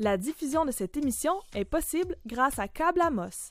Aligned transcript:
La 0.00 0.16
diffusion 0.16 0.64
de 0.64 0.70
cette 0.70 0.96
émission 0.96 1.40
est 1.54 1.64
possible 1.64 2.14
grâce 2.24 2.60
à 2.60 2.68
Câble 2.68 3.00
Amos. 3.00 3.50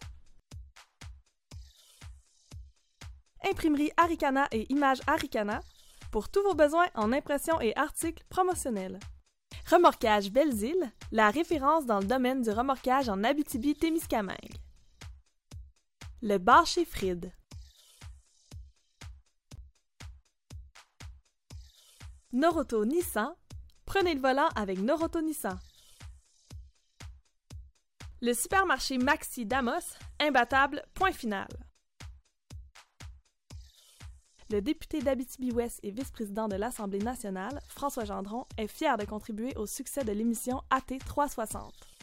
Imprimerie 3.46 3.92
Aricana 3.98 4.48
et 4.54 4.66
Images 4.72 5.02
Aricana 5.08 5.60
pour 6.10 6.30
tous 6.30 6.42
vos 6.44 6.56
besoins 6.56 6.88
en 6.96 7.12
impression 7.12 7.60
et 7.60 7.76
articles 7.76 8.24
promotionnels. 8.30 8.98
Remorquage 9.70 10.32
Belles-Îles, 10.32 10.90
la 11.12 11.32
référence 11.32 11.86
dans 11.86 12.00
le 12.00 12.06
domaine 12.06 12.42
du 12.42 12.50
remorquage 12.50 13.10
en 13.10 13.26
Abitibi-Témiscamingue. 13.26 14.56
Le 16.22 16.38
bar 16.38 16.66
chez 16.66 16.86
Fried. 16.86 17.34
Noroto 22.32 22.86
Nissan. 22.86 23.36
Prenez 23.86 24.14
le 24.14 24.22
volant 24.22 24.48
avec 24.56 24.80
Noroto 24.80 25.20
Nissan. 25.20 25.60
Le 28.20 28.34
supermarché 28.34 28.98
Maxi 28.98 29.46
Damos, 29.46 29.96
imbattable, 30.20 30.84
point 30.96 31.12
final. 31.12 31.48
Le 34.50 34.60
député 34.60 35.04
d'Abitibi-Ouest 35.04 35.80
et 35.84 35.92
vice-président 35.92 36.48
de 36.48 36.56
l'Assemblée 36.56 36.98
nationale, 36.98 37.62
François 37.68 38.06
Gendron, 38.06 38.46
est 38.58 38.68
fier 38.68 38.98
de 38.98 39.06
contribuer 39.06 39.56
au 39.56 39.68
succès 39.68 40.04
de 40.04 40.12
l'émission 40.14 40.64
AT 40.72 40.98
360. 41.06 41.97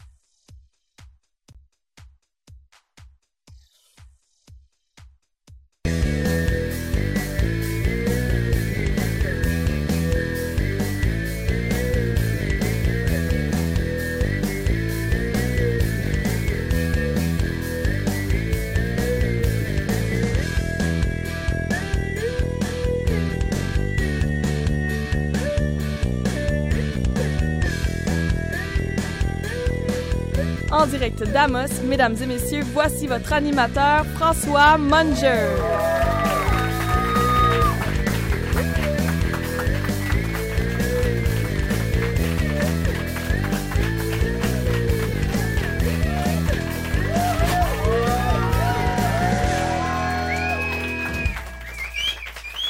Direct 30.87 31.23
d'Amos, 31.31 31.81
mesdames 31.83 32.15
et 32.21 32.25
messieurs, 32.27 32.63
voici 32.73 33.07
votre 33.07 33.33
animateur, 33.33 34.05
François 34.15 34.77
Munger. 34.77 35.49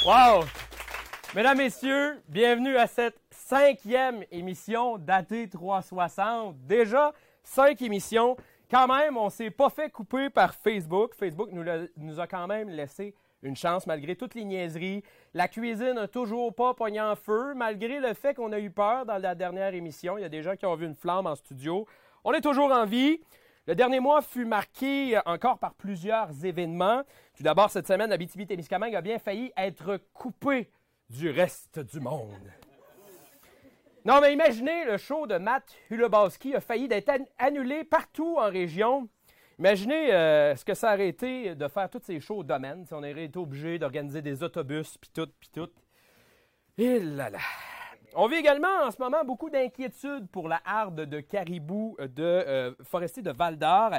Wow! 0.06 0.44
Mesdames, 1.34 1.58
Messieurs, 1.58 2.22
bienvenue 2.28 2.76
à 2.78 2.86
cette 2.86 3.18
cinquième 3.30 4.24
émission 4.30 4.96
d'AT 4.96 5.48
360. 5.52 6.56
Déjà, 6.66 7.12
cinq 7.46 7.80
émissions. 7.82 8.36
Quand 8.70 8.88
même, 8.88 9.16
on 9.16 9.30
s'est 9.30 9.50
pas 9.50 9.70
fait 9.70 9.88
couper 9.90 10.28
par 10.28 10.54
Facebook. 10.54 11.14
Facebook 11.14 11.48
nous, 11.52 11.62
l'a- 11.62 11.86
a 12.22 12.26
quand 12.26 12.46
même 12.46 12.68
laissé 12.68 13.14
une 13.42 13.54
chance 13.56 13.86
malgré 13.86 14.16
toutes 14.16 14.34
les 14.34 14.44
niaiseries. 14.44 15.04
La 15.32 15.46
cuisine 15.46 15.92
n'a 15.92 16.08
toujours 16.08 16.52
pas 16.54 16.74
pogné 16.74 17.00
en 17.00 17.14
feu, 17.14 17.54
malgré 17.54 18.00
le 18.00 18.12
fait 18.14 18.34
qu'on 18.34 18.50
a 18.52 18.58
eu 18.58 18.70
peur 18.70 19.06
dans 19.06 19.18
la 19.18 19.34
dernière 19.34 19.72
émission. 19.74 20.18
Il 20.18 20.22
y 20.22 20.24
a 20.24 20.28
des 20.28 20.42
gens 20.42 20.56
qui 20.56 20.66
ont 20.66 20.74
vu 20.74 20.86
une 20.86 20.96
flamme 20.96 21.26
en 21.26 21.36
studio. 21.36 21.86
On 22.24 22.32
est 22.32 22.40
toujours 22.40 22.72
en 22.72 22.84
vie. 22.84 23.20
Le 23.68 23.74
dernier 23.74 24.00
mois 24.00 24.22
fut 24.22 24.44
marqué 24.44 25.16
euh, 25.16 25.20
encore 25.26 25.58
par 25.58 25.74
plusieurs 25.74 26.44
événements. 26.44 27.02
Tout 27.36 27.42
d'abord, 27.44 27.70
cette 27.70 27.86
semaine, 27.86 28.10
Abitibi-Témiscamingue 28.12 28.94
a 28.96 29.00
bien 29.00 29.18
failli 29.18 29.52
être 29.56 30.00
coupé 30.12 30.70
du 31.08 31.30
reste 31.30 31.78
du 31.78 32.00
monde. 32.00 32.50
Non, 34.06 34.20
mais 34.20 34.32
imaginez, 34.32 34.84
le 34.84 34.98
show 34.98 35.26
de 35.26 35.36
Matt 35.36 35.74
Hulobowski 35.90 36.54
a 36.54 36.60
failli 36.60 36.86
d'être 36.86 37.08
an- 37.08 37.26
annulé 37.38 37.82
partout 37.82 38.36
en 38.38 38.48
région. 38.48 39.08
Imaginez 39.58 40.14
euh, 40.14 40.54
ce 40.54 40.64
que 40.64 40.74
ça 40.74 40.94
aurait 40.94 41.08
été 41.08 41.56
de 41.56 41.66
faire 41.66 41.90
tous 41.90 42.02
ces 42.04 42.20
shows 42.20 42.36
au 42.36 42.44
domaine. 42.44 42.84
si 42.86 42.94
on 42.94 42.98
aurait 42.98 43.24
été 43.24 43.36
obligé 43.36 43.80
d'organiser 43.80 44.22
des 44.22 44.44
autobus, 44.44 44.96
puis 44.96 45.10
tout, 45.12 45.26
puis 45.40 45.48
tout. 45.52 45.68
Et 46.78 47.00
là. 47.00 47.30
On 48.14 48.28
vit 48.28 48.36
également 48.36 48.84
en 48.84 48.92
ce 48.92 49.02
moment 49.02 49.24
beaucoup 49.24 49.50
d'inquiétudes 49.50 50.28
pour 50.30 50.46
la 50.46 50.60
harde 50.64 51.00
de 51.00 51.18
caribous 51.18 51.96
de 51.98 52.22
euh, 52.22 52.74
forestiers 52.84 53.24
de 53.24 53.32
Val 53.32 53.58
d'Or 53.58 53.90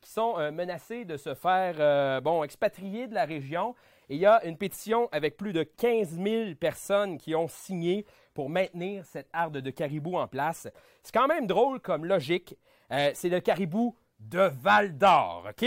qui 0.00 0.10
sont 0.12 0.38
euh, 0.38 0.52
menacés 0.52 1.04
de 1.04 1.16
se 1.16 1.34
faire 1.34 1.74
euh, 1.80 2.20
bon, 2.20 2.44
expatrier 2.44 3.08
de 3.08 3.14
la 3.14 3.24
région. 3.24 3.74
Il 4.08 4.18
y 4.18 4.26
a 4.26 4.44
une 4.44 4.56
pétition 4.56 5.08
avec 5.10 5.36
plus 5.36 5.52
de 5.52 5.64
15 5.64 6.20
000 6.22 6.54
personnes 6.54 7.18
qui 7.18 7.34
ont 7.34 7.48
signé 7.48 8.06
pour 8.36 8.50
maintenir 8.50 9.02
cette 9.06 9.30
harde 9.32 9.56
de 9.56 9.70
caribous 9.70 10.18
en 10.18 10.28
place. 10.28 10.68
C'est 11.02 11.14
quand 11.14 11.26
même 11.26 11.46
drôle 11.46 11.80
comme 11.80 12.04
logique. 12.04 12.54
Euh, 12.92 13.10
c'est 13.14 13.30
le 13.30 13.40
caribou 13.40 13.96
de 14.20 14.50
Val 14.60 14.98
d'Or, 14.98 15.46
OK? 15.48 15.66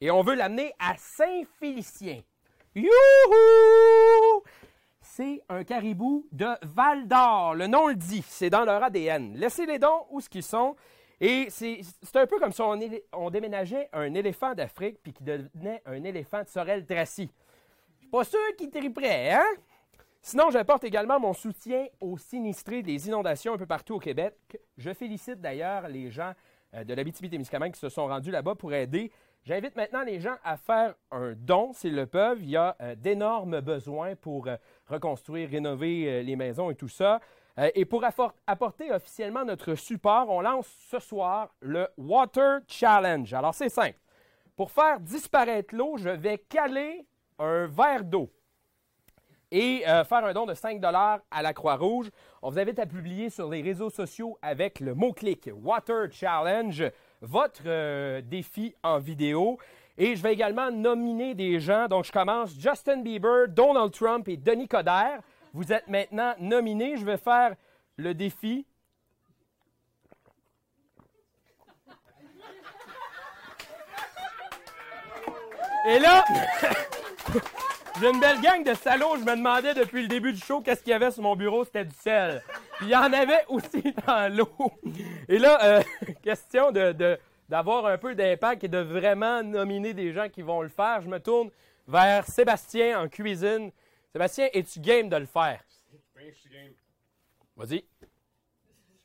Et 0.00 0.10
on 0.10 0.22
veut 0.22 0.34
l'amener 0.34 0.72
à 0.78 0.94
Saint-Félicien. 0.96 2.22
Youhou! 2.74 2.88
C'est 5.02 5.42
un 5.50 5.62
caribou 5.62 6.26
de 6.32 6.46
Val 6.62 7.06
d'Or. 7.06 7.54
Le 7.54 7.66
nom 7.66 7.88
le 7.88 7.94
dit, 7.94 8.24
c'est 8.26 8.48
dans 8.48 8.64
leur 8.64 8.82
ADN. 8.82 9.34
Laissez 9.36 9.66
les 9.66 9.78
dons 9.78 10.06
où 10.10 10.22
ce 10.22 10.30
qu'ils 10.30 10.42
sont. 10.42 10.74
Et 11.20 11.48
c'est 11.50 11.82
un 12.14 12.26
peu 12.26 12.38
comme 12.38 12.52
si 12.52 12.62
on, 13.12 13.30
déménageait 13.30 13.90
un 13.92 14.14
éléphant 14.14 14.54
d'Afrique 14.54 15.00
puis 15.02 15.12
qui 15.12 15.22
devenait 15.22 15.82
un 15.84 16.02
éléphant 16.02 16.42
de 16.42 16.48
Sorel-Tracy. 16.48 17.30
Je 17.96 18.00
suis 18.00 18.10
pas 18.10 18.24
sûr 18.24 18.56
qu'il 18.56 18.70
triperait, 18.70 19.32
hein? 19.34 19.44
Sinon, 20.28 20.50
j'apporte 20.50 20.82
également 20.82 21.20
mon 21.20 21.32
soutien 21.32 21.86
aux 22.00 22.18
sinistrés 22.18 22.82
des 22.82 23.06
inondations 23.06 23.54
un 23.54 23.58
peu 23.58 23.64
partout 23.64 23.94
au 23.94 23.98
Québec. 24.00 24.34
Je 24.76 24.92
félicite 24.92 25.40
d'ailleurs 25.40 25.86
les 25.86 26.10
gens 26.10 26.32
euh, 26.74 26.82
de 26.82 26.94
l'Abitibi-Témiscamingue 26.94 27.72
qui 27.72 27.78
se 27.78 27.88
sont 27.88 28.08
rendus 28.08 28.32
là-bas 28.32 28.56
pour 28.56 28.74
aider. 28.74 29.12
J'invite 29.44 29.76
maintenant 29.76 30.02
les 30.02 30.18
gens 30.18 30.34
à 30.42 30.56
faire 30.56 30.96
un 31.12 31.34
don 31.36 31.72
s'ils 31.72 31.94
le 31.94 32.06
peuvent. 32.06 32.42
Il 32.42 32.50
y 32.50 32.56
a 32.56 32.74
euh, 32.80 32.96
d'énormes 32.96 33.60
besoins 33.60 34.16
pour 34.16 34.48
euh, 34.48 34.56
reconstruire, 34.88 35.48
rénover 35.48 36.24
les 36.24 36.34
maisons 36.34 36.72
et 36.72 36.74
tout 36.74 36.88
ça. 36.88 37.20
Et 37.76 37.84
pour 37.84 38.04
apporter 38.48 38.90
officiellement 38.90 39.44
notre 39.44 39.76
support, 39.76 40.28
on 40.28 40.40
lance 40.40 40.66
ce 40.90 40.98
soir 40.98 41.54
le 41.60 41.86
Water 41.96 42.62
Challenge. 42.66 43.32
Alors 43.32 43.54
c'est 43.54 43.68
simple. 43.68 44.00
Pour 44.56 44.72
faire 44.72 44.98
disparaître 44.98 45.72
l'eau, 45.72 45.96
je 45.98 46.08
vais 46.08 46.38
caler 46.38 47.06
un 47.38 47.66
verre 47.66 48.02
d'eau 48.02 48.28
et 49.50 49.82
euh, 49.86 50.04
faire 50.04 50.24
un 50.24 50.32
don 50.32 50.46
de 50.46 50.54
5 50.54 50.82
à 50.84 51.42
la 51.42 51.52
Croix-Rouge. 51.52 52.10
On 52.42 52.50
vous 52.50 52.58
invite 52.58 52.78
à 52.78 52.86
publier 52.86 53.30
sur 53.30 53.48
les 53.48 53.62
réseaux 53.62 53.90
sociaux 53.90 54.38
avec 54.42 54.80
le 54.80 54.94
mot-clic 54.94 55.50
Water 55.62 56.08
Challenge 56.10 56.90
votre 57.20 57.62
euh, 57.66 58.20
défi 58.20 58.74
en 58.82 58.98
vidéo. 58.98 59.58
Et 59.98 60.14
je 60.14 60.22
vais 60.22 60.32
également 60.32 60.70
nominer 60.70 61.34
des 61.34 61.58
gens. 61.58 61.88
Donc, 61.88 62.04
je 62.04 62.12
commence 62.12 62.58
Justin 62.58 62.98
Bieber, 63.02 63.48
Donald 63.48 63.92
Trump 63.92 64.28
et 64.28 64.36
Denis 64.36 64.68
Coderre. 64.68 65.20
Vous 65.54 65.72
êtes 65.72 65.88
maintenant 65.88 66.34
nominés. 66.38 66.96
Je 66.96 67.04
vais 67.04 67.16
faire 67.16 67.54
le 67.96 68.12
défi. 68.14 68.66
Et 75.88 76.00
là, 76.00 76.24
j'ai 78.00 78.10
une 78.10 78.20
belle 78.20 78.40
gang 78.40 78.62
de 78.62 78.74
salauds. 78.74 79.16
Je 79.16 79.24
me 79.24 79.36
demandais 79.36 79.74
depuis 79.74 80.02
le 80.02 80.08
début 80.08 80.32
du 80.32 80.40
show 80.40 80.60
qu'est-ce 80.60 80.82
qu'il 80.82 80.90
y 80.90 80.94
avait 80.94 81.10
sur 81.10 81.22
mon 81.22 81.36
bureau. 81.36 81.64
C'était 81.64 81.84
du 81.84 81.94
sel. 81.94 82.42
Puis 82.76 82.86
il 82.86 82.90
y 82.90 82.96
en 82.96 83.12
avait 83.12 83.44
aussi 83.48 83.94
dans 84.06 84.34
l'eau. 84.34 84.72
Et 85.28 85.38
là, 85.38 85.58
euh, 85.64 85.82
question 86.22 86.72
de, 86.72 87.18
d'avoir 87.48 87.86
un 87.86 87.98
peu 87.98 88.14
d'impact 88.14 88.64
et 88.64 88.68
de 88.68 88.78
vraiment 88.78 89.42
nominer 89.42 89.94
des 89.94 90.12
gens 90.12 90.28
qui 90.28 90.42
vont 90.42 90.62
le 90.62 90.68
faire. 90.68 91.00
Je 91.00 91.08
me 91.08 91.20
tourne 91.20 91.50
vers 91.88 92.26
Sébastien 92.26 93.00
en 93.00 93.08
cuisine. 93.08 93.70
Sébastien, 94.12 94.48
es-tu 94.52 94.80
game 94.80 95.08
de 95.08 95.16
le 95.16 95.26
faire? 95.26 95.62
Vas-y. 97.56 97.84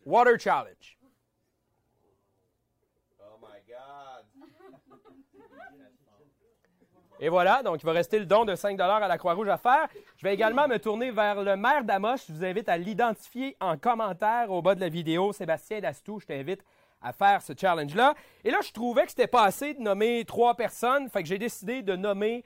Water 0.06 0.38
Challenge. 0.38 0.98
Oh 3.20 3.38
my 3.40 3.60
God. 3.68 4.26
Et 7.24 7.30
voilà, 7.30 7.62
donc 7.62 7.84
il 7.84 7.86
va 7.86 7.92
rester 7.92 8.18
le 8.18 8.26
don 8.26 8.46
de 8.46 8.56
5 8.56 8.80
à 8.80 9.08
la 9.08 9.18
Croix-Rouge 9.20 9.48
à 9.48 9.58
faire. 9.58 9.88
Je 10.18 10.24
vais 10.26 10.34
également 10.34 10.68
me 10.68 10.80
tourner 10.80 11.12
vers 11.12 11.44
le 11.44 11.56
maire 11.56 11.84
d'Amos. 11.84 12.18
Je 12.28 12.34
vous 12.34 12.44
invite 12.44 12.68
à 12.68 12.78
l'identifier 12.78 13.56
en 13.62 13.78
commentaire 13.78 14.50
au 14.50 14.64
bas 14.64 14.74
de 14.74 14.80
la 14.80 14.90
vidéo. 14.90 15.32
Sébastien 15.32 15.80
Dastou, 15.80 16.20
je 16.20 16.26
t'invite 16.26 16.62
à 17.00 17.14
faire 17.14 17.44
ce 17.44 17.54
challenge-là. 17.56 18.16
Et 18.44 18.50
là, 18.50 18.58
je 18.66 18.72
trouvais 18.72 19.04
que 19.04 19.10
c'était 19.12 19.28
pas 19.28 19.44
assez 19.44 19.76
de 19.76 19.82
nommer 19.82 20.26
trois 20.26 20.56
personnes, 20.56 21.10
fait 21.10 21.22
que 21.22 21.30
j'ai 21.30 21.38
décidé 21.38 21.84
de 21.84 21.96
nommer 21.96 22.44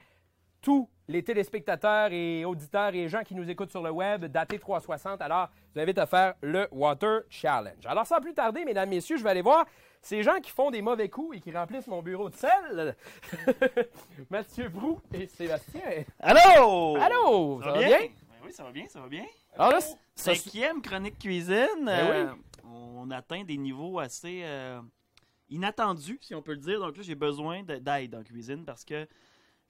tous 0.60 0.90
les 1.08 1.22
téléspectateurs 1.22 2.10
et 2.12 2.44
auditeurs 2.44 2.94
et 2.94 3.08
gens 3.08 3.22
qui 3.22 3.34
nous 3.34 3.48
écoutent 3.48 3.70
sur 3.70 3.82
le 3.82 3.90
web 3.90 4.26
d'AT 4.26 4.58
360. 4.60 5.22
Alors, 5.22 5.48
je 5.68 5.74
vous 5.74 5.80
invite 5.80 5.98
à 5.98 6.06
faire 6.06 6.34
le 6.42 6.68
Water 6.70 7.20
Challenge. 7.30 7.86
Alors, 7.86 8.06
sans 8.06 8.20
plus 8.20 8.34
tarder, 8.34 8.64
mesdames, 8.66 8.90
messieurs, 8.90 9.16
je 9.16 9.24
vais 9.24 9.30
aller 9.30 9.42
voir 9.42 9.64
ces 10.02 10.22
gens 10.22 10.40
qui 10.40 10.50
font 10.50 10.70
des 10.70 10.82
mauvais 10.82 11.08
coups 11.08 11.36
et 11.36 11.40
qui 11.40 11.52
remplissent 11.52 11.86
mon 11.86 12.02
bureau 12.02 12.28
de 12.30 12.34
sel. 12.34 12.96
Mathieu 14.30 14.68
Brou 14.68 15.00
et 15.12 15.26
Sébastien. 15.26 16.04
Allô! 16.20 16.96
Allô! 16.96 17.60
Ça, 17.62 17.72
va 17.72 17.78
bien? 17.78 17.98
Ben 18.00 18.10
oui, 18.44 18.52
ça 18.52 18.62
va 18.64 18.70
bien, 18.72 18.86
ça 18.88 19.00
va 19.00 19.08
bien. 19.08 19.24
Alors 19.54 19.72
là, 19.72 19.80
ça- 19.80 19.96
Cinquième 20.14 20.80
chronique 20.82 21.18
cuisine. 21.18 21.84
Ben 21.84 22.10
euh, 22.10 22.32
On 22.64 23.10
atteint 23.10 23.44
des 23.44 23.56
niveaux 23.56 23.98
assez 23.98 24.42
euh, 24.44 24.80
inattendus, 25.50 26.18
si 26.22 26.34
on 26.34 26.42
peut 26.42 26.52
le 26.52 26.58
dire. 26.58 26.80
Donc 26.80 26.96
là, 26.96 27.02
j'ai 27.02 27.14
besoin 27.14 27.62
de- 27.62 27.76
d'aide 27.76 28.14
en 28.14 28.22
cuisine 28.22 28.64
parce 28.64 28.84
que 28.84 29.06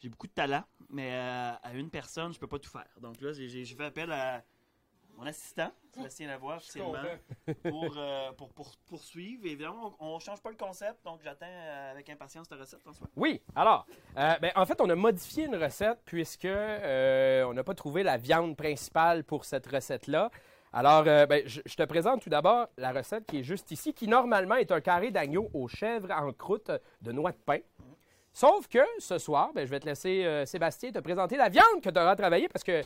j'ai 0.01 0.09
beaucoup 0.09 0.27
de 0.27 0.33
talent, 0.33 0.63
mais 0.91 1.11
euh, 1.13 1.53
à 1.63 1.73
une 1.75 1.91
personne, 1.91 2.33
je 2.33 2.39
peux 2.39 2.47
pas 2.47 2.59
tout 2.59 2.71
faire. 2.71 2.89
Donc 3.01 3.21
là, 3.21 3.33
j'ai 3.33 3.65
fait 3.65 3.85
appel 3.85 4.13
à 4.13 4.43
mon 5.17 5.27
assistant, 5.27 5.71
Sébastien 5.95 6.29
Lavoie, 6.29 6.57
officiellement, 6.57 6.99
pour, 7.63 7.95
euh, 7.97 8.33
pour, 8.33 8.53
pour 8.53 8.71
poursuivre. 8.87 9.47
Évidemment, 9.47 9.97
on 9.99 10.17
ne 10.17 10.21
change 10.21 10.43
pas 10.43 10.51
le 10.51 10.57
concept, 10.57 11.05
donc 11.05 11.21
j'attends 11.25 11.47
euh, 11.49 11.93
avec 11.93 12.09
impatience 12.11 12.49
ta 12.49 12.57
recette, 12.57 12.81
François. 12.81 13.07
Oui, 13.17 13.41
alors, 13.55 13.87
euh, 14.19 14.35
ben, 14.41 14.53
en 14.55 14.67
fait, 14.67 14.81
on 14.81 14.91
a 14.91 14.95
modifié 14.95 15.47
une 15.47 15.57
recette 15.57 16.01
puisque 16.05 16.45
euh, 16.45 17.45
on 17.45 17.55
n'a 17.55 17.65
pas 17.65 17.75
trouvé 17.75 18.03
la 18.03 18.19
viande 18.19 18.57
principale 18.57 19.25
pour 19.25 19.45
cette 19.45 19.67
recette-là. 19.67 20.31
Alors, 20.73 21.05
euh, 21.07 21.25
ben, 21.25 21.43
je, 21.47 21.63
je 21.65 21.75
te 21.75 21.83
présente 21.85 22.21
tout 22.21 22.29
d'abord 22.29 22.69
la 22.77 22.93
recette 22.93 23.25
qui 23.27 23.39
est 23.39 23.43
juste 23.43 23.71
ici, 23.71 23.95
qui 23.95 24.09
normalement 24.09 24.57
est 24.57 24.71
un 24.71 24.81
carré 24.83 25.11
d'agneau 25.11 25.49
aux 25.55 25.69
chèvres 25.69 26.11
en 26.11 26.31
croûte 26.33 26.71
de 27.01 27.13
noix 27.13 27.33
de 27.33 27.39
pain. 27.39 27.61
Sauf 28.35 28.69
que 28.69 28.81
ce 28.99 29.17
soir, 29.17 29.53
ben, 29.55 29.65
je 29.65 29.71
vais 29.71 29.81
te 29.81 29.87
laisser, 29.87 30.27
euh, 30.27 30.45
Sébastien, 30.45 30.93
te 30.93 30.99
présenter 30.99 31.39
la 31.39 31.49
viande 31.49 31.81
que 31.83 31.89
tu 31.89 31.99
auras 31.99 32.15
travaillée 32.17 32.49
parce 32.49 32.65
que 32.65 32.83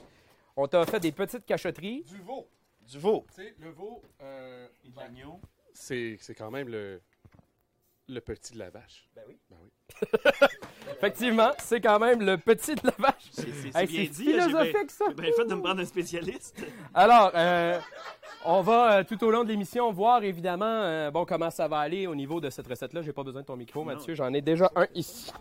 on 0.56 0.66
t'a 0.66 0.84
fait 0.86 1.00
des 1.00 1.12
petites 1.12 1.44
cachotteries. 1.46 2.02
Du 2.04 2.18
veau. 2.18 2.48
Du 2.88 2.98
veau. 2.98 3.26
Tu 3.34 3.42
sais, 3.42 3.54
le 3.58 3.70
veau, 3.70 4.02
euh, 4.22 4.66
Et 4.84 4.90
de 4.90 4.96
l'agneau. 4.96 5.40
c'est 5.72 6.16
c'est 6.20 6.34
quand 6.34 6.50
même 6.50 6.68
le, 6.68 7.00
le 8.08 8.20
petit 8.20 8.52
de 8.54 8.58
la 8.58 8.70
vache. 8.70 9.08
Ben 9.14 9.22
oui. 9.28 9.38
Ben 9.48 9.56
oui. 9.62 9.70
Effectivement, 10.96 11.50
c'est 11.58 11.80
quand 11.80 11.98
même 11.98 12.20
le 12.22 12.36
petit 12.36 12.74
de 12.74 12.80
la 12.84 12.94
vache. 12.98 13.28
C'est 13.32 13.42
c'est- 13.52 13.68
Hey, 13.68 13.72
c'est 13.72 13.86
bien 13.86 14.04
c'est 14.04 14.08
dit. 14.10 14.32
là, 14.32 14.46
j'ai 14.46 14.52
bien- 14.52 14.64
philosophique, 14.64 14.90
ça. 14.90 15.04
Bien 15.14 15.32
fait 15.32 15.44
de 15.46 15.54
me 15.54 15.62
prendre 15.62 15.80
un 15.80 15.84
spécialiste. 15.84 16.62
Alors, 16.94 17.30
euh, 17.34 17.78
on 18.44 18.60
va 18.62 18.98
euh, 18.98 19.04
tout 19.04 19.22
au 19.24 19.30
long 19.30 19.44
de 19.44 19.48
l'émission 19.48 19.90
voir 19.92 20.22
évidemment 20.24 20.64
euh, 20.66 21.10
bon 21.10 21.24
comment 21.24 21.50
ça 21.50 21.68
va 21.68 21.78
aller 21.78 22.06
au 22.06 22.14
niveau 22.14 22.40
de 22.40 22.50
cette 22.50 22.66
recette-là. 22.66 23.02
J'ai 23.02 23.12
pas 23.12 23.22
besoin 23.22 23.42
de 23.42 23.46
ton 23.46 23.56
micro, 23.56 23.80
Non. 23.80 23.86
Mathieu. 23.94 24.14
J'en 24.14 24.32
ai 24.34 24.40
déjà 24.42 24.70
un 24.74 24.86
ici. 24.94 25.32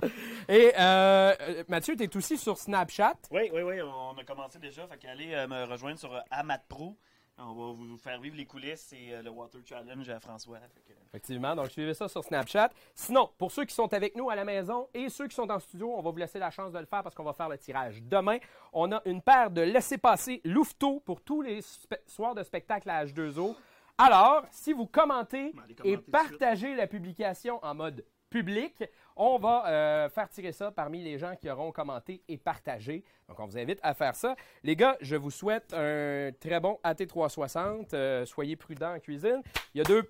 Et 0.48 0.72
euh, 0.78 1.34
euh, 1.40 1.64
Mathieu, 1.68 1.96
tu 1.96 2.04
es 2.04 2.16
aussi 2.16 2.36
sur 2.36 2.56
Snapchat. 2.58 3.14
Oui, 3.30 3.50
oui, 3.52 3.62
oui, 3.62 3.82
on 3.82 4.16
a 4.18 4.24
commencé 4.24 4.58
déjà. 4.58 4.86
Fait 4.86 4.98
qu'allez 4.98 5.34
euh, 5.34 5.46
me 5.46 5.64
rejoindre 5.64 5.98
sur 5.98 6.12
Amat 6.30 6.58
Pro. 6.68 6.96
On 7.42 7.54
va 7.54 7.72
vous 7.72 7.96
faire 7.96 8.20
vivre 8.20 8.36
les 8.36 8.44
coulisses 8.44 8.92
et 8.92 9.14
euh, 9.14 9.22
le 9.22 9.30
Water 9.30 9.60
Challenge 9.64 10.08
à 10.10 10.20
François. 10.20 10.58
Fait 10.58 10.80
que- 10.86 10.92
Effectivement, 11.08 11.56
donc 11.56 11.70
suivez 11.70 11.94
ça 11.94 12.06
sur 12.08 12.22
Snapchat. 12.22 12.70
Sinon, 12.94 13.30
pour 13.38 13.50
ceux 13.50 13.64
qui 13.64 13.74
sont 13.74 13.92
avec 13.94 14.14
nous 14.14 14.28
à 14.30 14.34
la 14.34 14.44
maison 14.44 14.88
et 14.92 15.08
ceux 15.08 15.26
qui 15.26 15.34
sont 15.34 15.50
en 15.50 15.58
studio, 15.58 15.90
on 15.96 16.02
va 16.02 16.10
vous 16.10 16.16
laisser 16.18 16.38
la 16.38 16.50
chance 16.50 16.70
de 16.72 16.78
le 16.78 16.84
faire 16.86 17.02
parce 17.02 17.14
qu'on 17.14 17.24
va 17.24 17.32
faire 17.32 17.48
le 17.48 17.56
tirage 17.58 18.02
demain. 18.02 18.38
On 18.72 18.92
a 18.92 19.00
une 19.06 19.22
paire 19.22 19.50
de 19.50 19.62
laissez-passer 19.62 20.40
Louveteau 20.44 21.00
pour 21.00 21.22
tous 21.22 21.40
les 21.42 21.60
soirs 22.06 22.34
de 22.34 22.42
spectacle 22.42 22.88
à 22.90 23.04
H2O. 23.06 23.56
Alors, 23.98 24.44
si 24.50 24.72
vous 24.72 24.86
commentez 24.86 25.52
et 25.84 25.96
partagez 25.96 26.74
la 26.74 26.86
publication 26.86 27.58
en 27.64 27.74
mode 27.74 28.04
public, 28.28 28.84
on 29.22 29.38
va 29.38 29.64
euh, 29.68 30.08
faire 30.08 30.30
tirer 30.30 30.50
ça 30.50 30.70
parmi 30.70 31.02
les 31.02 31.18
gens 31.18 31.36
qui 31.36 31.50
auront 31.50 31.72
commenté 31.72 32.22
et 32.26 32.38
partagé. 32.38 33.04
Donc, 33.28 33.38
on 33.38 33.44
vous 33.44 33.58
invite 33.58 33.78
à 33.82 33.92
faire 33.92 34.14
ça. 34.14 34.34
Les 34.64 34.74
gars, 34.74 34.96
je 35.02 35.14
vous 35.14 35.30
souhaite 35.30 35.74
un 35.74 36.30
très 36.40 36.58
bon 36.58 36.78
AT360. 36.82 37.88
Euh, 37.92 38.24
soyez 38.24 38.56
prudents 38.56 38.94
en 38.94 38.98
cuisine. 38.98 39.42
Il 39.74 39.78
y 39.78 39.80
a 39.82 39.84
deux, 39.84 40.08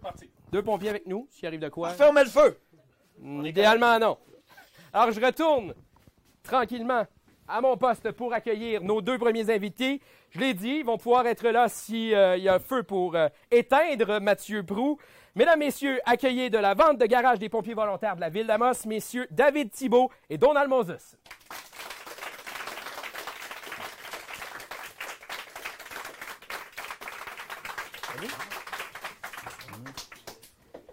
deux 0.53 0.63
pompiers 0.63 0.91
avec 0.91 1.07
nous, 1.07 1.27
s'il 1.29 1.49
arrive 1.49 1.59
de 1.59 1.69
quoi. 1.69 1.91
Met 2.15 2.23
le 2.23 2.31
feu! 2.31 2.57
Mm, 3.19 3.47
Idéalement, 3.47 3.99
non. 3.99 4.17
Alors, 4.93 5.11
je 5.11 5.21
retourne 5.21 5.75
tranquillement 6.45 7.05
à 7.49 7.61
mon 7.61 7.77
poste 7.77 8.13
pour 8.13 8.33
accueillir 8.33 8.81
nos 8.81 9.01
deux 9.03 9.19
premiers 9.19 9.51
invités. 9.51 10.01
Je 10.31 10.39
l'ai 10.39 10.55
dit, 10.55 10.77
ils 10.79 10.85
vont 10.85 10.99
pouvoir 10.99 11.27
être 11.27 11.49
là 11.49 11.69
s'il 11.69 12.11
y 12.11 12.15
a 12.49 12.59
feu 12.61 12.85
pour 12.85 13.17
euh, 13.17 13.29
éteindre 13.51 14.21
Mathieu 14.21 14.63
Prou. 14.63 14.99
Mesdames, 15.37 15.61
Messieurs, 15.61 16.01
accueillez 16.07 16.51
de 16.51 16.59
la 16.59 16.75
vente 16.75 16.99
de 16.99 17.07
garage 17.07 17.39
des 17.39 17.49
pompiers 17.49 17.75
volontaires 17.75 18.17
de 18.17 18.21
la 18.21 18.29
ville 18.29 18.49
d'Amos, 18.49 18.85
messieurs 18.87 19.29
David 19.31 19.71
Thibault 19.71 20.11
et 20.29 20.39
Donald 20.39 20.69
Moses. 20.69 21.17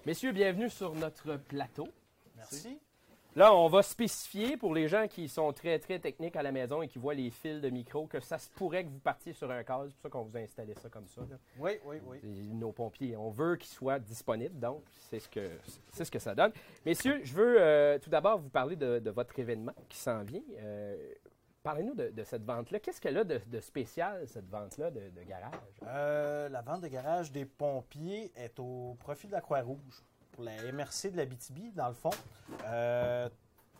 Messieurs, 0.05 0.31
bienvenue 0.31 0.69
sur 0.69 0.93
notre 0.93 1.35
plateau. 1.35 1.87
Merci. 2.37 2.79
Là, 3.37 3.53
on 3.53 3.67
va 3.67 3.83
spécifier 3.83 4.57
pour 4.57 4.73
les 4.73 4.87
gens 4.87 5.07
qui 5.07 5.29
sont 5.29 5.53
très, 5.53 5.77
très 5.77 5.99
techniques 5.99 6.35
à 6.35 6.41
la 6.41 6.51
maison 6.51 6.81
et 6.81 6.87
qui 6.87 6.97
voient 6.97 7.13
les 7.13 7.29
fils 7.29 7.61
de 7.61 7.69
micro 7.69 8.07
que 8.07 8.19
ça 8.19 8.39
se 8.39 8.49
pourrait 8.49 8.83
que 8.83 8.89
vous 8.89 8.97
partiez 8.97 9.31
sur 9.31 9.51
un 9.51 9.63
câble. 9.63 9.89
C'est 9.91 9.93
pour 9.97 10.01
ça 10.01 10.09
qu'on 10.09 10.23
vous 10.23 10.35
a 10.37 10.39
installé 10.39 10.73
ça 10.73 10.89
comme 10.89 11.07
ça. 11.07 11.21
là. 11.21 11.37
Oui, 11.59 11.73
oui, 11.85 11.97
oui. 12.07 12.19
Nos 12.51 12.71
pompiers, 12.71 13.15
on 13.15 13.29
veut 13.29 13.55
qu'ils 13.57 13.69
soient 13.69 13.99
disponibles, 13.99 14.59
donc 14.59 14.81
c'est 15.11 15.19
ce 15.19 15.29
que, 15.29 15.51
c'est 15.91 16.03
ce 16.05 16.09
que 16.09 16.17
ça 16.17 16.33
donne. 16.33 16.51
Messieurs, 16.83 17.21
je 17.23 17.33
veux 17.35 17.57
euh, 17.61 17.99
tout 17.99 18.09
d'abord 18.09 18.39
vous 18.39 18.49
parler 18.49 18.75
de, 18.75 18.97
de 18.97 19.09
votre 19.11 19.37
événement 19.37 19.73
qui 19.87 19.97
s'en 19.99 20.23
vient. 20.23 20.41
Euh, 20.57 20.97
Parlez-nous 21.61 21.93
de, 21.95 22.09
de 22.09 22.23
cette 22.23 22.43
vente-là. 22.45 22.79
Qu'est-ce 22.79 23.01
qu'elle 23.01 23.17
a 23.17 23.23
de, 23.23 23.39
de 23.45 23.59
spécial, 23.59 24.25
cette 24.27 24.49
vente-là 24.49 24.89
de, 24.89 25.09
de 25.09 25.21
garage? 25.27 25.51
Euh, 25.85 26.47
la 26.49 26.61
vente 26.61 26.81
de 26.81 26.87
garage 26.87 27.31
des 27.31 27.45
pompiers 27.45 28.31
est 28.35 28.57
au 28.57 28.95
profit 28.99 29.27
de 29.27 29.33
la 29.33 29.41
Croix-Rouge. 29.41 30.01
Pour 30.37 30.45
la 30.45 30.71
MRC 30.71 31.11
de 31.11 31.17
la 31.17 31.25
BTB, 31.25 31.73
dans 31.73 31.87
le 31.87 31.95
fond. 31.95 32.11
Euh, 32.65 33.27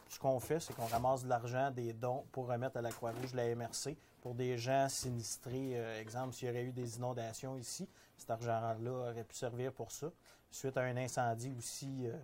ce 0.09 0.17
qu'on 0.17 0.39
fait, 0.39 0.59
c'est 0.59 0.73
qu'on 0.73 0.87
ramasse 0.87 1.23
de 1.23 1.29
l'argent, 1.29 1.69
des 1.69 1.93
dons 1.93 2.25
pour 2.31 2.47
remettre 2.47 2.77
à 2.77 2.81
la 2.81 2.89
Croix-Rouge 2.89 3.35
la 3.35 3.53
MRC 3.53 3.95
pour 4.21 4.33
des 4.33 4.57
gens 4.57 4.89
sinistrés. 4.89 5.73
Euh, 5.75 6.01
exemple, 6.01 6.33
s'il 6.33 6.47
y 6.47 6.51
aurait 6.51 6.63
eu 6.63 6.71
des 6.71 6.97
inondations 6.97 7.57
ici, 7.57 7.87
cet 8.17 8.31
argent-là 8.31 8.91
aurait 8.91 9.23
pu 9.23 9.35
servir 9.35 9.71
pour 9.71 9.91
ça. 9.91 10.11
Suite 10.49 10.75
à 10.77 10.81
un 10.81 10.97
incendie 10.97 11.53
aussi, 11.55 12.07
euh, 12.07 12.17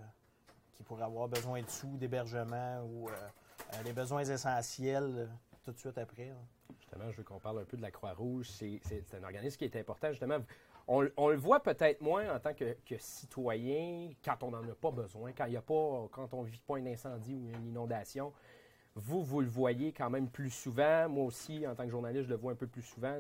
qui 0.74 0.82
pourrait 0.82 1.04
avoir 1.04 1.28
besoin 1.28 1.62
de 1.62 1.70
sous, 1.70 1.96
d'hébergement 1.98 2.82
ou 2.86 3.10
euh, 3.10 3.12
euh, 3.12 3.84
les 3.84 3.94
besoins 3.94 4.22
essentiels 4.22 5.30
tout 5.64 5.72
de 5.72 5.78
suite 5.78 6.00
après. 6.00 6.34
Justement, 6.80 7.12
je 7.12 7.18
veux 7.18 7.24
qu'on 7.24 7.40
parle 7.40 7.60
un 7.60 7.66
peu 7.66 7.78
de 7.78 7.84
la 7.84 7.92
Croix-Rouge. 7.92 8.50
C'est 8.50 8.82
un 9.14 9.24
organisme 9.24 9.58
qui 9.58 9.66
est 9.66 9.76
important. 9.76 10.10
Justement, 10.10 10.40
on, 10.88 11.08
on 11.18 11.30
le 11.30 11.38
voit 11.38 11.62
peut-être 11.62 12.02
moins 12.02 12.34
en 12.36 12.40
tant 12.40 12.54
que, 12.54 12.76
que 12.86 12.96
citoyen 12.98 14.12
quand 14.24 14.44
on 14.44 14.52
n'en 14.52 14.64
a 14.64 14.76
pas 14.76 14.92
besoin, 14.92 15.32
quand 15.32 15.46
il 15.46 15.56
a 15.58 15.62
pas, 15.62 16.08
quand 16.12 16.34
on 16.34 16.42
vit 16.42 16.62
pas 16.66 16.78
un 16.78 16.86
incendie 16.86 17.34
ou 17.36 17.50
une 17.50 17.68
inondation. 17.68 18.34
Vous, 18.96 19.24
vous 19.24 19.42
le 19.42 19.48
voyez 19.48 19.92
quand 19.92 20.10
même 20.10 20.30
plus 20.30 20.52
souvent. 20.52 21.10
Moi 21.10 21.24
aussi, 21.26 21.66
en 21.66 21.74
tant 21.74 21.84
que 21.86 21.90
journaliste, 21.90 22.26
je 22.26 22.30
le 22.30 22.36
vois 22.36 22.52
un 22.52 22.56
peu 22.56 22.68
plus 22.68 22.84
souvent. 22.84 23.18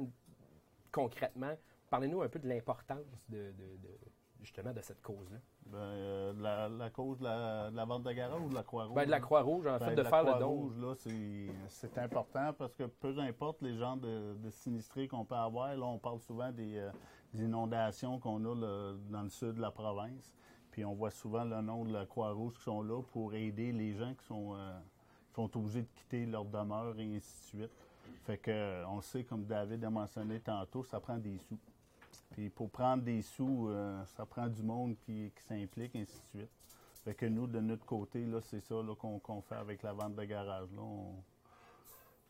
Concrètement, 0.91 1.53
parlez-nous 1.89 2.21
un 2.21 2.29
peu 2.29 2.39
de 2.39 2.47
l'importance 2.47 2.99
de, 3.29 3.37
de- 3.51 3.77
de- 3.81 3.99
justement 4.41 4.71
de 4.73 4.81
cette 4.81 5.01
cause-là. 5.01 5.37
Ben, 5.65 5.77
euh, 5.77 6.33
la, 6.37 6.67
la 6.69 6.89
cause 6.91 7.17
de 7.17 7.23
la, 7.23 7.71
de 7.71 7.75
la 7.75 7.85
vente 7.85 8.03
de 8.03 8.11
garage 8.11 8.41
ou 8.41 8.49
de 8.49 8.53
la 8.53 8.63
Croix-Rouge? 8.63 8.95
Ben, 8.95 9.05
de 9.05 9.09
la 9.11 9.19
Croix-Rouge, 9.21 9.65
en 9.65 9.77
Ben, 9.79 9.85
fait, 9.89 9.95
de 9.95 10.03
faire 10.03 10.23
le 10.23 10.31
don. 10.33 10.37
Croix-Rouge, 10.39 10.77
là, 10.77 10.93
c'est- 10.95 11.47
c'est 11.69 11.97
important 11.97 12.53
parce 12.53 12.75
que 12.75 12.83
peu 12.83 13.17
importe 13.19 13.61
les 13.61 13.75
gens 13.77 13.95
de, 13.97 14.35
de 14.35 14.49
sinistrés 14.51 15.07
qu'on 15.07 15.25
peut 15.25 15.33
avoir, 15.35 15.75
là, 15.75 15.85
on 15.85 15.97
parle 15.97 16.19
souvent 16.19 16.51
des, 16.51 16.77
euh, 16.77 16.91
des 17.33 17.45
inondations 17.45 18.19
qu'on 18.19 18.43
a 18.45 18.55
dans 19.09 19.23
le 19.23 19.29
sud 19.29 19.53
de 19.53 19.61
la 19.61 19.71
province. 19.71 20.33
Puis 20.71 20.83
on 20.85 20.93
voit 20.93 21.11
souvent 21.11 21.43
le 21.43 21.61
nom 21.61 21.85
de 21.85 21.93
la 21.93 22.05
Croix-Rouge 22.05 22.53
qui 22.55 22.63
sont 22.63 22.81
là 22.81 23.01
pour 23.11 23.33
aider 23.35 23.71
les 23.71 23.93
gens 23.93 24.13
qui 24.15 24.25
sont, 24.25 24.55
euh, 24.55 24.79
qui 25.29 25.35
sont 25.35 25.57
obligés 25.57 25.83
de 25.83 25.87
quitter 25.95 26.25
leur 26.25 26.45
demeure 26.45 26.99
et 26.99 27.15
ainsi 27.15 27.55
de 27.55 27.59
suite. 27.59 27.71
Fait 28.23 28.37
que, 28.37 28.51
euh, 28.51 28.87
on 28.87 29.01
sait, 29.01 29.23
comme 29.23 29.45
David 29.45 29.83
a 29.83 29.89
mentionné 29.89 30.39
tantôt, 30.39 30.83
ça 30.83 30.99
prend 30.99 31.17
des 31.17 31.37
sous. 31.37 31.59
Puis 32.31 32.49
pour 32.49 32.71
prendre 32.71 33.03
des 33.03 33.21
sous, 33.21 33.67
euh, 33.69 34.03
ça 34.05 34.25
prend 34.25 34.47
du 34.47 34.63
monde 34.63 34.95
qui, 34.97 35.31
qui 35.35 35.43
s'implique, 35.43 35.95
ainsi 35.95 36.15
de 36.33 36.39
suite. 36.39 36.51
Fait 37.03 37.13
que 37.13 37.25
nous, 37.25 37.47
de 37.47 37.59
notre 37.59 37.85
côté, 37.85 38.25
là, 38.25 38.39
c'est 38.41 38.61
ça 38.61 38.75
qu'on 38.97 39.41
fait 39.41 39.55
avec 39.55 39.83
la 39.83 39.93
vente 39.93 40.15
de 40.15 40.23
garage. 40.23 40.69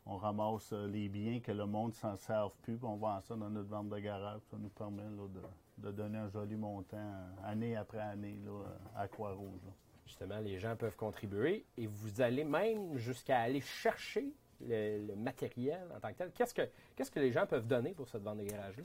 On 0.06 0.18
ramasse 0.18 0.74
euh, 0.74 0.88
les 0.88 1.08
biens 1.10 1.40
que 1.40 1.52
le 1.52 1.66
monde 1.66 1.94
s'en 1.94 2.16
serve 2.18 2.52
plus, 2.62 2.78
puis 2.78 2.86
on 2.88 2.98
vend 2.98 3.22
ça 3.22 3.36
dans 3.36 3.50
notre 3.50 3.70
vente 3.70 3.90
de 3.90 4.00
garage. 4.00 4.42
Ça 4.52 4.58
nous 4.58 4.70
permet 4.70 5.04
là, 5.04 5.28
de, 5.28 5.42
de 5.88 5.92
donner 5.92 6.18
un 6.18 6.30
joli 6.30 6.56
montant 6.56 6.98
euh, 6.98 7.30
année 7.46 7.76
après 7.76 8.00
année 8.00 8.38
là, 8.46 8.64
à 8.96 9.08
Croix-Rouge. 9.08 9.62
Justement, 10.06 10.40
les 10.40 10.60
gens 10.60 10.76
peuvent 10.76 10.98
contribuer 10.98 11.66
et 11.78 11.88
vous 11.88 12.22
allez 12.22 12.44
même 12.44 12.98
jusqu'à 12.98 13.40
aller 13.40 13.62
chercher 13.62 14.34
le, 14.60 15.08
le 15.08 15.16
matériel 15.16 15.88
en 15.96 16.00
tant 16.00 16.10
que 16.10 16.18
tel. 16.18 16.32
Qu'est-ce 16.32 16.54
que, 16.54 16.70
qu'est-ce 16.96 17.10
que 17.12 17.20
les 17.20 17.32
gens 17.32 17.46
peuvent 17.48 17.68
donner 17.68 17.94
pour 17.94 18.08
cette 18.10 18.22
vente 18.24 18.38
de 18.40 18.44
garage-là? 18.44 18.84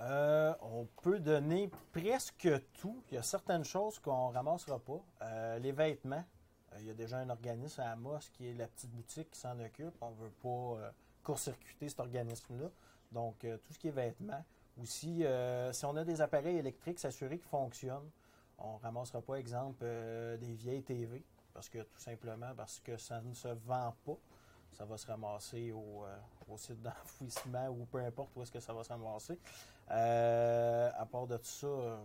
Euh, 0.00 0.54
on 0.62 0.86
peut 1.02 1.18
donner 1.18 1.70
presque 1.92 2.48
tout. 2.80 3.02
Il 3.10 3.14
y 3.14 3.18
a 3.18 3.22
certaines 3.22 3.64
choses 3.64 3.98
qu'on 3.98 4.28
ramassera 4.28 4.78
pas. 4.78 5.00
Euh, 5.22 5.58
les 5.58 5.72
vêtements, 5.72 6.22
Euh, 6.22 6.37
Il 6.78 6.86
y 6.86 6.90
a 6.90 6.94
déjà 6.94 7.18
un 7.18 7.30
organisme 7.30 7.80
à 7.80 7.92
Amos 7.92 8.18
qui 8.32 8.48
est 8.48 8.54
la 8.54 8.68
petite 8.68 8.90
boutique 8.90 9.30
qui 9.30 9.38
s'en 9.38 9.58
occupe. 9.60 9.94
On 10.00 10.10
ne 10.10 10.16
veut 10.16 10.32
pas 10.42 10.48
euh, 10.48 10.90
court-circuiter 11.22 11.88
cet 11.88 12.00
organisme-là. 12.00 12.70
Donc, 13.12 13.44
euh, 13.44 13.56
tout 13.58 13.72
ce 13.72 13.78
qui 13.78 13.88
est 13.88 13.92
vêtements. 13.92 14.44
Aussi, 14.80 15.24
euh, 15.24 15.72
si 15.72 15.84
on 15.84 15.96
a 15.96 16.04
des 16.04 16.20
appareils 16.20 16.56
électriques, 16.56 16.98
s'assurer 16.98 17.38
qu'ils 17.38 17.48
fonctionnent. 17.48 18.10
On 18.58 18.74
ne 18.74 18.78
ramassera 18.78 19.20
pas, 19.22 19.34
exemple, 19.36 19.80
euh, 19.82 20.36
des 20.36 20.54
vieilles 20.54 20.82
TV, 20.82 21.24
parce 21.54 21.68
que 21.68 21.78
tout 21.78 22.00
simplement 22.00 22.52
parce 22.56 22.80
que 22.80 22.96
ça 22.96 23.20
ne 23.20 23.34
se 23.34 23.48
vend 23.48 23.94
pas. 24.04 24.18
Ça 24.72 24.84
va 24.84 24.96
se 24.96 25.06
ramasser 25.06 25.72
au, 25.72 26.04
euh, 26.04 26.56
site 26.56 26.80
d'enfouissement 26.82 27.68
ou 27.68 27.84
peu 27.86 27.98
importe 27.98 28.30
où 28.36 28.42
est-ce 28.42 28.52
que 28.52 28.60
ça 28.60 28.72
va 28.72 28.84
se 28.84 28.90
ramasser. 28.90 29.38
Euh, 29.90 30.90
à 30.94 31.06
part 31.06 31.26
de 31.26 31.36
tout 31.36 31.44
ça, 31.44 31.66
euh, 31.66 31.96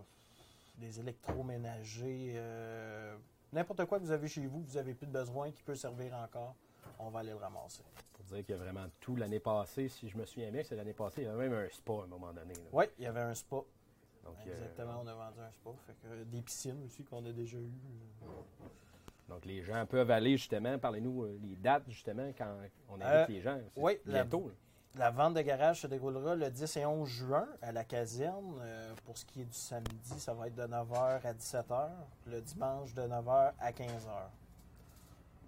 des 0.76 1.00
électroménagers, 1.00 2.32
euh, 2.36 3.16
n'importe 3.54 3.84
quoi 3.86 3.98
que 3.98 4.04
vous 4.04 4.10
avez 4.10 4.28
chez 4.28 4.46
vous, 4.46 4.62
que 4.62 4.68
vous 4.68 4.74
n'avez 4.76 4.94
plus 4.94 5.06
de 5.06 5.12
besoin, 5.12 5.50
qui 5.50 5.62
peut 5.62 5.74
servir 5.74 6.14
encore, 6.14 6.54
on 6.98 7.08
va 7.10 7.20
aller 7.20 7.30
le 7.30 7.36
ramasser. 7.36 7.82
Pour 8.12 8.24
dire 8.24 8.44
qu'il 8.44 8.54
y 8.54 8.58
a 8.58 8.62
vraiment 8.62 8.86
tout 9.00 9.16
l'année 9.16 9.40
passée, 9.40 9.88
si 9.88 10.08
je 10.08 10.16
me 10.16 10.24
souviens 10.24 10.50
bien, 10.50 10.62
c'est 10.62 10.76
l'année 10.76 10.92
passée, 10.92 11.22
il 11.22 11.24
y 11.24 11.28
avait 11.28 11.48
même 11.48 11.66
un 11.66 11.68
spa 11.70 11.92
à 11.92 12.04
un 12.04 12.06
moment 12.06 12.32
donné. 12.32 12.54
là. 12.54 12.60
Oui, 12.72 12.84
il 12.98 13.04
y 13.04 13.06
avait 13.06 13.20
un 13.20 13.34
spa. 13.34 13.56
Donc, 14.24 14.36
euh, 14.46 14.50
Exactement, 14.52 15.00
on 15.02 15.06
a 15.06 15.14
vendu 15.14 15.40
un 15.40 15.50
spa. 15.50 15.70
Fait 15.86 15.92
que, 16.02 16.06
euh, 16.14 16.24
des 16.24 16.40
piscines 16.42 16.82
aussi 16.84 17.04
qu'on 17.04 17.24
a 17.26 17.32
déjà 17.32 17.58
eues. 17.58 17.72
donc 19.28 19.44
les 19.46 19.62
gens 19.62 19.84
peuvent 19.86 20.10
aller 20.10 20.36
justement, 20.36 20.78
parlez-nous 20.78 21.24
euh, 21.24 21.38
les 21.42 21.56
dates 21.56 21.88
justement 21.88 22.30
quand 22.36 22.56
on 22.88 22.94
invite 22.94 23.06
Euh, 23.06 23.26
les 23.28 23.40
gens. 23.40 23.58
Oui, 23.76 23.98
la- 24.06 24.22
bientôt. 24.24 24.48
là. 24.48 24.54
La 24.96 25.10
vente 25.10 25.34
de 25.34 25.40
garage 25.40 25.80
se 25.80 25.86
déroulera 25.88 26.36
le 26.36 26.48
10 26.50 26.76
et 26.76 26.86
11 26.86 27.08
juin 27.08 27.48
à 27.62 27.72
la 27.72 27.82
caserne. 27.82 28.60
Euh, 28.60 28.94
pour 29.04 29.18
ce 29.18 29.24
qui 29.24 29.40
est 29.40 29.44
du 29.44 29.58
samedi, 29.58 30.20
ça 30.20 30.34
va 30.34 30.46
être 30.46 30.54
de 30.54 30.62
9h 30.62 31.20
à 31.26 31.32
17h. 31.32 31.88
Le 32.26 32.40
dimanche, 32.40 32.94
de 32.94 33.02
9h 33.02 33.52
à 33.58 33.72
15h. 33.72 34.08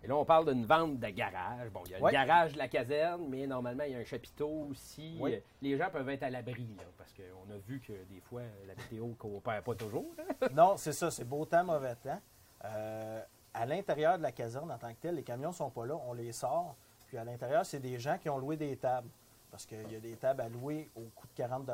Et 0.03 0.09
là, 0.09 0.17
on 0.17 0.25
parle 0.25 0.53
d'une 0.53 0.65
vente 0.65 0.99
de 0.99 1.09
garage. 1.09 1.71
Bon, 1.71 1.83
il 1.87 1.93
y 1.93 1.95
a 1.95 1.99
le 1.99 2.11
garage 2.11 2.55
de 2.55 2.59
la 2.59 2.67
caserne, 2.67 3.27
mais 3.29 3.47
normalement, 3.47 3.85
il 3.85 3.93
y 3.93 3.95
a 3.95 3.99
un 3.99 4.05
chapiteau 4.05 4.67
aussi. 4.71 5.17
Oui. 5.21 5.41
Les 5.63 5.77
gens 5.77 5.91
peuvent 5.91 6.09
être 6.09 6.25
à 6.25 6.31
l'abri, 6.31 6.67
là, 6.77 6.85
parce 6.99 7.13
qu'on 7.13 7.53
a 7.53 7.57
vu 7.69 7.81
que 7.81 7.93
des 8.13 8.21
fois, 8.21 8.43
la 8.67 8.75
météo 8.75 9.07
ne 9.07 9.15
coopère 9.15 9.63
pas 9.63 9.75
toujours. 9.77 10.13
hein? 10.19 10.49
non, 10.55 10.77
c'est 10.77 10.93
ça, 10.93 11.11
c'est 11.11 11.25
beau 11.25 11.45
temps, 11.45 11.65
mauvais 11.65 11.95
temps. 11.95 12.21
Euh, 12.65 13.23
à 13.55 13.65
l'intérieur 13.65 14.19
de 14.19 14.23
la 14.25 14.33
caserne 14.33 14.71
en 14.73 14.79
tant 14.79 14.91
que 14.91 15.01
tel, 15.01 15.15
les 15.15 15.23
camions 15.23 15.53
sont 15.53 15.71
pas 15.71 15.87
là, 15.87 15.97
on 16.07 16.13
les 16.13 16.33
sort. 16.33 16.77
Puis 17.07 17.17
à 17.17 17.25
l'intérieur, 17.25 17.65
c'est 17.65 17.79
des 17.79 17.99
gens 17.99 18.19
qui 18.19 18.29
ont 18.29 18.39
loué 18.39 18.57
des 18.57 18.77
tables. 18.77 19.09
Parce 19.57 19.65
qu'il 19.65 19.91
y 19.91 19.97
a 19.97 20.01
des 20.01 20.17
tables 20.17 20.43
à 20.43 20.51
louer 20.51 20.91
au 20.95 21.01
coût 21.15 21.27
de 21.29 21.33
40 21.33 21.67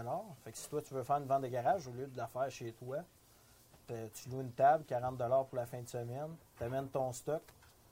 Fait 0.45 0.53
que 0.53 0.57
si 0.57 0.69
toi, 0.69 0.81
tu 0.81 0.95
veux 0.95 1.03
faire 1.03 1.17
une 1.17 1.25
vente 1.27 1.43
de 1.43 1.49
garage, 1.49 1.89
au 1.89 1.91
lieu 1.91 2.07
de 2.07 2.17
la 2.17 2.29
faire 2.29 2.49
chez 2.49 2.73
toi, 2.75 2.99
tu 3.89 4.29
loues 4.29 4.41
une 4.41 4.53
table, 4.53 4.85
40 4.85 5.19
pour 5.19 5.57
la 5.57 5.67
fin 5.67 5.83
de 5.83 5.89
semaine, 5.89 6.29
tu 6.57 6.63
amènes 6.63 6.89
ton 6.91 7.11
stock, 7.13 7.43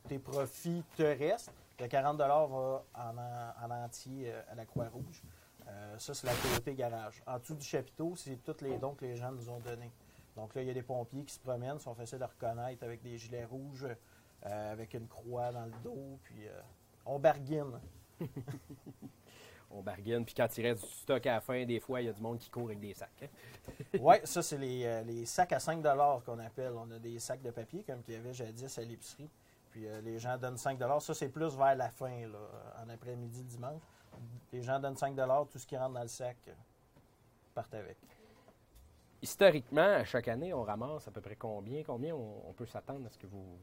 tes 0.06 0.20
profits 0.20 0.84
te 0.96 1.02
restent. 1.02 1.50
Le 1.80 1.88
40 1.88 2.18
va 2.18 2.36
en, 2.36 3.18
en- 3.18 3.64
en 3.66 3.70
entier 3.84 4.30
euh, 4.32 4.40
à 4.52 4.54
la 4.54 4.64
Croix-Rouge. 4.64 5.22
Euh, 5.66 5.98
ça, 5.98 6.14
c'est 6.14 6.28
la 6.28 6.34
côté 6.34 6.72
garage. 6.76 7.20
En 7.26 7.40
dessous 7.40 7.56
du 7.56 7.64
chapiteau, 7.64 8.14
c'est 8.14 8.36
tous 8.44 8.60
les 8.60 8.78
dons 8.78 8.94
que 8.94 9.04
les 9.04 9.16
gens 9.16 9.32
nous 9.32 9.48
ont 9.50 9.58
donnés. 9.58 9.90
Donc 10.36 10.54
là, 10.54 10.62
il 10.62 10.68
y 10.68 10.70
a 10.70 10.74
des 10.74 10.82
pompiers 10.82 11.24
qui 11.24 11.34
se 11.34 11.40
promènent, 11.40 11.80
sont 11.80 11.96
faciles 11.96 12.22
à 12.22 12.28
reconnaître 12.28 12.84
avec 12.84 13.02
des 13.02 13.18
gilets 13.18 13.44
rouges, 13.44 13.88
euh, 14.46 14.72
avec 14.72 14.94
une 14.94 15.08
croix 15.08 15.50
dans 15.50 15.64
le 15.64 15.72
dos, 15.82 16.16
puis 16.22 16.46
on 17.04 17.18
barguine. 17.18 17.80
On 19.72 19.82
bargaine, 19.82 20.24
puis 20.24 20.34
quand 20.34 20.48
il 20.58 20.66
reste 20.66 20.84
du 20.84 20.90
stock 20.90 21.24
à 21.26 21.34
la 21.34 21.40
fin, 21.40 21.64
des 21.64 21.78
fois, 21.78 22.00
il 22.00 22.06
y 22.06 22.08
a 22.08 22.12
du 22.12 22.20
monde 22.20 22.38
qui 22.38 22.50
court 22.50 22.64
avec 22.66 22.80
des 22.80 22.92
sacs. 22.92 23.08
hein. 23.22 23.26
Oui, 24.00 24.16
ça, 24.24 24.42
c'est 24.42 24.58
les, 24.58 24.84
euh, 24.84 25.02
les 25.02 25.24
sacs 25.26 25.52
à 25.52 25.60
5 25.60 25.80
qu'on 26.24 26.38
appelle. 26.40 26.72
On 26.74 26.90
a 26.90 26.98
des 26.98 27.18
sacs 27.20 27.42
de 27.42 27.50
papier, 27.50 27.84
comme 27.84 28.02
qu'il 28.02 28.14
y 28.14 28.16
avait 28.16 28.32
jadis 28.32 28.78
à 28.78 28.82
l'épicerie. 28.82 29.30
Puis 29.70 29.86
euh, 29.86 30.00
les 30.00 30.18
gens 30.18 30.36
donnent 30.36 30.56
5 30.56 30.78
Ça, 31.00 31.14
c'est 31.14 31.28
plus 31.28 31.54
vers 31.56 31.76
la 31.76 31.88
fin, 31.90 32.26
là, 32.26 32.38
en 32.84 32.88
après-midi, 32.88 33.44
dimanche. 33.44 33.82
Les 34.52 34.62
gens 34.62 34.80
donnent 34.80 34.96
5 34.96 35.14
tout 35.50 35.58
ce 35.58 35.66
qui 35.66 35.76
rentre 35.76 35.94
dans 35.94 36.02
le 36.02 36.08
sac, 36.08 36.36
euh, 36.48 36.52
partent 37.54 37.74
avec. 37.74 37.96
Historiquement, 39.22 39.82
à 39.82 40.04
chaque 40.04 40.28
année, 40.28 40.52
on 40.52 40.62
ramasse 40.62 41.06
à 41.06 41.10
peu 41.10 41.20
près 41.20 41.36
combien? 41.36 41.84
Combien 41.84 42.14
on, 42.14 42.48
on 42.48 42.52
peut 42.52 42.66
s'attendre 42.66 43.06
à 43.06 43.10
ce 43.10 43.18
que 43.18 43.26
vous. 43.26 43.58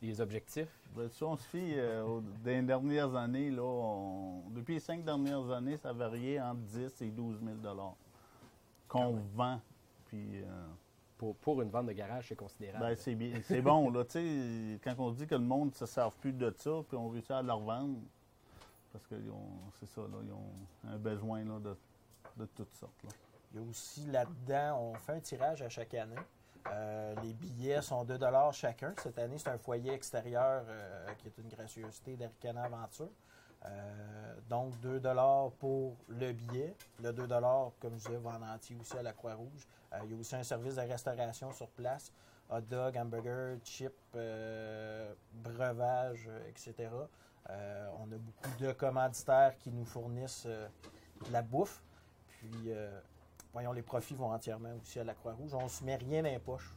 Les 0.00 0.20
objectifs? 0.20 0.68
Ben, 0.94 1.08
si 1.08 1.22
on 1.24 1.36
se 1.36 1.44
fie 1.48 1.74
euh, 1.76 2.04
aux 2.04 2.20
dans 2.20 2.30
les 2.50 2.62
dernières 2.62 3.14
années, 3.16 3.50
là, 3.50 3.62
on- 3.62 4.42
depuis 4.50 4.74
les 4.74 4.80
cinq 4.80 5.04
dernières 5.04 5.50
années, 5.50 5.76
ça 5.76 5.92
variait 5.92 6.40
entre 6.40 6.60
10 6.60 7.02
et 7.02 7.10
12 7.10 7.38
000 7.42 7.56
qu'on 8.88 9.16
vend. 9.34 9.60
Puis, 10.06 10.42
euh, 10.42 10.66
Pour, 11.18 11.36
pour 11.36 11.62
une 11.62 11.70
vente 11.70 11.86
de 11.86 11.92
garage, 11.92 12.26
c'est 12.28 12.36
considérable. 12.36 12.84
ben, 12.84 12.96
c'est 12.96 13.14
bien, 13.14 13.40
c'est 13.44 13.62
bon. 13.62 13.90
Là, 13.90 14.04
tu 14.04 14.10
sais, 14.12 14.80
quand 14.82 14.94
on 14.98 15.12
dit 15.12 15.26
que 15.26 15.36
le 15.36 15.40
monde 15.40 15.68
ne 15.70 15.74
se 15.74 15.86
sert 15.86 16.10
plus 16.12 16.32
de 16.32 16.52
ça, 16.58 16.70
puis 16.88 16.96
on 16.96 17.08
réussit 17.08 17.30
à 17.30 17.42
leur 17.42 17.60
vendre, 17.60 17.98
parce 18.92 19.06
que 19.06 19.14
ils 19.14 19.30
ont- 19.30 19.70
c'est 19.78 19.86
ça, 19.86 20.00
là, 20.02 20.18
ils 20.24 20.32
ont 20.32 20.92
un 20.92 20.98
besoin 20.98 21.44
là, 21.44 21.58
de, 21.60 21.76
de 22.38 22.46
toutes 22.56 22.74
sortes. 22.74 23.02
là. 23.04 23.10
Il 23.54 23.60
y 23.60 23.64
a 23.64 23.68
aussi 23.68 24.04
là-dedans, 24.06 24.78
on 24.80 24.94
fait 24.94 25.12
un 25.12 25.20
tirage 25.20 25.62
à 25.62 25.68
chaque 25.68 25.94
année. 25.94 26.16
Euh, 26.70 27.14
les 27.22 27.32
billets 27.32 27.82
sont 27.82 28.04
2 28.04 28.18
chacun. 28.52 28.94
Cette 29.02 29.18
année, 29.18 29.38
c'est 29.38 29.50
un 29.50 29.58
foyer 29.58 29.92
extérieur 29.92 30.64
euh, 30.68 31.06
qui 31.18 31.28
est 31.28 31.38
une 31.38 31.48
gracieuseté 31.48 32.16
d'Aricana 32.16 32.64
Aventure. 32.64 33.10
Euh, 33.64 34.34
donc, 34.48 34.78
2 34.80 35.00
pour 35.58 35.96
le 36.08 36.32
billet. 36.32 36.74
Le 37.02 37.12
2 37.12 37.26
comme 37.80 37.92
je 37.98 38.06
disais, 38.06 38.16
va 38.18 38.38
en 38.38 38.54
entier 38.54 38.76
aussi 38.80 38.96
à 38.96 39.02
la 39.02 39.12
Croix-Rouge. 39.12 39.66
Il 40.04 40.12
y 40.12 40.14
a 40.14 40.18
aussi 40.18 40.34
un 40.34 40.42
service 40.42 40.76
de 40.76 40.80
restauration 40.82 41.52
sur 41.52 41.68
place. 41.68 42.12
Hot 42.50 42.60
dog, 42.62 42.96
hamburger, 42.96 43.58
chips, 43.64 43.92
breuvage, 45.32 46.28
etc. 46.48 46.88
On 47.48 48.10
a 48.12 48.16
beaucoup 48.18 48.50
de 48.58 48.72
commanditaires 48.72 49.56
qui 49.58 49.70
nous 49.70 49.84
fournissent 49.84 50.48
la 51.30 51.42
bouffe. 51.42 51.82
Puis, 52.28 52.72
voyons, 53.52 53.72
les 53.72 53.82
profits 53.82 54.14
vont 54.14 54.32
entièrement 54.32 54.74
aussi 54.80 54.98
à 55.00 55.04
la 55.04 55.14
Croix-Rouge. 55.14 55.54
On 55.54 55.64
ne 55.64 55.68
se 55.68 55.84
met 55.84 55.96
rien 55.96 56.22
dans 56.22 56.30
les 56.30 56.38
poches. 56.38 56.70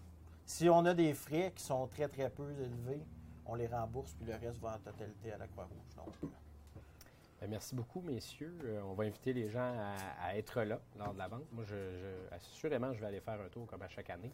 Si 0.45 0.69
on 0.69 0.85
a 0.85 0.93
des 0.93 1.13
frais 1.13 1.51
qui 1.55 1.63
sont 1.63 1.87
très, 1.87 2.07
très 2.07 2.29
peu 2.29 2.49
élevés, 2.51 3.01
on 3.45 3.55
les 3.55 3.67
rembourse, 3.67 4.13
puis 4.13 4.25
le 4.25 4.33
reste 4.33 4.59
va 4.61 4.75
en 4.75 4.79
totalité 4.79 5.31
à 5.31 5.37
la 5.37 5.47
Croix-Rouge. 5.47 5.95
Donc, 5.97 6.13
euh, 6.23 6.27
Ben, 7.41 7.49
merci 7.49 7.75
beaucoup, 7.75 8.01
messieurs. 8.01 8.57
Euh, 8.63 8.81
on 8.85 8.93
va 8.93 9.03
inviter 9.05 9.33
les 9.33 9.49
gens 9.49 9.73
à, 10.21 10.35
être 10.37 10.61
là 10.63 10.79
lors 10.97 11.13
de 11.13 11.19
la 11.19 11.27
vente. 11.27 11.43
Moi, 11.51 11.63
je, 11.67 11.75
je- 11.75 12.35
assurément, 12.35 12.93
je 12.93 12.99
vais 13.01 13.07
aller 13.07 13.19
faire 13.21 13.39
un 13.39 13.49
tour 13.49 13.65
comme 13.67 13.81
à 13.81 13.89
chaque 13.89 14.09
année. 14.09 14.31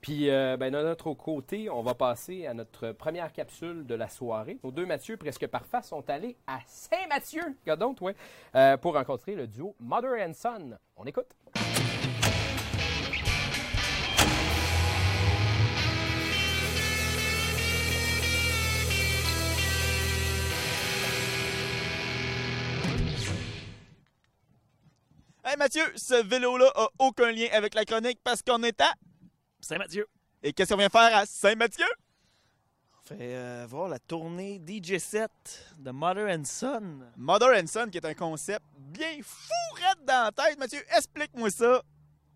Puis, 0.00 0.28
euh, 0.30 0.56
ben, 0.56 0.72
de 0.72 0.82
notre 0.82 1.14
côté, 1.14 1.70
on 1.70 1.82
va 1.82 1.94
passer 1.94 2.46
à 2.46 2.54
notre 2.54 2.90
première 2.90 3.32
capsule 3.32 3.86
de 3.86 3.94
la 3.94 4.08
soirée. 4.08 4.58
Nos 4.64 4.72
deux 4.72 4.84
Mathieu, 4.84 5.16
presque 5.16 5.46
parfaits, 5.46 5.84
sont 5.84 6.08
allés 6.10 6.36
à 6.46 6.58
Saint-Mathieu, 6.66 7.56
toi, 7.96 8.12
euh, 8.56 8.76
pour 8.78 8.94
rencontrer 8.94 9.36
le 9.36 9.46
duo 9.46 9.76
Mother 9.78 10.28
and 10.28 10.34
Son. 10.34 10.76
On 10.96 11.04
écoute. 11.04 11.28
Mathieu, 25.62 25.92
ce 25.94 26.20
vélo-là 26.24 26.72
a 26.74 26.88
aucun 26.98 27.30
lien 27.30 27.46
avec 27.52 27.74
la 27.74 27.84
chronique 27.84 28.18
parce 28.24 28.42
qu'on 28.42 28.64
est 28.64 28.80
à. 28.80 28.94
Saint-Mathieu. 29.60 30.08
Et 30.42 30.52
qu'est-ce 30.52 30.72
qu'on 30.72 30.76
vient 30.76 30.88
faire 30.88 31.16
à 31.16 31.24
Saint-Mathieu? 31.24 31.86
On 32.98 33.02
fait 33.06 33.36
euh, 33.36 33.64
voir 33.68 33.88
la 33.88 34.00
tournée 34.00 34.60
DJ 34.66 34.98
set 34.98 35.30
de 35.78 35.92
Mother 35.92 36.36
and 36.36 36.42
Son. 36.46 37.04
Mother 37.16 37.50
and 37.62 37.68
Son, 37.68 37.86
qui 37.90 37.98
est 37.98 38.04
un 38.04 38.14
concept 38.14 38.64
bien 38.76 39.20
fourrette 39.22 40.04
dans 40.04 40.24
la 40.24 40.32
tête. 40.32 40.58
Mathieu, 40.58 40.84
explique-moi 40.96 41.48
ça. 41.48 41.80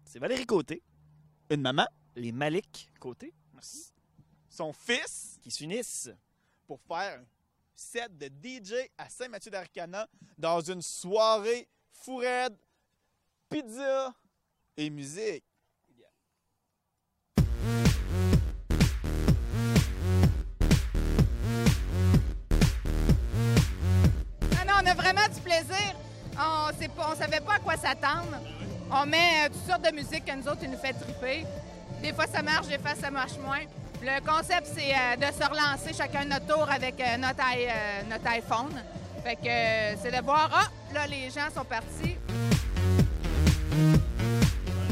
C'est 0.05 0.21
Valérie 0.21 0.47
Côté, 0.47 0.81
Une 1.51 1.63
maman, 1.63 1.89
les 2.15 2.31
Malik 2.31 2.89
Côté, 3.01 3.35
son 4.49 4.73
fils, 4.73 5.37
qui 5.43 5.51
s'unissent. 5.51 6.11
pour 6.69 6.81
faire 6.81 7.19
un 7.19 7.25
set 7.75 8.17
de 8.17 8.27
DJ 8.27 8.89
à 8.97 9.09
Saint-Mathieu 9.09 9.51
d'Arcana 9.51 10.07
dans 10.39 10.61
une 10.61 10.81
soirée 10.81 11.69
fourette, 11.91 12.55
pizza 13.49 14.13
et 14.77 14.91
musique. 14.91 15.45
Ah 24.53 24.65
non, 24.67 24.75
on 24.83 24.87
a 24.87 24.95
vraiment 24.95 25.29
du 25.33 25.41
plaisir. 25.41 25.95
On 26.39 26.71
on 26.99 27.15
savait 27.15 27.41
pas 27.41 27.55
à 27.55 27.59
quoi 27.59 27.77
s'attendre. 27.77 28.41
On 28.91 29.07
met 29.07 29.47
euh, 29.47 29.49
toutes 29.49 29.67
sortes 29.67 29.83
de 29.83 29.95
musique 29.95 30.25
que 30.25 30.33
nous 30.35 30.47
autres, 30.47 30.61
il 30.63 30.71
nous 30.71 30.79
fait 30.79 30.93
triper. 30.93 31.45
Des 32.03 32.13
fois, 32.13 32.27
ça 32.27 32.43
marche, 32.43 32.69
des 32.69 32.79
fois, 32.79 32.95
ça 32.95 33.11
marche 33.11 33.37
moins. 33.43 33.63
Le 34.03 34.21
concept, 34.21 34.69
c'est 34.75 34.93
euh, 34.93 35.17
de 35.17 35.33
se 35.33 35.49
relancer 35.49 35.93
chacun 35.93 36.25
notre 36.25 36.47
tour 36.47 36.71
avec 36.71 37.01
euh, 37.01 37.17
notre, 37.17 37.43
notre 38.09 38.27
iPhone. 38.29 38.73
Fait 39.25 39.37
que 39.37 40.01
c'est 40.03 40.17
de 40.17 40.23
voir, 40.25 40.51
ah, 40.53 40.69
là, 40.95 41.07
les 41.07 41.31
gens 41.31 41.49
sont 41.55 41.65
partis. 41.65 42.17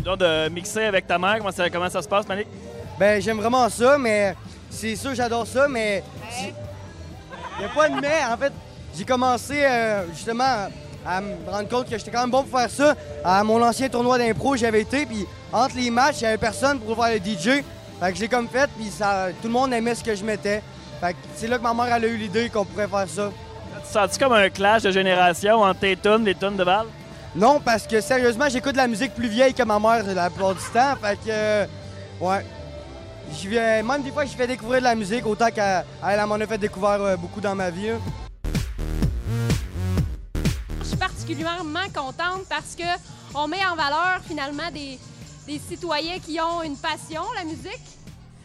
Donc 0.05 0.19
de 0.19 0.49
mixer 0.51 0.85
avec 0.85 1.07
ta 1.07 1.19
mère, 1.19 1.39
comment 1.39 1.53
ça, 1.53 1.71
comment 1.71 1.89
ça 1.89 2.03
se 2.03 2.09
passe, 2.09 2.29
Malik? 2.29 2.47
Ben, 2.99 3.21
j'aime 3.21 3.39
vraiment 3.39 3.69
ça, 3.69 3.97
mais 3.99 4.35
c'est 4.71 4.97
sûr, 4.97 5.15
j'adore 5.15 5.47
ça, 5.47 5.67
mais 5.69 6.03
il 6.41 7.61
n'y 7.61 7.65
a 7.65 7.69
pas 7.69 7.89
de 7.89 8.01
mais. 8.01 8.21
En 8.31 8.37
fait, 8.37 8.53
j'ai 8.97 9.05
commencé 9.05 9.65
euh, 9.65 10.07
justement 10.13 10.69
à 11.07 11.21
me 11.21 11.35
rendre 11.51 11.69
compte 11.69 11.89
que 11.89 11.97
j'étais 11.99 12.11
quand 12.11 12.21
même 12.21 12.31
bon 12.31 12.43
pour 12.45 12.59
faire 12.59 12.71
ça. 12.71 12.95
À 13.25 13.43
mon 13.45 13.63
ancien 13.63 13.89
tournoi 13.89 14.19
d'impro, 14.19 14.57
j'avais 14.57 14.83
été, 14.83 15.07
puis 15.07 15.27
entre 15.53 15.77
les 15.77 15.91
matchs, 15.91 16.17
il 16.21 16.25
n'y 16.25 16.29
avait 16.29 16.39
personne 16.39 16.79
pour 16.81 16.97
faire 17.03 17.15
le 17.15 17.19
DJ. 17.19 17.63
Fait 18.01 18.13
que 18.13 18.19
j'ai 18.19 18.29
comme 18.29 18.49
fait, 18.49 18.69
puis 18.77 18.91
ça, 18.91 19.29
tout 19.41 19.49
le 19.49 19.53
monde 19.53 19.73
aimait 19.73 19.95
ce 19.95 20.05
que 20.05 20.15
je 20.15 20.25
mettais. 20.25 20.63
Fait 21.01 21.13
que 21.13 21.19
c'est 21.37 21.47
là 21.47 21.59
que 21.59 21.63
ma 21.63 21.75
mère 21.75 21.95
elle 21.95 22.05
a 22.05 22.09
eu 22.09 22.17
l'idée 22.17 22.49
qu'on 22.49 22.65
pourrait 22.65 22.89
faire 22.89 23.09
ça. 23.09 23.31
Tu 23.87 23.93
sens-tu 23.93 24.19
comme 24.19 24.33
un 24.33 24.49
clash 24.49 24.83
de 24.83 24.91
génération 24.91 25.61
entre 25.63 25.81
tes 25.81 25.97
tunes, 25.97 26.25
les 26.25 26.35
tunes 26.35 26.57
de 26.57 26.65
Val? 26.65 26.87
Non, 27.35 27.61
parce 27.61 27.87
que 27.87 28.01
sérieusement, 28.01 28.49
j'écoute 28.49 28.73
de 28.73 28.77
la 28.77 28.87
musique 28.87 29.15
plus 29.15 29.29
vieille 29.29 29.55
que 29.55 29.63
ma 29.65 29.79
mère 29.81 30.05
la 30.15 30.31
plupart 30.31 30.55
du 30.55 30.61
temps. 30.73 30.95
Fait 31.01 31.17
que, 31.25 32.25
ouais. 32.25 32.47
Je 33.33 33.49
viens, 33.49 33.83
même 33.83 34.03
des 34.03 34.13
fois, 34.13 34.25
je 34.25 34.31
fais 34.37 34.47
découvrir 34.47 34.81
de 34.81 34.85
la 34.85 34.95
musique 34.95 35.27
autant 35.27 35.51
qu'elle 35.51 35.85
elle 36.07 36.27
m'en 36.27 36.35
a 36.35 36.47
fait 36.47 36.59
découvrir 36.59 37.01
euh, 37.03 37.17
beaucoup 37.17 37.41
dans 37.41 37.55
ma 37.55 37.71
vie. 37.71 37.89
Je 40.81 40.85
suis 40.87 40.97
particulièrement 40.97 41.89
contente 41.93 42.43
parce 42.49 42.77
que 42.77 42.85
on 43.35 43.49
met 43.49 43.65
en 43.67 43.75
valeur 43.75 44.21
finalement 44.29 44.71
des, 44.73 44.99
des 45.47 45.59
citoyens 45.59 46.19
qui 46.25 46.39
ont 46.39 46.63
une 46.63 46.77
passion, 46.77 47.23
la 47.35 47.45
musique. 47.45 47.81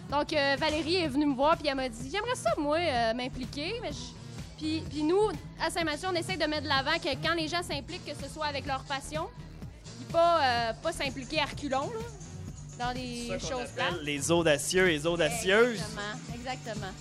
Donc 0.10 0.34
euh, 0.34 0.56
Valérie 0.58 0.96
est 0.96 1.08
venue 1.10 1.28
me 1.28 1.36
voir 1.36 1.58
puis 1.58 1.68
elle 1.68 1.76
m'a 1.76 1.90
dit 1.90 2.10
j'aimerais 2.12 2.36
ça 2.36 2.50
moi 2.58 2.78
euh, 2.80 3.14
m'impliquer, 3.14 3.74
mais 3.84 3.92
je- 3.92 4.16
puis, 4.60 4.84
puis 4.90 5.04
nous 5.04 5.30
à 5.60 5.70
Saint-Mathieu 5.72 6.08
on 6.12 6.16
essaie 6.16 6.38
de 6.38 6.46
mettre 6.46 6.64
de 6.64 6.68
l'avant 6.68 6.98
que 7.00 7.10
quand 7.26 7.34
les 7.34 7.48
gens 7.48 7.64
s'impliquent 7.64 8.06
que 8.06 8.16
ce 8.22 8.32
soit 8.32 8.46
avec 8.46 8.66
leur 8.68 8.84
passion, 8.84 9.28
puis 9.84 10.06
pas 10.12 10.42
euh, 10.44 10.74
pas 10.84 10.92
s'impliquer 10.92 11.40
à 11.40 11.46
reculons 11.46 11.90
là, 11.90 12.86
dans 12.86 12.94
des 12.94 13.28
Ça 13.30 13.40
choses 13.40 13.70
plates. 13.76 14.02
les 14.04 14.30
audacieux 14.32 14.88
et 14.90 14.92
les 14.94 15.08
audacieuses. 15.08 15.80
Exactement, 15.80 16.36
exactement. 16.36 16.94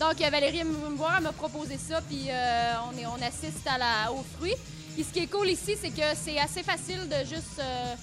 Donc, 0.00 0.18
Valérie 0.18 0.64
me 0.64 0.96
voir, 0.96 1.16
elle 1.18 1.24
m'a 1.24 1.32
proposé 1.32 1.76
ça, 1.76 2.00
puis 2.00 2.28
euh, 2.30 2.72
on, 2.90 2.96
est, 2.98 3.04
on 3.04 3.20
assiste 3.22 3.66
à 3.66 3.76
la, 3.76 4.10
aux 4.10 4.24
fruits. 4.38 4.56
Puis 4.94 5.04
ce 5.04 5.12
qui 5.12 5.18
est 5.20 5.26
cool 5.26 5.48
ici, 5.50 5.76
c'est 5.80 5.90
que 5.90 6.16
c'est 6.16 6.38
assez 6.38 6.62
facile 6.62 7.06
de 7.06 7.18
juste 7.28 7.58
euh, 7.58 7.94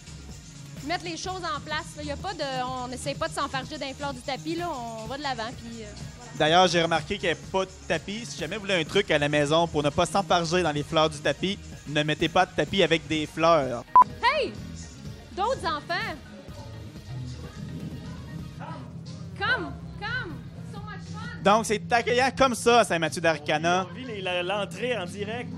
mettre 0.85 1.05
les 1.05 1.17
choses 1.17 1.41
en 1.43 1.59
place. 1.61 1.87
là. 1.97 2.03
Y 2.03 2.11
a 2.11 2.15
pas 2.17 2.35
de, 2.35 2.43
on 2.83 2.87
n'essaie 2.87 3.15
pas 3.15 3.27
de 3.27 3.33
s'enfarger 3.33 3.79
d'un 3.79 3.93
fleur 3.95 4.13
du 4.13 4.21
tapis, 4.21 4.55
là. 4.55 4.69
on 4.69 5.05
va 5.07 5.17
de 5.17 5.23
l'avant. 5.23 5.49
Puis, 5.57 5.81
euh, 5.81 5.87
D'ailleurs, 6.37 6.67
j'ai 6.67 6.83
remarqué 6.83 7.17
qu'il 7.17 7.23
n'y 7.23 7.31
avait 7.31 7.51
pas 7.51 7.65
de 7.65 7.71
tapis. 7.87 8.25
Si 8.25 8.37
jamais 8.37 8.55
vous 8.55 8.61
voulez 8.61 8.75
un 8.75 8.83
truc 8.83 9.09
à 9.09 9.17
la 9.17 9.27
maison 9.27 9.67
pour 9.67 9.81
ne 9.81 9.89
pas 9.89 10.05
s'emparger 10.05 10.61
dans 10.61 10.71
les 10.71 10.83
fleurs 10.83 11.09
du 11.09 11.17
tapis, 11.17 11.57
ne 11.87 12.03
mettez 12.03 12.29
pas 12.29 12.45
de 12.45 12.51
tapis 12.51 12.83
avec 12.83 13.07
des 13.07 13.25
fleurs. 13.25 13.83
Hey! 14.23 14.53
D'autres 15.35 15.65
enfants! 15.65 16.15
Come! 19.39 19.73
Come! 19.99 20.35
So 20.71 20.79
much 20.79 21.01
fun! 21.11 21.41
Donc, 21.43 21.65
c'est 21.65 21.91
accueillant 21.91 22.29
comme 22.37 22.53
ça 22.53 22.81
à 22.81 22.83
Saint-Mathieu 22.83 23.21
d'Arcana. 23.21 23.87
On 23.89 24.43
l'entrée 24.43 24.95
en 24.95 25.05
direct. 25.05 25.53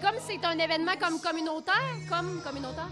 Comme 0.00 0.16
c'est 0.26 0.44
un 0.44 0.58
événement 0.58 0.96
comme 0.98 1.20
communautaire, 1.20 1.74
comme 2.08 2.40
communautaire, 2.42 2.88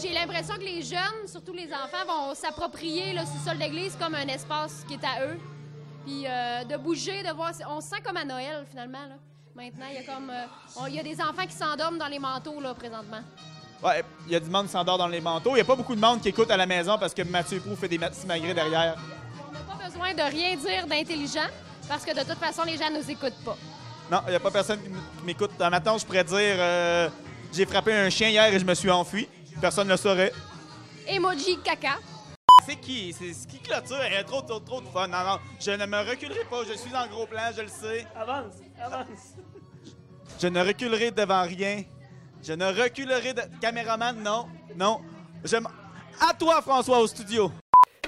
j'ai 0.00 0.12
l'impression 0.12 0.54
que 0.54 0.60
les 0.62 0.82
jeunes, 0.82 1.26
surtout 1.26 1.52
les 1.52 1.68
enfants, 1.72 2.04
vont 2.06 2.34
s'approprier 2.34 3.12
le 3.12 3.20
sous-sol 3.20 3.58
d'église 3.58 3.96
comme 4.00 4.14
un 4.14 4.26
espace 4.28 4.84
qui 4.86 4.94
est 4.94 5.04
à 5.04 5.24
eux. 5.26 5.38
Puis 6.04 6.24
euh, 6.26 6.64
de 6.64 6.76
bouger, 6.76 7.22
de 7.22 7.32
voir. 7.32 7.52
On 7.68 7.80
se 7.80 7.88
sent 7.88 8.00
comme 8.04 8.16
à 8.16 8.24
Noël, 8.24 8.64
finalement. 8.68 9.06
là. 9.08 9.14
Maintenant, 9.54 9.86
il 9.90 9.94
y 9.94 9.98
a 9.98 10.02
comme. 10.14 10.30
euh, 10.30 10.44
on- 10.76 10.86
il 10.86 10.94
y 10.94 11.00
a 11.00 11.02
des 11.02 11.20
enfants 11.20 11.46
qui 11.46 11.54
s'endorment 11.54 11.98
dans 11.98 12.06
les 12.08 12.18
manteaux, 12.18 12.60
là, 12.60 12.74
présentement. 12.74 13.20
Ouais, 13.82 14.04
il 14.26 14.32
y 14.32 14.36
a 14.36 14.40
du 14.40 14.48
monde 14.48 14.66
qui 14.66 14.72
s'endort 14.72 14.96
dans 14.98 15.08
les 15.08 15.20
manteaux. 15.20 15.50
Il 15.50 15.54
n'y 15.56 15.60
a 15.60 15.64
pas 15.64 15.74
beaucoup 15.76 15.94
de 15.94 16.00
monde 16.00 16.20
qui 16.20 16.28
écoute 16.28 16.50
à 16.50 16.56
la 16.56 16.66
maison 16.66 16.96
parce 16.98 17.12
que 17.12 17.22
Mathieu 17.22 17.60
Prou 17.60 17.74
fait 17.76 17.88
des 17.88 17.98
magrés 17.98 18.54
derrière. 18.54 18.96
On 19.48 19.52
n'a 19.52 19.60
pas 19.60 19.84
besoin 19.84 20.14
de 20.14 20.22
rien 20.22 20.56
dire 20.56 20.86
d'intelligent 20.86 21.48
parce 21.88 22.04
que 22.04 22.12
de 22.14 22.20
toute 22.20 22.38
façon, 22.38 22.62
les 22.64 22.76
gens 22.76 22.90
nous 22.90 23.08
écoutent 23.10 23.44
pas. 23.44 23.56
Non, 24.10 24.20
il 24.26 24.30
n'y 24.30 24.36
a 24.36 24.40
pas 24.40 24.50
personne 24.52 24.80
qui 24.82 24.88
m'écoute. 25.24 25.50
Ma 25.58 25.80
tante, 25.80 26.00
je 26.00 26.06
pourrais 26.06 26.24
dire 26.24 26.36
euh, 26.58 27.08
j'ai 27.52 27.66
frappé 27.66 27.92
un 27.92 28.10
chien 28.10 28.28
hier 28.28 28.52
et 28.52 28.58
je 28.58 28.64
me 28.64 28.74
suis 28.74 28.90
enfui. 28.90 29.28
Personne 29.60 29.86
ne 29.86 29.92
le 29.92 29.96
saurait. 29.98 30.32
Emoji 31.06 31.58
caca. 31.62 31.98
C'est 32.66 32.76
qui? 32.76 33.12
C'est 33.12 33.32
ce 33.32 33.46
qui 33.46 33.58
clôture? 33.58 33.96
Il 34.06 34.12
y 34.12 34.16
a 34.16 34.24
trop, 34.24 34.42
trop, 34.42 34.60
trop 34.60 34.80
de 34.80 34.86
fun. 34.86 35.08
Non, 35.08 35.18
non, 35.24 35.38
je 35.60 35.72
ne 35.72 35.84
me 35.86 35.98
reculerai 36.08 36.44
pas. 36.48 36.62
Je 36.68 36.74
suis 36.74 36.94
en 36.94 37.06
gros 37.08 37.26
plan, 37.26 37.50
je 37.56 37.62
le 37.62 37.68
sais. 37.68 38.06
Avance, 38.14 38.54
avance. 38.80 39.34
Je 40.40 40.46
ne 40.46 40.60
reculerai 40.64 41.10
devant 41.10 41.42
rien. 41.42 41.82
Je 42.42 42.52
ne 42.52 42.66
reculerai 42.66 43.34
de... 43.34 43.42
Caméraman, 43.60 44.20
non, 44.22 44.46
non. 44.76 45.00
Je 45.44 45.56
m- 45.56 45.68
À 46.20 46.34
toi, 46.34 46.60
François, 46.62 46.98
au 47.00 47.06
studio. 47.06 47.50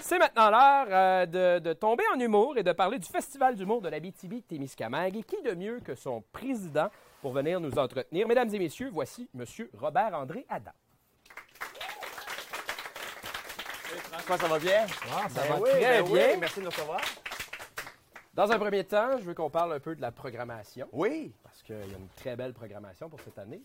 C'est 0.01 0.19
maintenant 0.19 0.51
l'heure 0.51 0.87
euh, 0.91 1.27
de, 1.27 1.59
de 1.61 1.73
tomber 1.73 2.05
en 2.15 2.21
humour 2.21 2.59
et 2.59 2.63
de 2.63 2.73
parler 2.73 2.99
du 2.99 3.09
Festival 3.09 3.55
d'humour 3.57 3.81
de 3.81 3.89
la 3.89 4.01
BTB-Témiscamingue. 4.01 5.17
Et 5.17 5.23
qui 5.23 5.41
de 5.43 5.55
mieux 5.55 5.81
que 5.81 5.95
son 5.95 6.23
président 6.33 6.89
pour 7.25 7.33
venir 7.33 7.59
nous 7.59 7.79
entretenir? 7.79 8.29
Mesdames 8.29 8.55
et 8.55 8.59
messieurs, 8.59 8.91
voici 8.93 9.31
Monsieur 9.33 9.71
Robert-André 9.73 10.45
Adam. 10.47 10.73
François, 14.11 14.37
ça 14.37 14.47
va 14.47 14.59
bien? 14.59 14.85
Ah, 15.11 15.27
ça 15.31 15.41
Ben 15.41 15.49
va 15.49 15.59
oui, 15.59 15.71
très 15.71 16.03
ben 16.03 16.05
oui, 16.11 16.19
bien. 16.19 16.37
merci 16.37 16.59
de 16.59 16.65
nous 16.65 16.71
recevoir. 16.71 17.01
Dans 18.35 18.53
un 18.53 18.59
premier 18.59 18.85
temps, 18.85 19.13
je 19.17 19.23
veux 19.25 19.33
qu'on 19.33 19.49
parle 19.49 19.73
un 19.73 19.81
peu 19.81 19.97
de 19.97 20.03
la 20.03 20.13
programmation. 20.13 20.87
Oui. 20.93 21.33
Parce 21.43 21.63
qu'il 21.63 21.77
y 21.77 21.95
a 21.95 21.97
une 21.97 22.09
très 22.15 22.37
belle 22.37 22.53
programmation 22.53 23.09
pour 23.09 23.19
cette 23.23 23.39
année. 23.39 23.63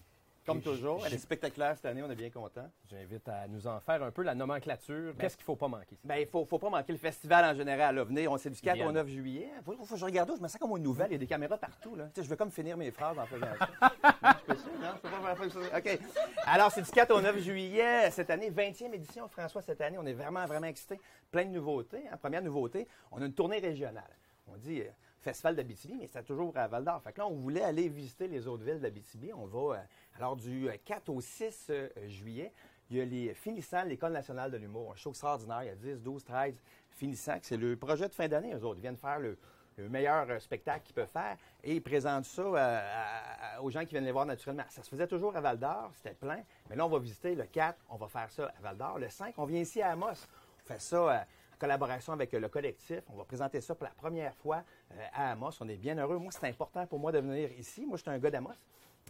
Comme 0.49 0.61
toujours, 0.61 1.05
elle 1.05 1.13
est 1.13 1.17
spectaculaire 1.19 1.75
cette 1.75 1.85
année, 1.85 2.01
on 2.03 2.09
est 2.09 2.15
bien 2.15 2.29
contents. 2.29 2.69
J'invite 2.89 3.27
à 3.29 3.47
nous 3.47 3.67
en 3.67 3.79
faire 3.79 4.01
un 4.03 4.11
peu 4.11 4.23
la 4.23 4.33
nomenclature. 4.35 5.13
Qu'est-ce 5.19 5.35
qu'il 5.37 5.43
ne 5.43 5.45
faut 5.45 5.55
pas 5.55 5.67
manquer? 5.67 5.97
Ben, 6.03 6.15
il 6.17 6.27
faut, 6.27 6.43
faut 6.45 6.57
pas 6.59 6.69
manquer 6.69 6.91
le 6.91 6.97
festival 6.97 7.45
en 7.45 7.55
général. 7.57 7.95
Là. 7.95 8.03
Venez, 8.03 8.27
on 8.27 8.37
c'est 8.37 8.49
du 8.49 8.59
4 8.59 8.75
Vienne. 8.75 8.87
au 8.87 8.91
9 8.91 9.07
juillet. 9.07 9.49
Faut, 9.63 9.75
faut 9.85 9.95
je 9.95 10.05
regarde 10.05 10.31
je 10.35 10.41
me 10.41 10.47
sens 10.47 10.59
comme 10.59 10.75
une 10.77 10.83
nouvelle, 10.83 11.07
il 11.09 11.13
y 11.13 11.15
a 11.15 11.19
des 11.19 11.27
caméras 11.27 11.57
partout. 11.57 11.95
Là. 11.95 12.09
Je 12.15 12.21
veux 12.21 12.35
comme 12.35 12.51
finir 12.51 12.77
mes 12.77 12.91
phrases 12.91 13.17
en 13.17 13.25
faisant 13.25 13.45
ça. 13.59 13.69
non, 13.81 14.29
je 14.39 14.45
peux 14.45 14.55
ça? 14.55 14.69
Non, 14.81 14.87
je 14.95 14.99
peux 15.01 15.09
pas 15.09 15.35
faire 15.35 15.51
ça. 15.51 15.77
OK. 15.77 15.99
Alors, 16.45 16.71
c'est 16.71 16.81
du 16.81 16.91
4 16.91 17.11
au 17.15 17.21
9 17.21 17.39
juillet 17.39 18.09
cette 18.11 18.29
année, 18.29 18.49
20e 18.49 18.93
édition, 18.93 19.27
François, 19.27 19.61
cette 19.61 19.81
année. 19.81 19.97
On 19.99 20.05
est 20.05 20.13
vraiment, 20.13 20.45
vraiment 20.45 20.67
excités. 20.67 20.99
Plein 21.31 21.45
de 21.45 21.51
nouveautés. 21.51 22.03
hein. 22.11 22.17
Première 22.17 22.41
nouveauté, 22.41 22.87
on 23.11 23.21
a 23.21 23.25
une 23.25 23.33
tournée 23.33 23.59
régionale. 23.59 24.09
On 24.51 24.57
dit 24.57 24.81
euh, 24.81 24.85
Festival 25.21 25.55
d'Abitibi, 25.55 25.95
mais 25.95 26.07
c'est 26.07 26.23
toujours 26.23 26.55
à 26.57 26.67
Val 26.67 26.83
d'Or. 26.83 27.01
Fait 27.03 27.11
que 27.13 27.19
là, 27.19 27.27
on 27.27 27.33
voulait 27.35 27.61
aller 27.61 27.87
visiter 27.89 28.27
les 28.27 28.47
autres 28.47 28.63
villes 28.63 28.79
d'Abitibi. 28.79 29.31
On 29.33 29.45
va, 29.45 29.75
euh, 29.75 29.79
alors, 30.19 30.35
du 30.35 30.69
euh, 30.69 30.75
4 30.85 31.09
au 31.09 31.21
6 31.21 31.67
euh, 31.69 31.89
juillet, 32.07 32.51
il 32.89 32.97
y 32.97 33.01
a 33.01 33.05
les 33.05 33.33
finissants 33.33 33.83
de 33.83 33.89
l'École 33.89 34.11
nationale 34.11 34.51
de 34.51 34.57
l'humour. 34.57 34.91
Un 34.91 34.95
show 34.95 35.11
extraordinaire. 35.11 35.63
Il 35.63 35.67
y 35.67 35.69
a 35.69 35.75
10, 35.75 36.01
12, 36.01 36.23
13 36.23 36.55
finissants. 36.91 37.37
C'est 37.41 37.57
le 37.57 37.75
projet 37.77 38.07
de 38.07 38.13
fin 38.13 38.27
d'année, 38.27 38.53
eux 38.53 38.63
autres. 38.63 38.79
Ils 38.79 38.81
viennent 38.81 38.97
faire 38.97 39.19
le, 39.19 39.37
le 39.79 39.89
meilleur 39.89 40.29
euh, 40.29 40.39
spectacle 40.39 40.83
qu'ils 40.83 40.95
peuvent 40.95 41.09
faire 41.11 41.37
et 41.63 41.75
ils 41.75 41.81
présentent 41.81 42.25
ça 42.25 42.41
euh, 42.41 43.61
aux 43.61 43.69
gens 43.69 43.81
qui 43.81 43.91
viennent 43.91 44.05
les 44.05 44.11
voir 44.11 44.25
naturellement. 44.25 44.63
Ça 44.69 44.83
se 44.83 44.89
faisait 44.89 45.07
toujours 45.07 45.35
à 45.35 45.41
Val 45.41 45.57
d'Or, 45.57 45.91
c'était 45.95 46.15
plein. 46.15 46.43
Mais 46.69 46.75
là, 46.75 46.85
on 46.85 46.89
va 46.89 46.99
visiter 46.99 47.35
le 47.35 47.45
4, 47.45 47.77
on 47.89 47.95
va 47.95 48.07
faire 48.07 48.29
ça 48.29 48.51
à 48.57 48.61
Val 48.61 48.77
d'Or. 48.77 48.99
Le 48.99 49.09
5, 49.09 49.33
on 49.37 49.45
vient 49.45 49.61
ici 49.61 49.81
à 49.81 49.91
Amos. 49.91 50.07
On 50.07 50.67
fait 50.67 50.81
ça 50.81 50.97
euh, 50.97 51.17
en 51.17 51.57
collaboration 51.57 52.13
avec 52.13 52.33
euh, 52.33 52.39
le 52.39 52.49
collectif. 52.49 53.01
On 53.09 53.17
va 53.17 53.23
présenter 53.23 53.61
ça 53.61 53.75
pour 53.75 53.85
la 53.85 53.93
première 53.93 54.35
fois 54.35 54.63
euh, 54.91 55.05
à 55.13 55.31
Amos. 55.31 55.51
On 55.61 55.69
est 55.69 55.77
bien 55.77 55.97
heureux. 55.97 56.17
Moi, 56.17 56.31
c'est 56.31 56.47
important 56.47 56.85
pour 56.85 56.99
moi 56.99 57.11
de 57.11 57.19
venir 57.19 57.49
ici. 57.57 57.85
Moi, 57.85 57.97
je 57.97 58.01
suis 58.01 58.11
un 58.11 58.19
gars 58.19 58.31
d'Amos. 58.31 58.53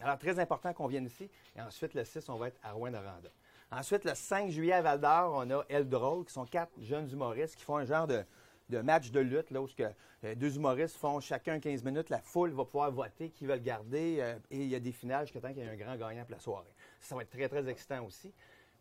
Alors, 0.02 0.18
très 0.18 0.38
important 0.38 0.72
qu'on 0.72 0.86
vienne 0.86 1.06
ici. 1.06 1.28
Et 1.56 1.60
ensuite, 1.60 1.94
le 1.94 2.04
6, 2.04 2.28
on 2.28 2.36
va 2.36 2.48
être 2.48 2.58
à 2.62 2.72
Rouen-Noranda. 2.72 3.28
Ensuite, 3.72 4.04
le 4.04 4.14
5 4.14 4.50
juillet 4.50 4.72
à 4.72 4.82
Val 4.82 5.00
d'Or, 5.00 5.32
on 5.36 5.50
a 5.50 5.64
Eldrol, 5.68 6.24
qui 6.24 6.32
sont 6.32 6.44
quatre 6.46 6.72
jeunes 6.80 7.08
humoristes 7.10 7.54
qui 7.56 7.62
font 7.64 7.76
un 7.76 7.84
genre 7.84 8.06
de, 8.06 8.24
de 8.68 8.80
match 8.80 9.10
de 9.10 9.20
lutte, 9.20 9.50
là, 9.50 9.60
où 9.62 9.66
que, 9.68 9.84
euh, 10.24 10.34
deux 10.34 10.56
humoristes 10.56 10.96
font 10.96 11.20
chacun 11.20 11.60
15 11.60 11.84
minutes. 11.84 12.10
La 12.10 12.18
foule 12.20 12.50
va 12.50 12.64
pouvoir 12.64 12.90
voter 12.90 13.30
qui 13.30 13.46
veut 13.46 13.54
le 13.54 13.60
garder. 13.60 14.18
euh, 14.20 14.36
et 14.50 14.56
il 14.58 14.68
y 14.68 14.74
a 14.74 14.80
des 14.80 14.92
finales 14.92 15.26
jusqu'à 15.26 15.40
temps 15.40 15.48
qu'il 15.52 15.58
y 15.62 15.66
ait 15.66 15.70
un 15.70 15.76
grand 15.76 15.96
gagnant 15.96 16.22
pour 16.24 16.32
la 16.32 16.40
soirée. 16.40 16.66
Ça 17.00 17.14
va 17.14 17.22
être 17.22 17.30
très, 17.30 17.48
très 17.48 17.68
excitant 17.68 18.04
aussi. 18.04 18.32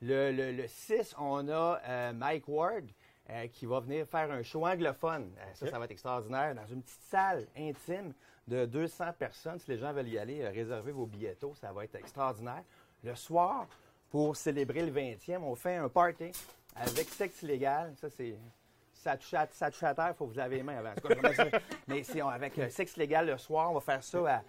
Le, 0.02 0.32
le- 0.32 0.52
le 0.54 0.68
6, 0.68 1.14
on 1.20 1.48
a 1.50 1.80
euh, 1.88 2.14
Mike 2.14 2.48
Ward 2.48 2.86
qui 3.54 3.68
va 3.68 3.80
venir 3.80 4.08
faire 4.08 4.32
un 4.32 4.42
show 4.42 4.66
anglophone. 4.66 5.32
Ça, 5.54 5.68
ça 5.70 5.78
va 5.78 5.86
être 5.86 5.92
extraordinaire. 5.92 6.56
Dans 6.56 6.66
une 6.66 6.82
petite 6.82 7.02
salle 7.12 7.46
intime 7.56 8.12
de 8.50 8.66
200 8.66 9.14
personnes. 9.18 9.60
Si 9.60 9.70
les 9.70 9.78
gens 9.78 9.94
veulent 9.94 10.10
y 10.10 10.18
aller, 10.18 10.42
euh, 10.42 10.50
réservez 10.50 10.92
vos 10.92 11.06
billettes. 11.06 11.46
Ça 11.56 11.72
va 11.72 11.84
être 11.86 11.96
extraordinaire. 11.96 12.64
Le 13.04 13.16
soir, 13.16 13.68
pour 14.10 14.36
célébrer 14.36 14.82
le 14.82 14.92
20e, 14.92 15.44
on 15.44 15.56
fait 15.56 15.76
un 15.76 15.88
party 15.88 16.32
avec 16.76 17.08
sexe 17.10 17.44
légal. 17.44 17.94
Ça, 17.96 18.10
c'est. 18.10 18.36
Ça 18.92 19.16
touche, 19.16 19.34
à, 19.34 19.48
terre, 19.48 20.10
il 20.10 20.14
faut 20.14 20.28
que 20.28 20.34
vous 20.34 20.40
avez 20.40 20.58
les 20.58 20.64
mains 20.64 20.80
avant. 20.80 20.92
Mais 21.88 22.04
on- 22.22 22.28
avec 22.28 22.60
euh, 22.60 22.70
sexe 22.70 22.98
légal 22.98 23.28
le 23.28 23.38
soir, 23.38 23.72
on 23.72 23.76
va 23.76 23.80
faire 23.80 24.04
ça 24.04 24.44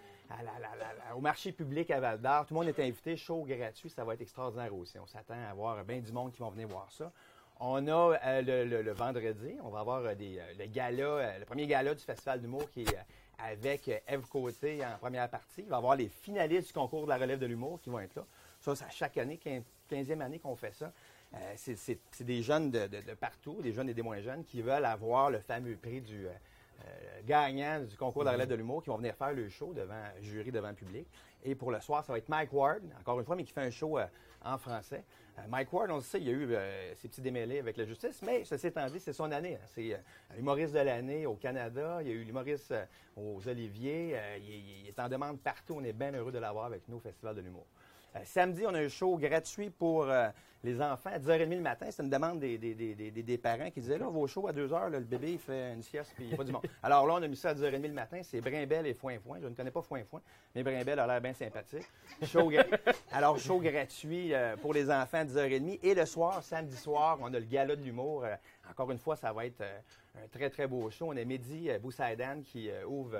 au 1.15 1.21
marché 1.21 1.53
public 1.53 1.89
à 1.89 2.01
Val 2.01 2.19
d'Or. 2.19 2.45
Tout 2.45 2.53
le 2.53 2.59
monde 2.59 2.67
est 2.67 2.79
invité, 2.81 3.15
show 3.15 3.45
gratuit, 3.45 3.89
ça 3.89 4.03
va 4.03 4.13
être 4.13 4.21
extraordinaire 4.21 4.75
aussi. 4.75 4.99
On 4.99 5.07
s'attend 5.07 5.35
à 5.35 5.51
avoir 5.51 5.81
bien 5.85 5.99
du 5.99 6.11
monde 6.11 6.33
qui 6.33 6.39
vont 6.39 6.49
venir 6.49 6.67
voir 6.67 6.91
ça. 6.91 7.13
On 7.61 7.87
a 7.87 8.17
euh, 8.25 8.81
le, 8.81 8.91
vendredi, 8.91 9.55
on 9.63 9.69
va 9.69 9.79
avoir 9.79 10.15
des, 10.17 10.41
le 10.59 10.65
gala, 10.65 11.37
le 11.39 11.45
premier 11.45 11.67
gala 11.67 11.95
du 11.95 12.03
Festival 12.03 12.41
d'humour 12.41 12.69
qui 12.71 12.81
est 12.81 12.97
avec 13.43 13.87
euh, 13.87 13.97
Eve 14.07 14.27
Côté 14.27 14.85
en 14.85 14.97
première 14.97 15.29
partie. 15.29 15.61
Il 15.61 15.67
va 15.69 15.75
y 15.75 15.79
avoir 15.79 15.95
les 15.95 16.09
finalistes 16.09 16.67
du 16.67 16.73
concours 16.73 17.03
de 17.03 17.09
la 17.09 17.17
relève 17.17 17.39
de 17.39 17.45
l'humour 17.45 17.79
qui 17.81 17.89
vont 17.89 17.99
être 17.99 18.15
là. 18.15 18.25
Ça, 18.59 18.75
c'est 18.75 18.85
à 18.85 18.89
chaque 18.89 19.17
année, 19.17 19.39
quin- 19.43 19.63
15e 19.89 20.21
année 20.21 20.39
qu'on 20.39 20.55
fait 20.55 20.73
ça. 20.73 20.91
Euh, 21.33 21.53
c'est- 21.55 21.99
des 22.23 22.43
jeunes 22.43 22.71
de, 22.71 22.87
partout, 23.19 23.61
des 23.61 23.71
jeunes 23.73 23.89
et 23.89 23.93
des 23.93 24.01
moins 24.01 24.19
jeunes, 24.21 24.43
qui 24.43 24.61
veulent 24.61 24.85
avoir 24.85 25.29
le 25.31 25.39
fameux 25.39 25.75
prix 25.77 26.01
du 26.01 26.27
euh, 26.27 27.21
gagnant 27.25 27.79
du 27.81 27.95
concours 27.95 28.23
de 28.23 28.25
la 28.27 28.33
relève 28.33 28.47
de 28.49 28.55
l'humour, 28.55 28.81
qui 28.83 28.89
vont 28.89 28.97
venir 28.97 29.15
faire 29.15 29.31
le 29.33 29.47
show 29.49 29.71
devant 29.73 30.03
jury, 30.21 30.51
devant 30.51 30.73
public. 30.73 31.07
Et 31.43 31.53
pour 31.55 31.71
le 31.71 31.79
soir, 31.79 32.03
ça 32.03 32.11
va 32.11 32.17
être 32.17 32.27
Mike 32.29 32.51
Ward, 32.53 32.81
encore 32.99 33.19
une 33.19 33.25
fois, 33.25 33.35
mais 33.35 33.43
qui 33.43 33.53
fait 33.53 33.61
un 33.61 33.69
show 33.69 33.97
en 34.43 34.57
français. 34.57 35.03
Euh, 35.37 35.41
Mike 35.47 35.71
Ward, 35.71 35.89
on 35.91 35.95
le 35.97 36.01
sait, 36.01 36.19
il 36.19 36.27
y 36.27 36.29
a 36.29 36.33
eu 36.33 36.53
euh, 36.53 36.93
ses 36.95 37.07
petits 37.07 37.21
démêlés 37.21 37.59
avec 37.59 37.77
la 37.77 37.85
justice, 37.85 38.21
mais 38.21 38.43
ceci 38.43 38.67
étant 38.67 38.87
dit, 38.89 38.99
c'est 38.99 39.13
son 39.13 39.31
année. 39.31 39.55
hein. 39.55 39.65
C'est 39.67 39.93
euh, 39.93 39.97
de 40.73 40.79
l'année 40.79 41.25
au 41.25 41.35
Canada. 41.35 41.99
Il 42.01 42.07
y 42.07 42.11
a 42.11 42.13
eu 42.13 42.23
l'humoriste 42.23 42.71
euh, 42.71 42.85
aux 43.15 43.47
Oliviers. 43.47 44.17
Il- 44.39 44.81
il 44.81 44.87
est 44.87 44.99
en 44.99 45.07
demande 45.07 45.39
partout. 45.39 45.75
On 45.77 45.83
est 45.83 45.93
bien 45.93 46.11
heureux 46.13 46.31
de 46.31 46.39
l'avoir 46.39 46.65
avec 46.65 46.87
nous 46.87 46.97
au 46.97 46.99
Festival 46.99 47.35
de 47.35 47.41
l'humour. 47.41 47.65
Euh, 48.15 48.19
samedi, 48.25 48.63
on 48.67 48.73
a 48.73 48.79
un 48.79 48.89
show 48.89 49.17
gratuit 49.17 49.69
pour 49.69 50.03
euh, 50.03 50.27
les 50.63 50.81
enfants 50.81 51.11
à 51.13 51.17
10h30 51.19 51.49
le 51.55 51.61
matin. 51.61 51.87
C'est 51.91 52.03
une 52.03 52.09
demande 52.09 52.39
des, 52.39 52.57
des- 52.57 52.75
des- 52.75 52.93
des- 52.93 53.09
des- 53.11 53.23
des 53.23 53.37
parents 53.37 53.71
qui 53.71 53.79
disaient 53.79 53.97
là, 53.97 54.07
vos 54.07 54.27
shows 54.27 54.47
à 54.47 54.51
2h, 54.51 54.89
le 54.89 54.99
bébé 54.99 55.31
il 55.33 55.39
fait 55.39 55.73
une 55.73 55.81
sieste 55.81 56.11
puis 56.15 56.25
il 56.25 56.27
n'y 56.27 56.33
a 56.33 56.37
pas 56.37 56.43
du 56.43 56.51
monde. 56.51 56.63
Alors 56.83 57.07
là, 57.07 57.13
on 57.13 57.23
a 57.23 57.27
mis 57.27 57.37
ça 57.37 57.49
à 57.49 57.53
10h30 57.53 57.81
le 57.87 57.93
matin. 57.93 58.19
C'est 58.23 58.41
Brimbel 58.41 58.85
et 58.85 58.93
Foin 58.93 59.17
Foin. 59.19 59.39
Je 59.41 59.47
ne 59.47 59.53
connais 59.55 59.71
pas 59.71 59.81
Foin 59.81 60.03
Foin, 60.03 60.21
mais 60.53 60.61
Brimbel 60.61 60.99
a 60.99 61.07
l'air 61.07 61.21
bien 61.21 61.33
sympathique. 61.33 61.85
Show 62.23 62.51
Alors, 63.13 63.39
show 63.39 63.59
gratuit 63.59 64.33
euh, 64.33 64.57
pour 64.57 64.73
les 64.73 64.91
enfants 64.91 65.19
à 65.19 65.25
10h30. 65.25 65.79
Et 65.81 65.93
le 65.95 66.05
soir, 66.05 66.43
samedi 66.43 66.75
soir, 66.75 67.17
on 67.21 67.33
a 67.33 67.39
le 67.39 67.45
gala 67.45 67.75
de 67.77 67.81
l'humour. 67.83 68.25
Encore 68.69 68.91
une 68.91 68.99
fois, 68.99 69.15
ça 69.15 69.31
va 69.31 69.45
être 69.45 69.61
un 69.61 70.27
très, 70.33 70.49
très 70.49 70.67
beau 70.67 70.89
show. 70.89 71.07
On 71.07 71.17
a 71.17 71.23
Mehdi 71.23 71.69
Boussaïdan 71.81 72.41
qui 72.43 72.69
ouvre 72.87 73.17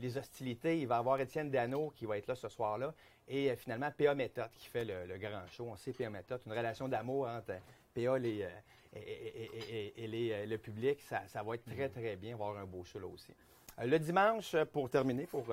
les 0.00 0.16
hostilités. 0.16 0.80
Il 0.80 0.86
va 0.86 0.96
y 0.96 0.98
avoir 0.98 1.20
Étienne 1.20 1.50
Dano 1.50 1.92
qui 1.94 2.06
va 2.06 2.16
être 2.16 2.26
là 2.26 2.34
ce 2.34 2.48
soir-là. 2.48 2.94
Et 3.28 3.50
euh, 3.50 3.56
finalement, 3.56 3.90
PA 3.96 4.14
Méthode 4.14 4.50
qui 4.58 4.66
fait 4.68 4.84
le, 4.84 5.06
le 5.06 5.18
grand 5.18 5.46
show. 5.50 5.66
On 5.70 5.76
sait 5.76 5.92
PA 5.92 6.10
Méthode, 6.10 6.40
une 6.46 6.52
relation 6.52 6.88
d'amour 6.88 7.26
entre 7.28 7.50
euh, 7.52 7.58
PA 7.94 8.18
les, 8.18 8.42
euh, 8.42 8.48
et, 8.94 9.00
et- 9.00 9.50
et- 9.56 9.76
et- 9.98 10.04
et 10.04 10.06
les, 10.06 10.46
le 10.46 10.58
public. 10.58 11.00
Ça, 11.02 11.22
ça 11.28 11.42
va 11.42 11.54
être 11.54 11.64
très, 11.64 11.88
très 11.88 12.16
bien. 12.16 12.34
Avoir 12.34 12.56
un 12.58 12.64
beau 12.66 12.84
show 12.84 12.98
là 12.98 13.06
aussi. 13.06 13.32
Le 13.82 13.98
dimanche, 13.98 14.54
pour 14.72 14.88
terminer, 14.88 15.26
pour 15.26 15.46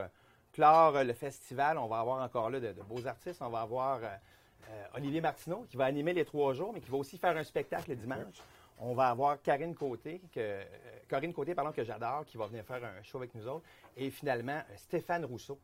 clore 0.53 1.03
le 1.03 1.13
festival, 1.13 1.77
on 1.77 1.87
va 1.87 1.99
avoir 2.01 2.21
encore 2.23 2.49
là 2.49 2.59
de, 2.59 2.71
de 2.73 2.81
beaux 2.83 3.07
artistes. 3.07 3.41
On 3.41 3.49
va 3.49 3.61
avoir 3.61 3.99
euh, 4.03 4.85
Olivier 4.95 5.21
Martineau 5.21 5.65
qui 5.69 5.77
va 5.77 5.85
animer 5.85 6.13
les 6.13 6.25
trois 6.25 6.53
jours, 6.53 6.71
mais 6.73 6.81
qui 6.81 6.89
va 6.91 6.97
aussi 6.97 7.17
faire 7.17 7.35
un 7.35 7.43
spectacle 7.43 7.89
le 7.91 7.95
dimanche. 7.95 8.35
On 8.83 8.93
va 8.93 9.09
avoir 9.09 9.41
Karine 9.41 9.75
Côté, 9.75 10.19
que, 10.33 10.39
euh, 10.39 10.63
Corinne 11.09 11.33
Côté, 11.33 11.53
pardon, 11.55 11.71
que 11.71 11.83
j'adore, 11.83 12.25
qui 12.25 12.37
va 12.37 12.47
venir 12.47 12.63
faire 12.65 12.83
un 12.83 13.01
show 13.03 13.17
avec 13.19 13.33
nous 13.35 13.47
autres. 13.47 13.65
Et 13.97 14.09
finalement, 14.11 14.61
Stéphane 14.75 15.23
Rousseau, 15.25 15.59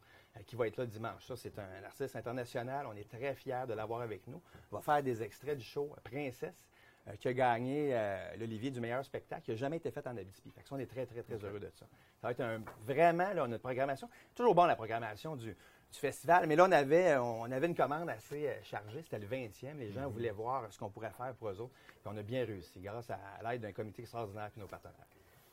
qui 0.45 0.55
va 0.55 0.67
être 0.67 0.77
là 0.77 0.85
dimanche. 0.85 1.25
Ça, 1.25 1.35
c'est 1.35 1.57
un 1.59 1.83
artiste 1.85 2.15
international. 2.15 2.85
On 2.87 2.95
est 2.95 3.09
très 3.09 3.35
fiers 3.35 3.65
de 3.67 3.73
l'avoir 3.73 4.01
avec 4.01 4.27
nous. 4.27 4.41
On 4.71 4.77
va 4.77 4.81
faire 4.81 5.01
des 5.01 5.23
extraits 5.23 5.57
du 5.57 5.63
show 5.63 5.93
euh, 5.97 6.01
Princesse, 6.03 6.67
euh, 7.07 7.15
qui 7.15 7.27
a 7.27 7.33
gagné 7.33 7.89
euh, 7.93 8.35
l'Olivier 8.37 8.71
du 8.71 8.79
meilleur 8.79 9.03
spectacle, 9.05 9.43
qui 9.43 9.51
n'a 9.51 9.57
jamais 9.57 9.77
été 9.77 9.91
fait 9.91 10.05
en 10.07 10.17
Abitibi. 10.17 10.51
Fait 10.51 10.61
que 10.61 10.69
ça, 10.69 10.75
on 10.75 10.79
est 10.79 10.85
très, 10.85 11.05
très, 11.05 11.23
très 11.23 11.43
heureux 11.43 11.59
de 11.59 11.69
ça. 11.69 11.85
Ça 12.21 12.27
va 12.27 12.31
être 12.31 12.41
un, 12.41 12.61
vraiment 12.85 13.31
là, 13.33 13.47
notre 13.47 13.63
programmation. 13.63 14.09
Toujours 14.35 14.55
bon 14.55 14.65
la 14.65 14.75
programmation 14.75 15.35
du, 15.35 15.55
du 15.91 15.99
festival, 15.99 16.47
mais 16.47 16.55
là, 16.55 16.65
on 16.67 16.71
avait, 16.71 17.15
on 17.17 17.49
avait 17.51 17.67
une 17.67 17.75
commande 17.75 18.09
assez 18.09 18.47
euh, 18.47 18.63
chargée. 18.63 19.01
C'était 19.03 19.19
le 19.19 19.27
20e. 19.27 19.77
Les 19.77 19.91
gens 19.91 20.09
voulaient 20.09 20.31
voir 20.31 20.71
ce 20.71 20.77
qu'on 20.77 20.89
pourrait 20.89 21.11
faire 21.11 21.33
pour 21.35 21.49
eux 21.49 21.61
autres. 21.61 21.73
Puis 22.01 22.05
on 22.05 22.17
a 22.17 22.23
bien 22.23 22.45
réussi 22.45 22.79
grâce 22.79 23.09
à, 23.09 23.19
l'aide 23.43 23.61
d'un 23.61 23.71
comité 23.71 24.01
extraordinaire 24.01 24.49
et 24.55 24.59
nos 24.59 24.67
partenaires. 24.67 25.07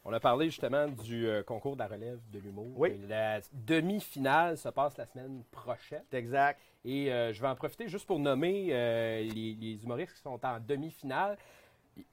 On 0.07 0.13
a 0.13 0.21
parlé 0.21 0.47
justement 0.47 0.87
du 0.87 1.27
euh, 1.27 1.43
concours 1.43 1.77
de 1.77 1.79
la 1.79 1.87
relève 1.87 2.19
de 2.31 2.39
l'humour. 2.39 2.67
Oui. 2.77 3.01
La 3.09 3.41
demi-finale 3.53 4.59
se 4.59 4.69
passe 4.69 4.99
la 4.99 5.07
semaine 5.07 5.43
prochaine. 5.51 6.05
Exact. 6.13 6.61
Et 6.85 7.11
euh, 7.11 7.33
je 7.33 7.41
vais 7.41 7.49
en 7.49 7.55
profiter 7.55 7.89
juste 7.89 8.07
pour 8.07 8.19
nommer 8.19 8.69
euh, 8.71 9.23
les, 9.23 9.55
les 9.55 9.83
humoristes 9.83 10.15
qui 10.15 10.21
sont 10.21 10.39
en 10.45 10.61
demi-finale. 10.61 11.39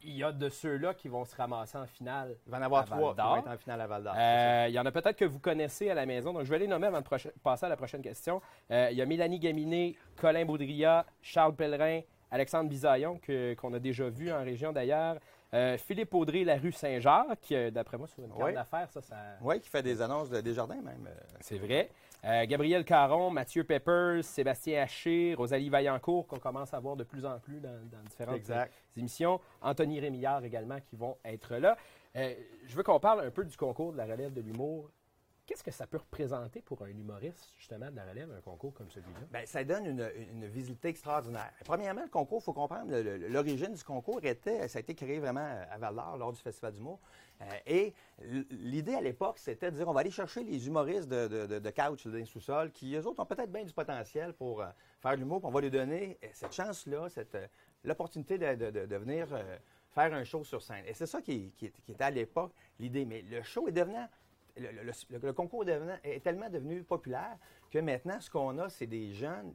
Il 0.03 0.15
y 0.15 0.23
a 0.23 0.31
de 0.31 0.47
ceux-là 0.47 0.93
qui 0.93 1.09
vont 1.09 1.25
se 1.25 1.35
ramasser 1.35 1.77
en 1.77 1.85
finale. 1.85 2.37
Il 2.45 2.51
va 2.51 2.59
en 2.59 2.61
avoir 2.61 2.83
à 2.83 2.85
trois 2.85 2.97
qui 2.97 3.17
Val-d'Or. 3.17 3.35
vont 3.35 3.41
être 3.41 3.51
en 3.51 3.57
finale 3.57 3.81
à 3.81 3.87
Val 3.87 4.03
d'Or. 4.03 4.15
Il 4.69 4.73
y 4.73 4.79
en 4.79 4.85
a 4.85 4.91
peut-être 4.91 5.17
que 5.17 5.25
vous 5.25 5.39
connaissez 5.39 5.89
à 5.89 5.95
la 5.95 6.05
maison, 6.05 6.31
donc 6.31 6.43
je 6.43 6.49
vais 6.51 6.59
les 6.59 6.67
nommer 6.67 6.87
avant 6.87 7.01
de 7.01 7.07
passer 7.43 7.65
à 7.65 7.69
la 7.69 7.75
prochaine 7.75 8.03
question. 8.03 8.41
Il 8.69 8.93
y 8.93 9.01
a 9.01 9.05
Mélanie 9.07 9.39
Gaminé, 9.39 9.97
Colin 10.15 10.45
Baudrilla, 10.45 11.05
Charles 11.23 11.55
Pellerin, 11.55 12.01
Alexandre 12.29 12.69
Bisaillon, 12.69 13.19
qu'on 13.57 13.73
a 13.73 13.79
déjà 13.79 14.07
vu 14.07 14.31
en 14.31 14.43
région 14.43 14.71
d'ailleurs, 14.71 15.17
euh, 15.53 15.77
Philippe 15.77 16.13
Audrey, 16.13 16.43
la 16.43 16.57
rue 16.57 16.71
Saint-Jacques, 16.71 17.51
euh, 17.51 17.71
d'après 17.71 17.97
moi, 17.97 18.07
sur 18.07 18.23
une 18.23 18.29
carte 18.29 18.43
Oui. 18.43 18.53
d'affaires, 18.53 18.89
ça, 18.91 19.01
ça... 19.01 19.15
Oui, 19.41 19.59
qui 19.59 19.69
fait 19.69 19.83
des 19.83 20.01
annonces 20.01 20.29
de 20.29 20.39
Desjardins 20.41 20.81
même. 20.81 21.07
euh. 21.07 21.13
C'est 21.41 21.57
vrai. 21.57 21.89
Euh, 22.23 22.45
Gabriel 22.45 22.85
Caron, 22.85 23.31
Mathieu 23.31 23.63
Peppers, 23.63 24.23
Sébastien 24.23 24.83
Haché, 24.83 25.33
Rosalie 25.35 25.69
Vaillancourt, 25.69 26.27
qu'on 26.27 26.37
commence 26.39 26.73
à 26.73 26.79
voir 26.79 26.95
de 26.95 27.03
plus 27.03 27.25
en 27.25 27.39
plus 27.39 27.59
dans, 27.59 27.69
dans 27.91 28.01
différentes 28.07 28.35
Exact. 28.37 28.71
émissions. 28.95 29.39
Anthony 29.61 29.99
Rémillard 29.99 30.43
également 30.45 30.79
qui 30.79 30.95
vont 30.95 31.17
être 31.25 31.55
là. 31.57 31.75
Euh, 32.15 32.33
je 32.67 32.75
veux 32.75 32.83
qu'on 32.83 32.99
parle 32.99 33.21
un 33.25 33.31
peu 33.31 33.43
du 33.43 33.57
concours 33.57 33.91
de 33.93 33.97
la 33.97 34.05
relève 34.05 34.33
de 34.33 34.41
l'humour. 34.41 34.89
Qu'est-ce 35.51 35.65
que 35.65 35.71
ça 35.71 35.85
peut 35.85 35.97
représenter 35.97 36.61
pour 36.61 36.81
un 36.81 36.87
humoriste, 36.87 37.51
justement, 37.57 37.91
de 37.91 37.95
la 37.97 38.05
relève, 38.05 38.31
un 38.31 38.39
concours 38.39 38.73
comme 38.73 38.89
celui-là? 38.89 39.19
Bien, 39.33 39.45
ça 39.45 39.65
donne 39.65 39.85
une, 39.85 40.09
une 40.31 40.47
visibilité 40.47 40.87
extraordinaire. 40.87 41.51
Premièrement, 41.65 42.03
le 42.03 42.09
concours, 42.09 42.39
il 42.41 42.45
faut 42.45 42.53
comprendre, 42.53 42.89
l'origine 43.27 43.73
du 43.73 43.83
concours 43.83 44.21
était, 44.23 44.69
ça 44.69 44.77
a 44.77 44.79
été 44.79 44.95
créé 44.95 45.19
vraiment 45.19 45.45
à 45.69 45.77
Val-d'Or 45.77 46.15
lors 46.15 46.31
du 46.31 46.39
Festival 46.39 46.71
d'humour. 46.71 47.01
Euh, 47.41 47.45
et 47.65 47.93
l'idée 48.49 48.95
à 48.95 49.01
l'époque, 49.01 49.39
c'était 49.39 49.71
de 49.71 49.75
dire, 49.75 49.89
on 49.89 49.91
va 49.91 49.99
aller 49.99 50.09
chercher 50.09 50.41
les 50.41 50.67
humoristes 50.67 51.09
de, 51.09 51.27
de, 51.27 51.59
de, 51.59 52.23
sous-sols, 52.23 52.71
qui, 52.71 52.95
eux 52.95 53.05
autres, 53.05 53.21
ont 53.21 53.25
peut-être 53.25 53.51
bien 53.51 53.65
du 53.65 53.73
potentiel 53.73 54.31
pour 54.31 54.61
euh, 54.61 54.67
faire 55.01 55.11
de 55.11 55.17
l'humour, 55.17 55.41
on 55.43 55.51
va 55.51 55.59
lui 55.59 55.69
donner 55.69 56.17
euh, 56.23 56.27
cette 56.31 56.53
chance-là, 56.53 57.09
cette, 57.09 57.35
euh, 57.35 57.45
l'opportunité 57.83 58.37
de, 58.37 58.95
venir 58.95 59.27
faire 59.89 60.13
un 60.13 60.23
show 60.23 60.45
sur 60.45 60.61
scène. 60.61 60.85
Et 60.87 60.93
c'est 60.93 61.07
ça 61.07 61.21
qui, 61.21 61.51
qui, 61.57 61.69
qui 61.71 61.91
était 61.91 62.05
à 62.05 62.09
l'époque 62.09 62.53
l'idée. 62.79 63.03
Mais 63.03 63.21
le 63.23 63.43
show 63.43 63.67
est 63.67 63.73
devenant 63.73 64.07
le, 64.57 65.31
concours 65.33 65.65
est 66.03 66.19
tellement 66.23 66.49
devenu 66.49 66.83
populaire 66.83 67.37
que 67.69 67.79
maintenant, 67.79 68.19
ce 68.19 68.29
qu'on 68.29 68.57
a, 68.59 68.69
c'est 68.69 68.87
des 68.87 69.13
jeunes 69.13 69.53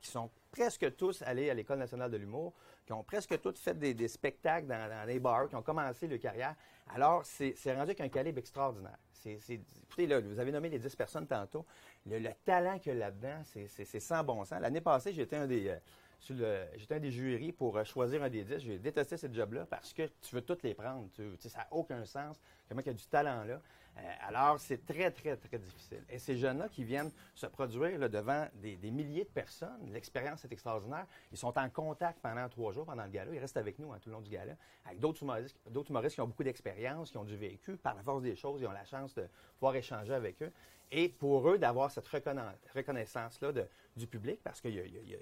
qui 0.00 0.10
sont 0.10 0.30
presque 0.52 0.94
tous 0.96 1.22
allés 1.22 1.50
à 1.50 1.54
l'École 1.54 1.78
nationale 1.78 2.10
de 2.10 2.16
l'humour, 2.16 2.52
qui 2.84 2.92
ont 2.92 3.02
presque 3.02 3.40
tous 3.40 3.58
fait 3.58 3.74
des, 3.74 4.08
spectacles 4.08 4.66
dans, 4.66 4.88
dans 4.88 5.04
les 5.06 5.18
bars, 5.18 5.48
qui 5.48 5.56
ont 5.56 5.62
commencé 5.62 6.06
leur 6.06 6.20
carrière. 6.20 6.54
Alors, 6.94 7.24
c'est 7.24 7.54
rendu 7.66 7.80
avec 7.82 8.00
un 8.00 8.08
calibre 8.08 8.38
extraordinaire. 8.38 8.98
Écoutez, 9.24 10.06
là, 10.06 10.20
vous 10.20 10.38
avez 10.38 10.52
nommé 10.52 10.68
les 10.68 10.78
10 10.78 10.94
personnes 10.94 11.26
tantôt. 11.26 11.66
Le, 12.06 12.18
le 12.20 12.30
talent 12.44 12.78
qu'il 12.78 12.92
y 12.92 12.96
a 12.96 12.98
là-dedans, 12.98 13.42
c'est- 13.44 14.00
sans 14.00 14.22
bon 14.22 14.44
sens. 14.44 14.60
L'année 14.60 14.80
passée, 14.80 15.12
j'étais 15.12 15.36
un 15.36 15.46
des... 15.48 15.68
euh, 15.68 16.66
J'étais 16.76 16.94
un 16.94 17.00
des 17.00 17.10
jurys 17.10 17.52
pour 17.52 17.76
euh, 17.76 17.84
choisir 17.84 18.22
un 18.22 18.30
des 18.30 18.44
10. 18.44 18.58
J'ai 18.58 18.78
détesté 18.78 19.16
ce 19.16 19.30
job-là 19.32 19.66
parce 19.66 19.92
que 19.92 20.06
tu 20.22 20.34
veux 20.34 20.40
toutes 20.42 20.62
les 20.62 20.74
prendre. 20.74 21.08
Ça 21.40 21.58
n'a 21.58 21.66
aucun 21.72 22.04
sens. 22.04 22.40
Comment 22.68 22.80
il 22.80 22.86
y 22.86 22.90
a 22.90 22.94
du 22.94 23.06
talent 23.06 23.44
là? 23.44 23.60
Euh, 23.98 24.00
alors, 24.28 24.60
c'est 24.60 24.84
très, 24.84 25.10
très, 25.10 25.36
très 25.36 25.58
difficile. 25.58 26.04
Et 26.10 26.18
ces 26.18 26.36
jeunes-là 26.36 26.68
qui 26.68 26.84
viennent 26.84 27.10
se 27.34 27.46
produire 27.46 28.10
devant 28.10 28.46
des, 28.54 28.76
milliers 28.90 29.24
de 29.24 29.30
personnes, 29.30 29.90
l'expérience 29.90 30.44
est 30.44 30.52
extraordinaire. 30.52 31.06
Ils 31.32 31.38
sont 31.38 31.56
en 31.58 31.68
contact 31.70 32.20
pendant 32.20 32.46
trois 32.48 32.72
jours, 32.72 32.84
pendant 32.84 33.04
le 33.04 33.10
gala. 33.10 33.32
Ils 33.32 33.38
restent 33.38 33.56
avec 33.56 33.78
nous 33.78 33.92
hein, 33.92 33.98
tout 34.02 34.10
le 34.10 34.14
long 34.16 34.20
du 34.20 34.30
gala, 34.30 34.52
avec 34.84 35.00
d'autres 35.00 35.22
humoristes, 35.22 35.56
humoristes 35.88 36.14
qui 36.14 36.20
ont 36.20 36.26
beaucoup 36.26 36.44
d'expérience, 36.44 37.10
qui 37.10 37.16
ont 37.16 37.24
du 37.24 37.36
vécu. 37.36 37.76
Par 37.76 37.94
la 37.94 38.02
force 38.02 38.22
des 38.22 38.36
choses, 38.36 38.60
ils 38.60 38.66
ont 38.66 38.72
la 38.72 38.84
chance 38.84 39.14
de 39.14 39.26
pouvoir 39.54 39.74
échanger 39.76 40.12
avec 40.12 40.42
eux. 40.42 40.52
Et 40.92 41.08
pour 41.08 41.48
eux, 41.48 41.58
d'avoir 41.58 41.90
cette 41.90 42.06
reconna- 42.06 42.54
reconnaissance-là 42.74 43.52
du 43.96 44.06
public, 44.06 44.40
parce 44.44 44.60
qu'il 44.60 44.74
y, 44.74 45.14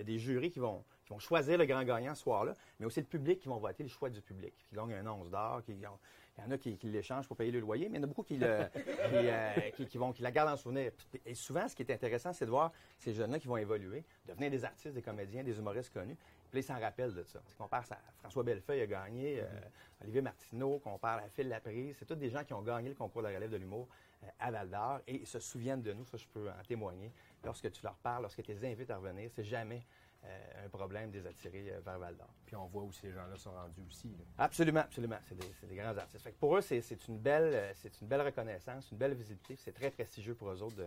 a- 0.00 0.02
des 0.04 0.18
jurys 0.18 0.50
qui 0.50 0.58
vont, 0.58 0.84
qui 1.04 1.10
vont 1.12 1.18
choisir 1.18 1.58
le 1.58 1.64
grand 1.66 1.82
gagnant 1.82 2.14
ce 2.14 2.22
soir-là, 2.22 2.54
mais 2.78 2.86
aussi 2.86 3.00
le 3.00 3.06
public 3.06 3.40
qui 3.40 3.48
vont 3.48 3.58
voter 3.58 3.82
le 3.82 3.88
choix 3.88 4.10
du 4.10 4.20
public, 4.20 4.54
qui 4.68 4.74
gagne 4.74 4.92
un 4.94 5.06
11 5.06 5.30
d'or, 5.30 5.62
qui 5.64 5.74
gagne- 5.74 5.90
il 6.40 6.48
y 6.48 6.48
en 6.48 6.54
a 6.54 6.58
qui, 6.58 6.76
qui 6.76 6.88
l'échangent 6.88 7.26
pour 7.28 7.36
payer 7.36 7.50
le 7.52 7.60
loyer, 7.60 7.88
mais 7.88 7.98
il 7.98 8.00
y 8.00 8.04
en 8.04 8.04
a 8.04 8.06
beaucoup 8.08 8.22
qui, 8.22 8.36
le- 8.36 8.66
qui, 8.72 8.80
euh, 9.14 9.50
qui- 9.76 9.86
qui 9.86 9.98
vont, 9.98 10.12
qui 10.12 10.22
la 10.22 10.30
gardent 10.30 10.50
en 10.52 10.56
souvenir. 10.56 10.90
Et 11.26 11.34
souvent, 11.34 11.68
ce 11.68 11.74
qui 11.76 11.82
est 11.82 11.92
intéressant, 11.92 12.32
c'est 12.32 12.46
de 12.46 12.50
voir 12.50 12.72
ces 12.98 13.12
jeunes-là 13.12 13.38
qui 13.38 13.46
vont 13.48 13.56
évoluer, 13.56 14.04
devenir 14.26 14.50
des 14.50 14.64
artistes, 14.64 14.94
des 14.94 15.02
comédiens, 15.02 15.42
des 15.44 15.56
humoristes 15.58 15.92
connus. 15.92 16.16
Puis 16.50 16.60
ils 16.60 16.64
s'en 16.64 16.80
rappellent 16.80 17.14
de 17.14 17.22
ça. 17.22 17.40
Qu'on 17.56 17.68
parle 17.68 17.84
à 17.90 17.98
François 18.18 18.42
Bellefeuille 18.42 18.80
a 18.80 18.86
gagné, 18.86 19.40
euh, 19.40 19.46
Olivier 20.02 20.20
Martineau, 20.20 20.78
qu'on 20.80 20.98
parle 20.98 21.20
à 21.20 21.28
Phil 21.28 21.48
Laprise. 21.48 21.94
C'est 21.98 22.04
tous 22.06 22.16
des 22.16 22.28
gens 22.28 22.42
qui 22.42 22.52
ont 22.54 22.62
gagné 22.62 22.88
le 22.88 22.94
concours 22.96 23.22
de 23.22 23.28
la 23.28 23.34
relève 23.34 23.50
de 23.50 23.56
l'humour 23.56 23.86
euh, 24.24 24.26
à 24.40 24.50
Val 24.50 24.68
d'Or 24.68 24.98
et 25.06 25.14
ils 25.20 25.26
se 25.26 25.38
souviennent 25.38 25.82
de 25.82 25.92
nous. 25.92 26.04
Ça, 26.06 26.16
je 26.16 26.26
peux 26.26 26.48
en 26.48 26.62
témoigner. 26.66 27.12
Lorsque 27.44 27.70
tu 27.70 27.82
leur 27.84 27.94
parles, 27.94 28.22
lorsque 28.22 28.42
tu 28.42 28.50
les 28.50 28.64
invites 28.64 28.90
à 28.90 28.96
revenir, 28.96 29.30
c'est 29.32 29.44
jamais 29.44 29.82
un 30.64 30.68
problème 30.68 31.10
de 31.10 31.18
les 31.18 31.26
attirer 31.26 31.70
euh, 31.72 31.80
vers 31.80 31.98
Val 31.98 32.16
d'Or. 32.16 32.28
Puis 32.46 32.54
on 32.56 32.66
voit 32.66 32.82
où 32.82 32.92
ces 32.92 33.10
gens-là 33.10 33.36
sont 33.36 33.52
rendus 33.52 33.80
aussi. 33.88 34.08
là. 34.08 34.24
Absolument, 34.38 34.80
absolument. 34.80 35.18
C'est 35.28 35.34
des, 35.36 35.66
des 35.68 35.76
grands 35.76 35.96
artistes. 35.96 36.22
Fait 36.22 36.32
que 36.32 36.38
pour 36.38 36.56
eux, 36.56 36.60
c'est, 36.60 36.80
une 37.08 37.18
belle, 37.18 37.54
euh, 37.54 37.72
c'est 37.74 38.00
une 38.00 38.06
belle 38.08 38.22
reconnaissance, 38.22 38.90
une 38.90 38.98
belle 38.98 39.14
visibilité. 39.14 39.56
C'est 39.56 39.72
très 39.72 39.90
prestigieux 39.90 40.34
pour 40.34 40.50
eux 40.50 40.62
autres 40.62 40.76
de, 40.76 40.86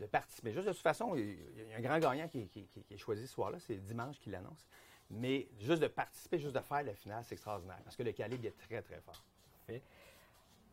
de 0.00 0.06
participer. 0.06 0.52
Juste 0.52 0.66
de 0.66 0.72
toute 0.72 0.82
façon, 0.82 1.14
il 1.16 1.34
y 1.68 1.72
a 1.74 1.76
un 1.76 1.80
grand 1.80 1.98
gagnant 1.98 2.26
qui, 2.28 2.48
qui- 2.48 2.66
qui- 2.66 2.82
qui 2.82 2.94
est 2.94 2.98
choisi 2.98 3.26
ce 3.26 3.32
soir-là. 3.34 3.58
C'est 3.60 3.76
dimanche 3.76 4.18
qu'il 4.18 4.32
l'annonce. 4.32 4.66
Mais 5.10 5.48
juste 5.60 5.82
de 5.82 5.86
participer, 5.86 6.38
juste 6.38 6.54
de 6.54 6.60
faire 6.60 6.82
la 6.82 6.94
finale, 6.94 7.22
c'est 7.24 7.34
extraordinaire 7.34 7.78
parce 7.84 7.94
que 7.94 8.02
le 8.02 8.12
calibre 8.12 8.46
est 8.46 8.56
très, 8.58 8.82
très 8.82 9.00
fort. 9.00 9.22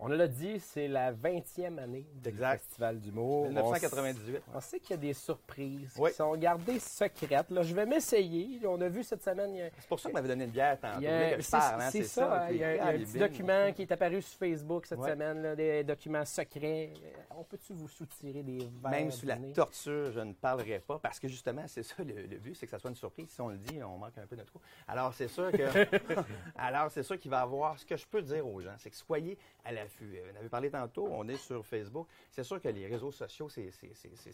On 0.03 0.07
l'a 0.07 0.27
dit, 0.27 0.59
c'est 0.59 0.87
la 0.87 1.13
20e 1.13 1.77
année 1.77 2.07
du 2.15 2.29
Exact. 2.29 2.63
Festival 2.63 2.99
d'humour. 2.99 3.45
1998. 3.45 4.41
On, 4.51 4.59
sait 4.59 4.79
qu'il 4.79 4.89
y 4.91 4.93
a 4.93 4.97
des 4.97 5.13
surprises 5.13 5.93
Oui. 5.99 6.09
qui 6.09 6.15
sont 6.15 6.35
gardées 6.37 6.79
secrètes. 6.79 7.51
Là, 7.51 7.61
je 7.61 7.75
vais 7.75 7.85
m'essayer. 7.85 8.59
On 8.65 8.81
a 8.81 8.89
vu 8.89 9.03
cette 9.03 9.21
semaine, 9.21 9.51
a, 9.61 9.69
C'est 9.77 9.87
pour 9.87 9.99
ça 9.99 10.09
que 10.09 10.15
m'avait 10.15 10.27
donné 10.27 10.45
une 10.45 10.49
bière 10.49 10.79
tantôt. 10.79 11.05
a- 11.05 11.39
c'est 11.39 11.55
hein, 11.55 11.89
c'est 11.91 12.03
ça. 12.05 12.47
Il 12.49 12.57
y 12.57 12.63
a, 12.63 12.87
un 12.87 12.97
petit 12.97 13.19
document 13.19 13.71
qui 13.73 13.83
est 13.83 13.91
apparu 13.91 14.23
sur 14.23 14.39
Facebook 14.39 14.87
cette 14.87 14.97
Ouais. 14.97 15.11
semaine, 15.11 15.43
là, 15.43 15.55
des 15.55 15.83
documents 15.83 16.25
secrets. 16.25 16.93
On 17.37 17.43
peut-tu 17.43 17.73
vous 17.73 17.87
soutirer 17.87 18.41
des 18.41 18.57
verres 18.81 18.91
Même 18.91 19.11
sous 19.11 19.27
la 19.27 19.35
du 19.35 19.53
torture, 19.53 20.11
je 20.11 20.19
ne 20.19 20.33
parlerai 20.33 20.79
pas 20.79 20.97
parce 20.97 21.19
que 21.19 21.27
justement, 21.27 21.63
c'est 21.67 21.83
ça 21.83 21.95
le, 21.99 22.25
le 22.25 22.37
but, 22.39 22.55
c'est 22.55 22.65
que 22.65 22.71
ça 22.71 22.79
soit 22.79 22.89
une 22.89 22.95
surprise. 22.95 23.29
Si 23.29 23.39
on 23.39 23.49
le 23.49 23.57
dit, 23.57 23.83
on 23.83 23.99
manque 23.99 24.17
un 24.17 24.25
peu 24.25 24.35
notre 24.35 24.51
coup. 24.51 24.61
Alors, 24.87 25.13
c'est 25.13 25.27
sûr 25.27 25.51
que. 25.51 25.61
alors, 26.55 26.89
c'est 26.89 27.03
sûr 27.03 27.19
qu'il 27.19 27.29
va 27.29 27.39
y 27.39 27.43
avoir. 27.43 27.77
Ce 27.77 27.85
que 27.85 27.95
je 27.95 28.07
peux 28.07 28.23
dire 28.23 28.47
aux 28.47 28.61
gens, 28.61 28.73
c'est 28.79 28.89
que 28.89 28.95
soyez 28.95 29.37
à 29.63 29.71
l'affût. 29.99 30.19
On 30.33 30.39
avait 30.39 30.49
parlé 30.49 30.69
tantôt, 30.69 31.07
on 31.11 31.27
est 31.27 31.37
sur 31.37 31.65
Facebook. 31.65 32.07
C'est 32.29 32.43
sûr 32.43 32.61
que 32.61 32.69
les 32.69 32.87
réseaux 32.87 33.11
sociaux, 33.11 33.49
c'est, 33.49 33.71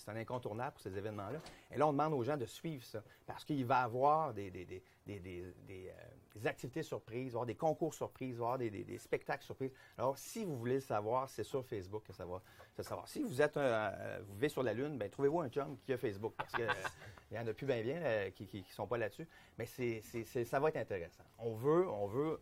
un 0.07 0.15
incontournable 0.15 0.73
pour 0.73 0.81
ces 0.81 0.97
événements-là. 0.97 1.39
Et 1.71 1.77
là, 1.77 1.87
on 1.87 1.91
demande 1.91 2.13
aux 2.13 2.23
gens 2.23 2.37
de 2.37 2.45
suivre 2.45 2.83
ça 2.83 3.03
parce 3.25 3.43
qu'il 3.43 3.65
va 3.65 3.81
y 3.81 3.83
avoir 3.83 4.33
des, 4.33 4.49
des, 4.51 4.65
des, 4.65 4.81
des, 5.05 5.43
euh, 5.71 6.47
activités 6.47 6.83
surprises, 6.83 7.29
avoir 7.29 7.45
des 7.45 7.55
concours 7.55 7.93
surprises, 7.93 8.35
avoir 8.35 8.57
des, 8.57 8.97
spectacles 8.97 9.43
surprises. 9.43 9.71
Alors, 9.97 10.17
si 10.17 10.45
vous 10.45 10.57
voulez 10.57 10.75
le 10.75 10.81
savoir, 10.81 11.29
c'est 11.29 11.43
sur 11.43 11.65
Facebook 11.65 12.03
que 12.03 12.13
ça 12.13 12.25
va 12.25 12.41
se 12.75 12.83
savoir. 12.83 13.07
Si 13.07 13.21
vous 13.21 13.41
êtes 13.41 13.57
un, 13.57 13.61
euh, 13.61 14.19
vous 14.27 14.35
vivez 14.35 14.49
sur 14.49 14.63
la 14.63 14.73
Lune, 14.73 14.97
ben 14.97 15.09
trouvez-vous 15.09 15.41
un 15.41 15.49
chum 15.49 15.77
qui 15.85 15.93
a 15.93 15.97
Facebook 15.97 16.33
parce 16.37 16.51
que 16.51 16.61
euh, 16.61 16.73
il 17.31 17.37
y 17.37 17.39
en 17.39 17.47
a 17.47 17.53
plus 17.53 17.65
bien 17.65 17.81
bien 17.81 17.97
euh, 18.01 18.29
qui, 18.31 18.47
qui 18.47 18.63
sont 18.69 18.87
pas 18.87 18.97
là-dessus. 18.97 19.27
Mais 19.57 19.65
c'est, 19.65 20.01
ça 20.45 20.59
va 20.59 20.69
être 20.69 20.77
intéressant. 20.77 21.23
On 21.39 21.55
veut, 21.55 21.87
on 21.89 22.07
veut 22.07 22.39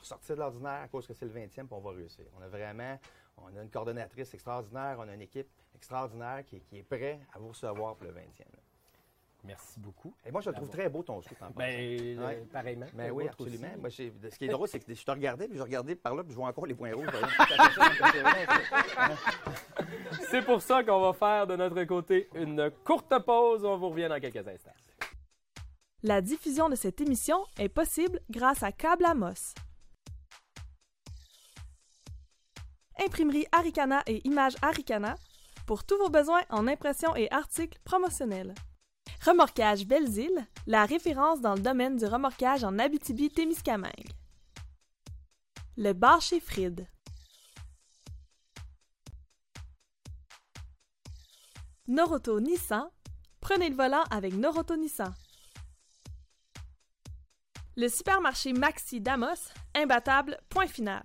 ressortir 0.00 0.36
de 0.36 0.40
l'ordinaire 0.40 0.82
à 0.82 0.88
cause 0.88 1.06
que 1.06 1.14
c'est 1.14 1.24
le 1.26 1.32
20e, 1.32 1.48
puis 1.48 1.66
on 1.70 1.80
va 1.80 1.90
réussir. 1.90 2.24
On 2.38 2.42
a 2.42 2.48
vraiment, 2.48 2.98
on 3.38 3.56
a 3.56 3.62
une 3.62 3.70
coordonnatrice 3.70 4.32
extraordinaire, 4.34 4.96
on 4.98 5.08
a 5.08 5.14
une 5.14 5.22
équipe 5.22 5.48
extraordinaire 5.74 6.44
qui, 6.44 6.60
qui 6.60 6.78
est 6.78 6.82
prêt 6.82 7.20
à 7.34 7.38
vous 7.38 7.48
recevoir 7.48 7.96
pour 7.96 8.06
le 8.06 8.12
20e. 8.12 8.16
là. 8.40 8.58
Merci 9.42 9.80
beaucoup. 9.80 10.12
Et 10.26 10.30
moi, 10.30 10.42
je 10.42 10.50
le 10.50 10.54
trouve 10.56 10.68
très 10.68 10.90
beau 10.90 11.02
ton 11.02 11.16
en 11.16 11.22
Ben, 11.56 12.18
euh, 12.18 12.26
Ouais. 12.26 12.44
pareillement. 12.52 12.84
Ben 12.92 13.10
oui, 13.10 13.26
absolument. 13.26 13.68
Moi, 13.78 13.88
j'ai- 13.88 14.12
ce 14.30 14.36
qui 14.36 14.44
est 14.44 14.48
drôle, 14.48 14.68
c'est 14.68 14.80
que 14.80 14.92
je 14.94 15.02
te 15.02 15.10
regardais, 15.10 15.48
puis 15.48 15.56
je 15.56 15.62
regardais 15.62 15.94
par 15.94 16.14
là, 16.14 16.22
puis 16.22 16.32
je 16.32 16.36
vois 16.36 16.48
encore 16.48 16.66
les 16.66 16.74
points 16.74 16.92
rouges. 16.92 17.06
C'est 20.30 20.42
pour 20.44 20.60
ça 20.60 20.84
qu'on 20.84 21.00
va 21.00 21.12
faire 21.14 21.46
de 21.46 21.56
notre 21.56 21.82
côté 21.84 22.28
une 22.34 22.70
courte 22.84 23.18
pause. 23.24 23.64
On 23.64 23.78
vous 23.78 23.88
revient 23.90 24.08
dans 24.08 24.20
quelques 24.20 24.46
instants. 24.46 24.70
La 26.02 26.20
diffusion 26.20 26.68
de 26.68 26.74
cette 26.76 27.00
émission 27.00 27.44
est 27.58 27.68
possible 27.68 28.20
grâce 28.30 28.62
à 28.62 28.72
Câble 28.72 29.04
Amos. 29.06 29.54
Imprimerie 32.98 33.46
Aricana 33.52 34.02
et 34.06 34.26
Images 34.26 34.56
Aricana 34.62 35.16
pour 35.66 35.84
tous 35.84 35.96
vos 35.98 36.08
besoins 36.08 36.42
en 36.50 36.66
impression 36.66 37.14
et 37.14 37.30
articles 37.30 37.78
promotionnels. 37.84 38.54
Remorquage 39.24 39.86
Belles-Îles, 39.86 40.46
la 40.66 40.84
référence 40.84 41.40
dans 41.40 41.54
le 41.54 41.60
domaine 41.60 41.96
du 41.96 42.06
remorquage 42.06 42.64
en 42.64 42.78
Abitibi-Témiscamingue. 42.78 44.10
Le 45.76 45.92
bar 45.92 46.20
chez 46.20 46.40
Fried. 46.40 46.86
Noroto 51.86 52.40
Nissan, 52.40 52.88
prenez 53.40 53.68
le 53.68 53.76
volant 53.76 54.04
avec 54.10 54.34
Noroto 54.34 54.76
Nissan. 54.76 55.12
Le 57.76 57.88
supermarché 57.88 58.52
Maxi 58.52 59.00
Damos, 59.00 59.52
imbattable, 59.74 60.38
point 60.48 60.66
final. 60.66 61.02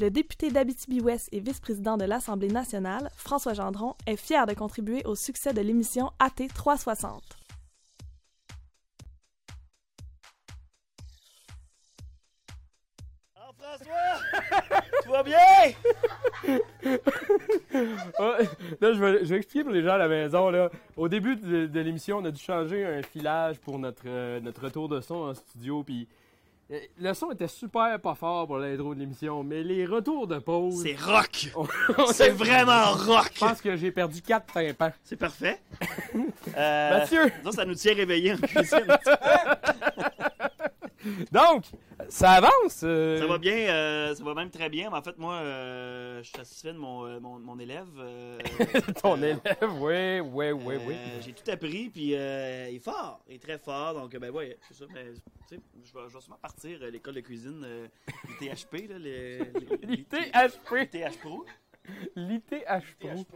Le 0.00 0.10
député 0.10 0.50
d'Abitibi-Ouest 0.50 1.28
et 1.30 1.38
vice-président 1.38 1.96
de 1.96 2.04
l'Assemblée 2.04 2.48
nationale, 2.48 3.10
François 3.16 3.54
Gendron, 3.54 3.94
est 4.06 4.16
fier 4.16 4.44
de 4.44 4.52
contribuer 4.52 5.04
au 5.04 5.14
succès 5.14 5.52
de 5.52 5.60
l'émission 5.60 6.10
AT 6.18 6.48
360. 6.52 7.22
François! 13.56 13.94
tu 15.02 15.08
vas 15.08 15.22
bien? 15.22 15.38
Ouais, 16.44 16.58
là, 18.80 18.92
je 18.92 19.00
vais, 19.00 19.24
je 19.24 19.30
vais 19.30 19.36
expliquer 19.36 19.64
pour 19.64 19.72
les 19.72 19.82
gens 19.82 19.94
à 19.94 19.98
la 19.98 20.08
maison. 20.08 20.50
Là. 20.50 20.70
Au 20.96 21.08
début 21.08 21.36
de, 21.36 21.66
de 21.66 21.80
l'émission, 21.80 22.18
on 22.18 22.24
a 22.24 22.30
dû 22.30 22.42
changer 22.42 22.84
un 22.84 23.02
filage 23.02 23.58
pour 23.60 23.78
notre, 23.78 24.02
euh, 24.06 24.40
notre 24.40 24.62
retour 24.64 24.88
de 24.88 25.00
son 25.00 25.14
en 25.14 25.34
studio. 25.34 25.82
Puis 25.82 26.08
le 26.70 27.12
son 27.14 27.30
était 27.30 27.48
super 27.48 28.00
pas 28.00 28.14
fort 28.14 28.46
pour 28.46 28.58
l'intro 28.58 28.94
de 28.94 29.00
l'émission, 29.00 29.42
mais 29.42 29.62
les 29.62 29.84
retours 29.84 30.26
de 30.26 30.38
pause. 30.38 30.82
C'est 30.82 30.98
rock! 30.98 31.50
C'est 32.12 32.30
vraiment 32.30 32.92
rock! 32.92 33.30
Je 33.34 33.40
pense 33.40 33.60
que 33.60 33.76
j'ai 33.76 33.90
perdu 33.90 34.22
quatre 34.22 34.52
tympans. 34.52 34.92
C'est 35.02 35.16
parfait. 35.16 35.60
Euh, 36.56 36.98
Mathieu! 36.98 37.32
Ça, 37.42 37.50
ça 37.50 37.64
nous 37.64 37.74
tient 37.74 37.94
réveillés 37.94 38.34
en 38.34 38.36
cuisine. 38.36 38.86
Donc, 41.32 41.64
ça 42.08 42.32
avance. 42.32 42.80
euh, 42.84 43.18
Ça 43.18 43.26
va 43.26 43.38
bien, 43.38 43.54
euh, 43.56 44.14
ça 44.14 44.24
va 44.24 44.34
même 44.34 44.50
très 44.50 44.68
bien. 44.68 44.90
Mais 44.90 44.96
en 44.96 45.02
fait, 45.02 45.16
moi, 45.18 45.34
euh, 45.34 46.18
je 46.18 46.24
suis 46.28 46.36
satisfait 46.36 46.72
de 46.72 46.78
mon, 46.78 47.06
euh, 47.06 47.20
mon, 47.20 47.38
mon 47.38 47.58
élève. 47.58 47.88
Ton 49.02 49.16
élève, 49.22 49.40
oui, 49.80 50.20
oui, 50.20 50.50
oui, 50.52 50.74
oui. 50.86 50.96
J'ai 51.20 51.32
tout 51.32 51.50
appris, 51.50 51.90
puis 51.90 52.06
il 52.08 52.14
est 52.14 52.78
fort, 52.82 53.20
il 53.28 53.36
est 53.36 53.38
très 53.42 53.58
fort. 53.58 53.94
Donc, 53.94 54.16
ben 54.16 54.30
ouais, 54.30 54.56
c'est 54.68 54.74
ça. 54.74 54.84
Sais, 55.48 55.58
je 55.84 55.92
vais, 55.92 56.08
je 56.08 56.14
vais 56.14 56.20
sûrement 56.20 56.38
partir 56.40 56.82
à 56.82 56.90
l'école 56.90 57.14
de 57.14 57.20
cuisine, 57.20 57.66
l'ITHP, 58.40 58.88
là, 58.88 58.98
les, 58.98 59.38
les, 59.38 59.76
L'ITHP. 59.86 60.14
l'ITH 60.94 61.18
Pro. 61.20 61.44
L'ITH 62.16 62.96
Pro. 62.98 63.26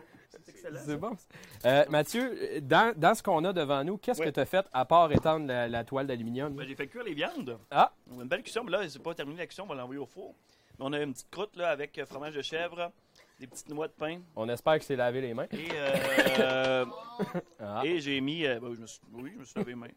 C'est 0.84 0.96
bon. 0.96 1.16
Euh, 1.64 1.84
Mathieu, 1.88 2.60
dans, 2.60 2.92
dans 2.96 3.14
ce 3.14 3.22
qu'on 3.22 3.42
a 3.44 3.52
devant 3.52 3.82
nous, 3.84 3.96
qu'est-ce 3.96 4.20
que 4.22 4.28
tu 4.28 4.40
as 4.40 4.44
fait 4.46 4.66
à 4.72 4.84
part 4.84 5.10
étendre 5.12 5.46
la, 5.46 5.68
la 5.68 5.84
toile 5.84 6.06
d'aluminium? 6.06 6.54
Ben, 6.54 6.66
j'ai 6.66 6.74
fait 6.74 6.86
cuire 6.86 7.04
les 7.04 7.14
viandes. 7.14 7.58
Ah! 7.70 7.92
Une 8.10 8.28
belle 8.28 8.42
cuisson, 8.42 8.62
mais 8.64 8.70
là, 8.72 8.88
c'est 8.88 9.02
pas 9.02 9.14
terminé 9.14 9.38
la 9.38 9.46
cuisson, 9.46 9.62
on 9.64 9.66
va 9.66 9.74
l'envoyer 9.74 10.00
au 10.00 10.06
four. 10.06 10.34
Mais 10.78 10.84
on 10.86 10.92
a 10.92 11.00
une 11.00 11.12
petite 11.12 11.30
croûte 11.30 11.56
là, 11.56 11.70
avec 11.70 12.00
fromage 12.06 12.34
de 12.34 12.42
chèvre, 12.42 12.92
des 13.40 13.46
petites 13.46 13.68
noix 13.68 13.88
de 13.88 13.92
pain. 13.92 14.20
On 14.36 14.48
espère 14.48 14.78
que 14.78 14.84
c'est 14.84 14.96
lavé 14.96 15.20
les 15.20 15.34
mains. 15.34 15.46
Et, 15.52 15.68
euh, 15.72 16.84
Ah. 17.60 17.82
et 17.84 18.00
j'ai 18.00 18.20
mis. 18.20 18.46
euh, 18.46 18.60
ben, 18.60 18.74
je 18.74 18.80
me 18.80 18.86
suis- 18.86 19.00
oui, 19.14 19.30
je 19.34 19.38
me 19.40 19.44
suis 19.44 19.58
lavé 19.58 19.72
les 19.72 19.76
mains. 19.76 19.88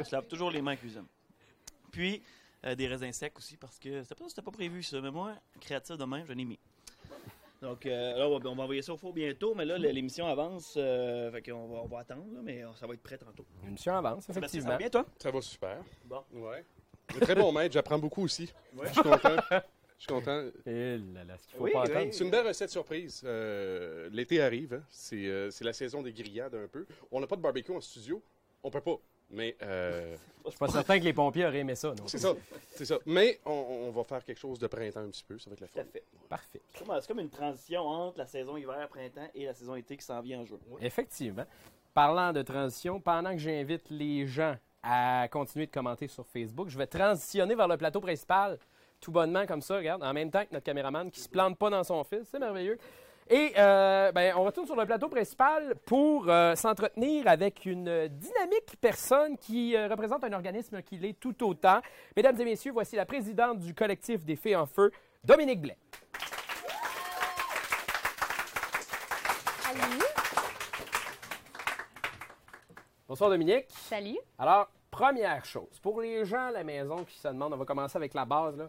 On 0.00 0.04
se 0.04 0.14
lave 0.14 0.26
toujours 0.26 0.50
les 0.50 0.60
mains 0.62 0.72
en 0.74 0.76
cuisine. 0.76 1.06
Puis, 1.90 2.22
des 2.76 2.86
raisins 2.88 3.12
secs 3.12 3.36
aussi, 3.38 3.56
parce 3.56 3.78
que 3.78 4.02
c'était 4.02 4.14
pas, 4.14 4.42
pas 4.42 4.50
prévu 4.50 4.82
ça. 4.82 5.00
Mais 5.00 5.10
moi, 5.10 5.34
créatif 5.60 5.96
de 5.96 6.04
même, 6.04 6.26
j'en 6.26 6.36
ai 6.36 6.44
mis. 6.44 6.58
Donc, 7.60 7.86
euh, 7.86 8.16
là, 8.16 8.28
on 8.28 8.38
va, 8.38 8.62
envoyer 8.62 8.82
ça 8.82 8.92
au 8.92 8.96
four 8.96 9.12
bientôt, 9.12 9.54
mais 9.54 9.64
là, 9.64 9.78
l'émission 9.78 10.26
avance. 10.26 10.74
Euh, 10.76 11.30
fait 11.32 11.42
qu'on 11.42 11.66
va, 11.66 11.78
on 11.82 11.86
va 11.86 12.00
attendre, 12.00 12.24
là, 12.32 12.40
mais 12.42 12.62
ça 12.76 12.86
va 12.86 12.94
être 12.94 13.02
prêt 13.02 13.18
tantôt. 13.18 13.44
Une 13.64 13.72
mission 13.72 13.94
avance, 13.96 14.28
effectivement. 14.28 14.66
ça 14.66 14.72
va 14.72 14.78
bien, 14.78 14.90
toi? 14.90 15.06
Ça 15.18 15.30
va 15.30 15.40
super. 15.40 15.78
Bon. 16.04 16.22
Ouais. 16.32 16.64
Un 17.16 17.20
très 17.20 17.34
bon 17.34 17.52
maître, 17.52 17.72
j'apprends 17.72 17.98
beaucoup 17.98 18.22
aussi. 18.22 18.52
Ouais. 18.76 18.86
Je 18.88 18.92
suis 18.92 19.02
content. 19.02 19.36
Je 19.98 20.04
suis 20.04 20.14
content. 20.14 20.44
Et 20.64 20.96
là, 20.96 21.24
là, 21.24 21.36
ce 21.38 21.46
qu'il 21.48 21.56
faut 21.56 21.64
Oui, 21.64 21.72
pas 21.72 21.82
oui. 21.82 21.90
attendre. 21.90 22.12
C'est 22.12 22.24
une 22.24 22.30
belle 22.30 22.46
recette 22.46 22.70
surprise. 22.70 23.20
Euh, 23.24 24.08
L'été 24.12 24.40
arrive, 24.40 24.74
hein. 24.74 24.82
c'est 24.90 25.26
euh, 25.26 25.50
c'est 25.50 25.64
la 25.64 25.72
saison 25.72 26.02
des 26.02 26.12
grillades 26.12 26.54
un 26.54 26.68
peu. 26.68 26.86
On 27.10 27.18
n'a 27.20 27.26
pas 27.26 27.34
de 27.34 27.40
barbecue 27.42 27.72
en 27.72 27.80
studio, 27.80 28.22
on 28.62 28.70
peut 28.70 28.80
pas. 28.80 28.96
Mais 29.30 29.56
euh, 29.62 30.16
Je 30.44 30.50
suis 30.50 30.58
pas 30.58 30.68
certain 30.68 30.98
que 30.98 31.04
les 31.04 31.12
pompiers 31.12 31.44
auraient 31.46 31.58
aimé 31.58 31.74
ça, 31.74 31.88
non? 31.88 32.06
c'est 32.06 32.18
ça, 32.18 32.32
c'est 32.70 32.84
ça. 32.86 32.98
Mais 33.04 33.38
on, 33.44 33.52
on 33.52 33.90
va 33.90 34.04
faire 34.04 34.24
quelque 34.24 34.38
chose 34.38 34.58
de 34.58 34.66
printemps 34.66 35.00
un 35.00 35.10
petit 35.10 35.24
peu, 35.24 35.38
ça 35.38 35.50
va 35.50 35.54
être 35.54 35.60
la 35.60 35.68
Tout 35.68 35.78
à 35.80 35.82
fun. 35.84 35.88
fait. 35.92 36.04
Parfait. 36.28 36.60
C'est 36.74 37.06
comme, 37.08 37.20
une 37.20 37.28
transition 37.30 37.82
entre 37.86 38.18
la 38.18 38.26
saison 38.26 38.56
hiver, 38.56 38.88
printemps 38.88 39.28
et 39.34 39.44
la 39.46 39.54
saison 39.54 39.74
été 39.74 39.96
qui 39.96 40.04
s'en 40.04 40.20
vient 40.20 40.40
en 40.40 40.44
juin. 40.46 40.58
Effectivement. 40.80 41.44
Parlant 41.92 42.32
de 42.32 42.42
transition, 42.42 43.00
pendant 43.00 43.32
que 43.32 43.38
j'invite 43.38 43.90
les 43.90 44.26
gens 44.26 44.56
à 44.82 45.26
continuer 45.30 45.66
de 45.66 45.72
commenter 45.72 46.06
sur 46.08 46.24
Facebook, 46.26 46.68
je 46.68 46.78
vais 46.78 46.86
transitionner 46.86 47.54
vers 47.54 47.68
le 47.68 47.76
plateau 47.76 48.00
principal, 48.00 48.58
tout 49.00 49.10
bonnement 49.10 49.44
comme 49.46 49.60
ça, 49.62 49.76
regarde, 49.76 50.02
en 50.02 50.12
même 50.12 50.30
temps 50.30 50.44
que 50.44 50.52
notre 50.52 50.64
caméraman 50.64 51.10
qui 51.10 51.20
se 51.20 51.28
plante 51.28 51.58
pas 51.58 51.70
dans 51.70 51.84
son 51.84 52.02
fil, 52.04 52.22
c'est 52.24 52.38
merveilleux. 52.38 52.78
Et 53.30 53.52
euh, 53.58 54.10
ben, 54.12 54.34
on 54.36 54.44
retourne 54.44 54.66
sur 54.66 54.74
le 54.74 54.86
plateau 54.86 55.08
principal 55.08 55.74
pour 55.84 56.30
euh, 56.30 56.54
s'entretenir 56.54 57.28
avec 57.28 57.66
une 57.66 58.08
dynamique 58.08 58.76
personne 58.80 59.36
qui 59.36 59.76
euh, 59.76 59.86
représente 59.86 60.24
un 60.24 60.32
organisme 60.32 60.80
qui 60.80 60.96
l'est 60.96 61.12
tout 61.12 61.46
autant. 61.46 61.80
Mesdames 62.16 62.40
et 62.40 62.44
messieurs, 62.46 62.72
voici 62.72 62.96
la 62.96 63.04
présidente 63.04 63.58
du 63.58 63.74
collectif 63.74 64.24
des 64.24 64.34
Fées 64.34 64.56
en 64.56 64.64
Feu, 64.64 64.90
Dominique 65.22 65.60
Blais. 65.60 65.76
Salut. 69.60 70.04
Bonsoir 73.06 73.28
Dominique. 73.28 73.66
Salut. 73.68 74.18
Alors, 74.38 74.70
première 74.90 75.44
chose, 75.44 75.78
pour 75.82 76.00
les 76.00 76.24
gens 76.24 76.46
à 76.46 76.50
la 76.50 76.64
maison 76.64 77.04
qui 77.04 77.18
se 77.18 77.28
demandent, 77.28 77.52
on 77.52 77.58
va 77.58 77.66
commencer 77.66 77.98
avec 77.98 78.14
la 78.14 78.24
base, 78.24 78.56
là. 78.56 78.68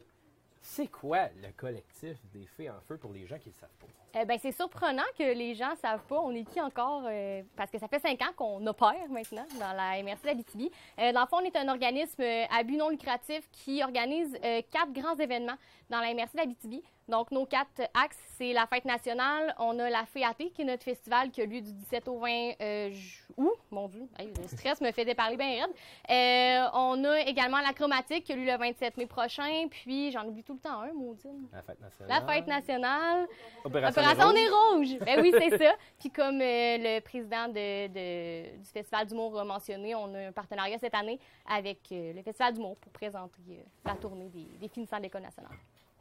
C'est 0.62 0.88
quoi 0.88 1.30
le 1.42 1.54
collectif 1.56 2.18
des 2.34 2.46
Fées 2.46 2.70
en 2.70 2.82
Feu 2.82 2.98
pour 2.98 3.14
les 3.14 3.26
gens 3.26 3.38
qui 3.38 3.48
ne 3.48 3.54
le 3.54 3.60
savent 3.60 3.70
pas? 3.80 3.88
Eh 4.16 4.26
ben, 4.26 4.40
c'est 4.42 4.52
surprenant 4.52 5.04
que 5.18 5.24
les 5.24 5.54
gens 5.56 5.72
ne 5.72 5.76
savent 5.78 6.04
pas. 6.08 6.20
On 6.20 6.32
est 6.34 6.44
qui 6.44 6.60
encore? 6.62 7.04
euh, 7.06 7.42
parce 7.56 7.70
que 7.70 7.78
ça 7.80 7.88
fait 7.88 8.00
cinq 8.00 8.22
ans 8.22 8.34
qu'on 8.36 8.66
opère 8.68 8.96
maintenant 9.10 9.46
dans 9.60 9.74
la 9.74 10.02
MRC 10.02 10.24
d'Abitibi. 10.24 10.72
Euh, 11.00 11.12
dans 11.12 11.22
le 11.22 11.28
fond, 11.28 11.38
on 11.42 11.46
est 11.46 11.56
un 11.56 11.68
organisme 11.68 12.22
euh, 12.22 12.46
à 12.52 12.64
but 12.64 12.78
non 12.78 12.90
lucratif 12.90 13.48
qui 13.52 13.84
organise 13.84 14.38
euh, 14.44 14.62
quatre 14.72 14.92
grands 14.94 15.16
événements 15.16 15.58
dans 15.90 16.00
la 16.00 16.14
MRC 16.14 16.36
d'Abitibi. 16.36 16.84
Donc, 17.08 17.32
nos 17.32 17.48
quatre 17.48 17.82
axes, 17.96 18.20
c'est 18.38 18.54
la 18.54 18.68
fête 18.68 18.86
nationale, 18.86 19.56
on 19.58 19.80
a 19.80 19.90
la 19.90 20.06
FEAT, 20.06 20.52
qui 20.54 20.62
est 20.62 20.66
notre 20.66 20.84
festival 20.84 21.32
qui 21.32 21.42
a 21.42 21.46
lieu 21.46 21.60
du 21.60 21.72
17 21.74 22.08
au 22.08 22.20
20 22.20 22.52
euh, 22.62 22.92
ju- 22.92 23.24
août. 23.36 23.56
Mon 23.72 23.88
Dieu, 23.88 24.08
hey, 24.20 24.28
le 24.40 24.48
stress 24.48 24.80
me 24.80 24.92
fait 24.92 25.16
parler 25.16 25.36
bien 25.36 25.66
raide. 25.66 26.70
On 26.76 27.04
a 27.06 27.22
également 27.22 27.62
la 27.62 27.74
chromatique 27.74 28.26
qui 28.26 28.34
a 28.34 28.36
lieu 28.36 28.46
le 28.46 28.58
27 28.58 28.98
mai 28.98 29.08
prochain. 29.08 29.68
Puis, 29.72 30.12
j'en 30.12 30.24
oublie 30.28 30.44
tout 30.44 30.54
le 30.54 30.60
temps 30.60 30.82
un, 30.82 30.94
maudine. 30.94 31.48
La 31.52 31.64
fête 31.64 31.82
nationale. 31.82 32.24
La 32.28 32.34
fête 32.34 32.48
nationale. 32.48 33.28
Opération 33.64 33.99
Opération 34.00 34.34
Nez 34.34 34.44
Nez 34.44 34.50
Rouge. 34.50 35.00
Ben 35.06 35.20
oui, 35.22 35.32
c'est 35.38 35.58
ça. 35.58 35.74
Puis 36.00 36.10
comme 36.10 36.42
euh, 36.42 36.78
le 36.80 37.00
président 37.02 37.48
de, 37.48 37.88
de- 37.88 38.58
du 38.58 38.66
Festival 38.72 39.08
d'humour 39.08 39.40
a 39.40 39.44
mentionné, 39.46 39.96
on 39.96 40.14
a 40.14 40.28
un 40.28 40.32
partenariat 40.32 40.78
cette 40.80 40.96
année 40.96 41.20
avec 41.48 41.80
euh, 41.92 42.14
le 42.14 42.22
Festival 42.22 42.54
d'humour 42.54 42.78
pour 42.78 42.92
présenter 42.92 43.42
euh, 43.50 43.64
la 43.86 43.96
tournée 43.96 44.30
des, 44.30 44.46
des 44.60 44.68
finissants 44.68 44.98
de 44.98 45.04
l'École 45.04 45.22
nationale. 45.24 45.52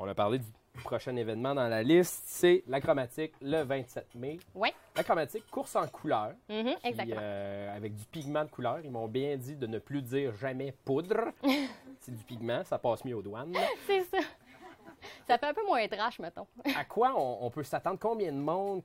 On 0.01 0.07
a 0.07 0.15
parlé 0.15 0.39
du 0.39 0.47
prochain 0.85 1.17
événement 1.17 1.57
dans 1.57 1.67
la 1.67 1.83
liste, 1.83 2.23
c'est 2.27 2.63
la 2.69 2.81
chromatique 2.81 3.33
le 3.43 3.63
27 3.65 4.15
mai. 4.15 4.39
Oui. 4.55 4.69
La 4.95 5.03
chromatique, 5.03 5.45
course 5.51 5.75
en 5.75 5.89
couleur. 5.89 6.35
Mhm, 6.49 6.75
exactement. 6.85 7.17
euh, 7.21 7.77
avec 7.77 7.97
du 7.97 8.05
pigment 8.05 8.45
de 8.45 8.49
couleur. 8.51 8.79
Ils 8.85 8.91
m'ont 8.93 9.09
bien 9.09 9.37
dit 9.37 9.57
de 9.57 9.67
ne 9.67 9.81
plus 9.81 10.03
dire 10.03 10.33
jamais 10.37 10.73
poudre. 10.85 11.33
c'est 12.01 12.15
du 12.15 12.23
pigment, 12.23 12.63
ça 12.65 12.79
passe 12.79 13.05
mieux 13.05 13.17
aux 13.17 13.23
douanes. 13.23 13.53
c'est 13.89 14.03
ça. 14.05 14.19
Ça 15.29 15.37
fait 15.37 15.47
un 15.47 15.55
peu 15.55 15.65
moins 15.67 15.87
trash, 15.89 16.19
mettons. 16.19 16.47
À 16.77 16.85
quoi 16.85 17.13
on, 17.17 17.45
on 17.47 17.51
peut 17.51 17.63
s'attendre? 17.63 17.99
Combien 18.01 18.33
de 18.33 18.39
monde? 18.39 18.83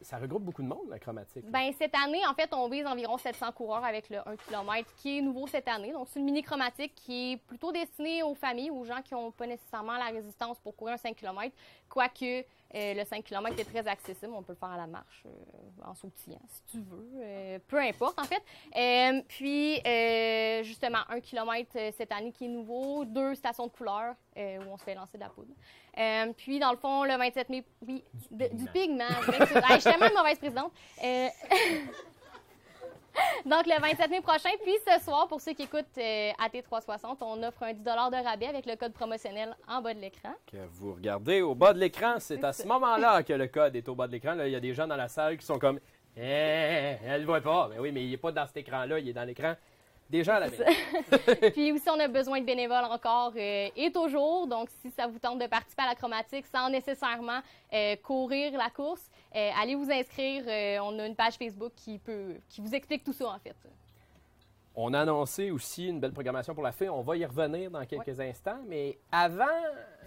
Ça 0.00 0.18
regroupe 0.18 0.44
beaucoup 0.44 0.62
de 0.62 0.68
monde, 0.68 0.88
la 0.88 0.98
chromatique. 1.00 1.44
Ben, 1.50 1.72
cette 1.76 1.94
année, 1.96 2.24
en 2.26 2.34
fait, 2.34 2.52
on 2.54 2.68
vise 2.68 2.86
environ 2.86 3.18
700 3.18 3.50
coureurs 3.52 3.84
avec 3.84 4.08
le 4.08 4.18
1 4.18 4.36
km 4.36 4.88
qui 4.98 5.18
est 5.18 5.20
nouveau 5.20 5.48
cette 5.48 5.66
année. 5.66 5.92
Donc, 5.92 6.06
c'est 6.08 6.20
une 6.20 6.26
mini 6.26 6.42
chromatique 6.42 6.94
qui 6.94 7.32
est 7.32 7.36
plutôt 7.38 7.72
destinée 7.72 8.22
aux 8.22 8.34
familles, 8.34 8.70
aux 8.70 8.84
gens 8.84 9.02
qui 9.02 9.14
n'ont 9.14 9.32
pas 9.32 9.46
nécessairement 9.46 9.96
la 9.96 10.06
résistance 10.06 10.58
pour 10.60 10.76
courir 10.76 10.94
un 10.94 10.98
5 10.98 11.16
km. 11.16 11.54
Quoique, 11.88 12.44
euh, 12.74 12.94
le 12.94 13.04
5 13.04 13.22
km 13.24 13.58
est 13.58 13.64
très 13.64 13.86
accessible. 13.86 14.32
On 14.34 14.42
peut 14.42 14.52
le 14.52 14.58
faire 14.58 14.70
à 14.70 14.76
la 14.76 14.86
marche, 14.86 15.22
euh, 15.26 15.30
en 15.84 15.94
sautillant, 15.94 16.40
si 16.48 16.62
tu 16.70 16.78
veux. 16.78 17.08
Euh, 17.22 17.58
peu 17.68 17.78
importe, 17.78 18.18
en 18.18 18.24
fait. 18.24 18.42
Puis, 19.28 19.76
justement, 20.64 21.00
1 21.08 21.20
km 21.20 21.70
cette 21.96 22.12
année 22.12 22.32
qui 22.32 22.46
est 22.46 22.48
nouveau. 22.48 23.04
Deux 23.04 23.34
stations 23.34 23.66
de 23.66 23.72
couleurs 23.72 24.14
euh, 24.36 24.58
où 24.58 24.72
on 24.72 24.78
se 24.78 24.84
fait 24.84 24.94
lancer 24.94 25.18
de 25.18 25.22
la 25.22 25.28
poudre. 25.28 25.52
Puis, 26.36 26.58
dans 26.58 26.70
le 26.72 26.78
fond, 26.78 27.04
le 27.04 27.16
27 27.16 27.48
mai, 27.50 27.64
oui, 27.86 28.02
de- 28.30 28.48
du 28.54 28.66
pigment. 28.66 29.04
Hey, 29.28 29.76
je 29.76 29.80
suis 29.80 29.82
tellement 29.90 30.08
une 30.08 30.14
mauvaise 30.16 30.38
présidente. 30.38 30.72
Donc, 33.44 33.66
le 33.66 33.80
27 33.80 34.10
mai 34.10 34.20
prochain. 34.20 34.50
Puis, 34.62 34.74
ce 34.86 35.02
soir, 35.04 35.28
pour 35.28 35.40
ceux 35.40 35.52
qui 35.52 35.62
écoutent 35.62 35.98
euh, 35.98 36.30
AT360, 36.32 37.16
on 37.20 37.42
offre 37.42 37.62
un 37.62 37.72
10 37.72 37.82
de 37.82 38.24
rabais 38.24 38.46
avec 38.46 38.66
le 38.66 38.76
code 38.76 38.92
promotionnel 38.92 39.56
en 39.68 39.80
bas 39.80 39.94
de 39.94 40.00
l'écran. 40.00 40.34
Que 40.46 40.58
vous 40.72 40.94
regardez 40.94 41.42
au 41.42 41.54
bas 41.54 41.72
de 41.72 41.78
l'écran, 41.78 42.16
c'est 42.18 42.42
à 42.44 42.52
ce 42.52 42.66
moment-là 42.66 43.22
que 43.26 43.32
le 43.32 43.48
code 43.48 43.76
est 43.76 43.88
au 43.88 43.94
bas 43.94 44.06
de 44.06 44.12
l'écran. 44.12 44.34
Là, 44.34 44.46
il 44.46 44.52
y 44.52 44.56
a 44.56 44.60
des 44.60 44.74
gens 44.74 44.86
dans 44.86 44.96
la 44.96 45.08
salle 45.08 45.36
qui 45.36 45.46
sont 45.46 45.58
comme 45.58 45.80
Eh, 46.16 46.96
elle 47.04 47.22
ne 47.22 47.26
voit 47.26 47.40
pas. 47.40 47.68
Mais 47.70 47.78
oui, 47.78 47.92
mais 47.92 48.04
il 48.04 48.10
n'est 48.10 48.16
pas 48.16 48.32
dans 48.32 48.46
cet 48.46 48.56
écran-là, 48.58 48.98
il 48.98 49.08
est 49.08 49.12
dans 49.12 49.24
l'écran 49.24 49.54
des 50.12 50.22
gens 50.22 50.34
à 50.34 50.40
la 50.40 50.50
maison. 50.50 50.64
Puis 51.52 51.72
aussi, 51.72 51.88
on 51.88 51.98
a 51.98 52.06
besoin 52.06 52.40
de 52.40 52.44
bénévoles 52.44 52.84
encore 52.84 53.32
euh, 53.34 53.68
et 53.74 53.90
toujours. 53.90 54.46
Donc, 54.46 54.68
si 54.82 54.90
ça 54.90 55.06
vous 55.06 55.18
tente 55.18 55.38
de 55.38 55.46
participer 55.46 55.82
à 55.82 55.86
la 55.86 55.94
chromatique 55.94 56.44
sans 56.46 56.68
nécessairement 56.68 57.40
euh, 57.72 57.96
courir 57.96 58.52
la 58.52 58.68
course, 58.68 59.10
euh, 59.34 59.50
allez 59.60 59.74
vous 59.74 59.90
inscrire. 59.90 60.44
Euh, 60.46 60.78
on 60.82 60.98
a 60.98 61.06
une 61.06 61.16
page 61.16 61.34
Facebook 61.34 61.72
qui, 61.76 61.98
peut, 61.98 62.34
qui 62.48 62.60
vous 62.60 62.74
explique 62.74 63.04
tout 63.04 63.12
ça, 63.12 63.28
en 63.28 63.38
fait. 63.38 63.56
On 64.74 64.92
a 64.94 65.00
annoncé 65.00 65.50
aussi 65.50 65.88
une 65.88 66.00
belle 66.00 66.12
programmation 66.12 66.54
pour 66.54 66.62
la 66.62 66.72
fée. 66.72 66.88
On 66.88 67.02
va 67.02 67.16
y 67.16 67.24
revenir 67.24 67.70
dans 67.70 67.84
quelques 67.84 68.18
instants. 68.20 68.60
Mais 68.66 68.98
avant 69.10 69.44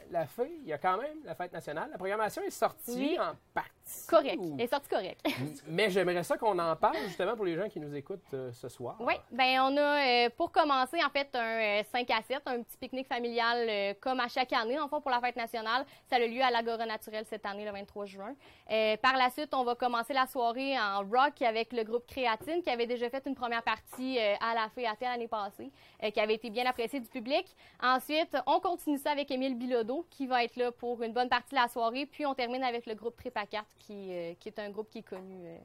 la 0.09 0.25
fée, 0.25 0.57
il 0.61 0.67
y 0.67 0.73
a 0.73 0.77
quand 0.77 0.97
même 0.97 1.17
la 1.23 1.35
fête 1.35 1.53
nationale. 1.53 1.89
La 1.91 1.97
programmation 1.97 2.41
est 2.41 2.49
sortie 2.49 2.95
Oui. 2.95 3.17
en 3.19 3.33
partie. 3.53 3.71
Correct. 4.07 4.37
ou- 4.39 4.55
Elle 4.57 4.65
est 4.65 4.67
sortie 4.67 4.89
correct. 4.89 5.19
Mais 5.67 5.89
j'aimerais 5.89 6.23
ça 6.23 6.37
qu'on 6.37 6.57
en 6.57 6.75
parle 6.75 6.97
justement 7.07 7.35
pour 7.35 7.45
les 7.45 7.55
gens 7.55 7.69
qui 7.69 7.79
nous 7.79 7.93
écoutent 7.95 8.33
euh, 8.33 8.51
ce 8.51 8.67
soir. 8.69 8.95
Oui, 8.99 9.13
ben 9.31 9.59
on 9.61 9.77
a 9.77 10.25
euh, 10.25 10.29
pour 10.35 10.51
commencer 10.51 10.97
en 11.03 11.09
fait 11.09 11.29
un 11.35 11.79
euh, 11.79 11.83
5 11.91 12.09
à 12.11 12.21
7, 12.21 12.41
un 12.47 12.61
petit 12.63 12.77
pique-nique 12.77 13.07
familial 13.07 13.67
euh, 13.69 13.93
comme 13.99 14.19
à 14.19 14.27
chaque 14.27 14.53
année 14.53 14.79
en 14.79 14.87
fait 14.87 14.99
pour 15.01 15.11
la 15.11 15.19
fête 15.19 15.35
nationale. 15.35 15.85
Ça 16.09 16.15
a 16.15 16.19
lieu 16.19 16.41
à 16.41 16.49
l'Agora 16.51 16.85
naturelle 16.85 17.25
cette 17.29 17.45
année 17.45 17.65
le 17.65 17.71
23 17.71 18.05
juin. 18.05 18.35
Euh, 18.71 18.97
par 18.97 19.17
la 19.17 19.29
suite, 19.29 19.53
on 19.53 19.63
va 19.63 19.75
commencer 19.75 20.13
la 20.13 20.25
soirée 20.25 20.77
en 20.79 20.99
rock 20.99 21.41
avec 21.41 21.71
le 21.73 21.83
groupe 21.83 22.05
Créatine 22.07 22.61
qui 22.63 22.69
avait 22.69 22.87
déjà 22.87 23.09
fait 23.09 23.23
une 23.27 23.35
première 23.35 23.63
partie 23.63 24.17
euh, 24.19 24.33
à 24.41 24.53
la 24.55 24.69
FEAT 24.69 24.97
l'année 25.01 25.27
passée, 25.27 25.71
euh, 26.03 26.09
qui 26.09 26.19
avait 26.19 26.35
été 26.35 26.49
bien 26.49 26.65
appréciée 26.65 26.99
du 26.99 27.07
public. 27.07 27.45
Ensuite, 27.81 28.35
on 28.47 28.59
continue 28.59 28.97
ça 28.97 29.11
avec 29.11 29.29
Émile 29.31 29.55
Bilodeau 29.55 30.05
qui 30.09 30.25
va 30.27 30.43
être 30.43 30.55
là 30.55 30.71
pour 30.71 31.03
une 31.03 31.13
bonne 31.13 31.29
partie 31.29 31.51
de 31.55 31.59
la 31.59 31.67
soirée, 31.67 32.05
puis 32.05 32.25
on 32.25 32.33
termine 32.33 32.63
avec 32.63 32.85
le 32.87 32.95
groupe 32.95 33.21
4 33.21 33.35
qui, 33.79 34.13
euh, 34.13 34.33
qui 34.39 34.49
est 34.49 34.59
un 34.59 34.69
groupe 34.69 34.89
qui 34.89 34.99
est 34.99 35.03
connu 35.03 35.45
euh, 35.45 35.57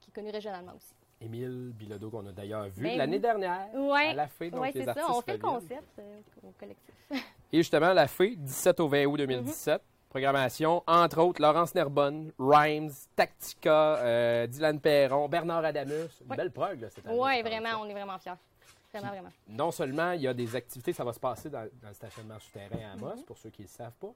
qui 0.00 0.10
est 0.10 0.12
connu 0.14 0.30
régionalement 0.30 0.72
aussi. 0.76 0.94
Émile 1.20 1.72
Bilodeau, 1.74 2.10
qu'on 2.10 2.26
a 2.26 2.32
d'ailleurs 2.32 2.68
vu 2.68 2.82
Ben 2.84 2.96
l'année 2.96 3.18
dernière 3.18 3.68
Ouais. 3.74 4.08
à 4.10 4.14
la 4.14 4.28
fée. 4.28 4.50
Oui, 4.54 4.68
c'est 4.72 4.84
ça. 4.84 4.94
On 5.08 5.20
fait 5.20 5.32
le 5.32 5.38
concept 5.38 5.98
euh, 5.98 6.20
au 6.44 6.52
collectif. 6.58 6.94
Et 7.52 7.56
justement, 7.58 7.92
la 7.92 8.06
fée, 8.06 8.36
17 8.36 8.78
au 8.80 8.88
20 8.88 9.04
août 9.06 9.16
2017. 9.16 9.82
Programmation, 10.10 10.82
entre 10.86 11.20
autres, 11.20 11.42
Laurence 11.42 11.74
Nerbonne, 11.74 12.32
Rhymes, 12.38 12.90
Tactica, 13.14 13.96
euh, 13.98 14.46
Dylan 14.46 14.80
Perron, 14.80 15.28
Bernard 15.28 15.64
Adamus. 15.64 15.92
Une 16.24 16.30
Ouais. 16.30 16.36
belle 16.36 16.50
prog, 16.50 16.80
là, 16.80 16.88
cette 16.88 17.06
année. 17.06 17.18
Oui, 17.18 17.42
vraiment, 17.42 17.80
on 17.82 17.88
est 17.88 17.92
vraiment 17.92 18.18
fiers. 18.18 18.32
Vraiment, 18.92 19.08
vraiment. 19.10 19.28
Non 19.48 19.70
seulement 19.70 20.12
il 20.12 20.22
y 20.22 20.28
a 20.28 20.32
des 20.32 20.56
activités, 20.56 20.92
ça 20.94 21.04
va 21.04 21.12
se 21.12 21.20
passer 21.20 21.50
dans, 21.50 21.68
dans 21.82 21.88
le 21.88 21.94
stationnement 21.94 22.38
souterrain 22.38 22.88
à 22.88 22.92
Amos, 22.94 23.16
Mhm. 23.16 23.24
pour 23.24 23.36
ceux 23.36 23.50
qui 23.50 23.62
ne 23.62 23.66
le 23.66 23.70
savent 23.72 23.92
pas. 24.00 24.12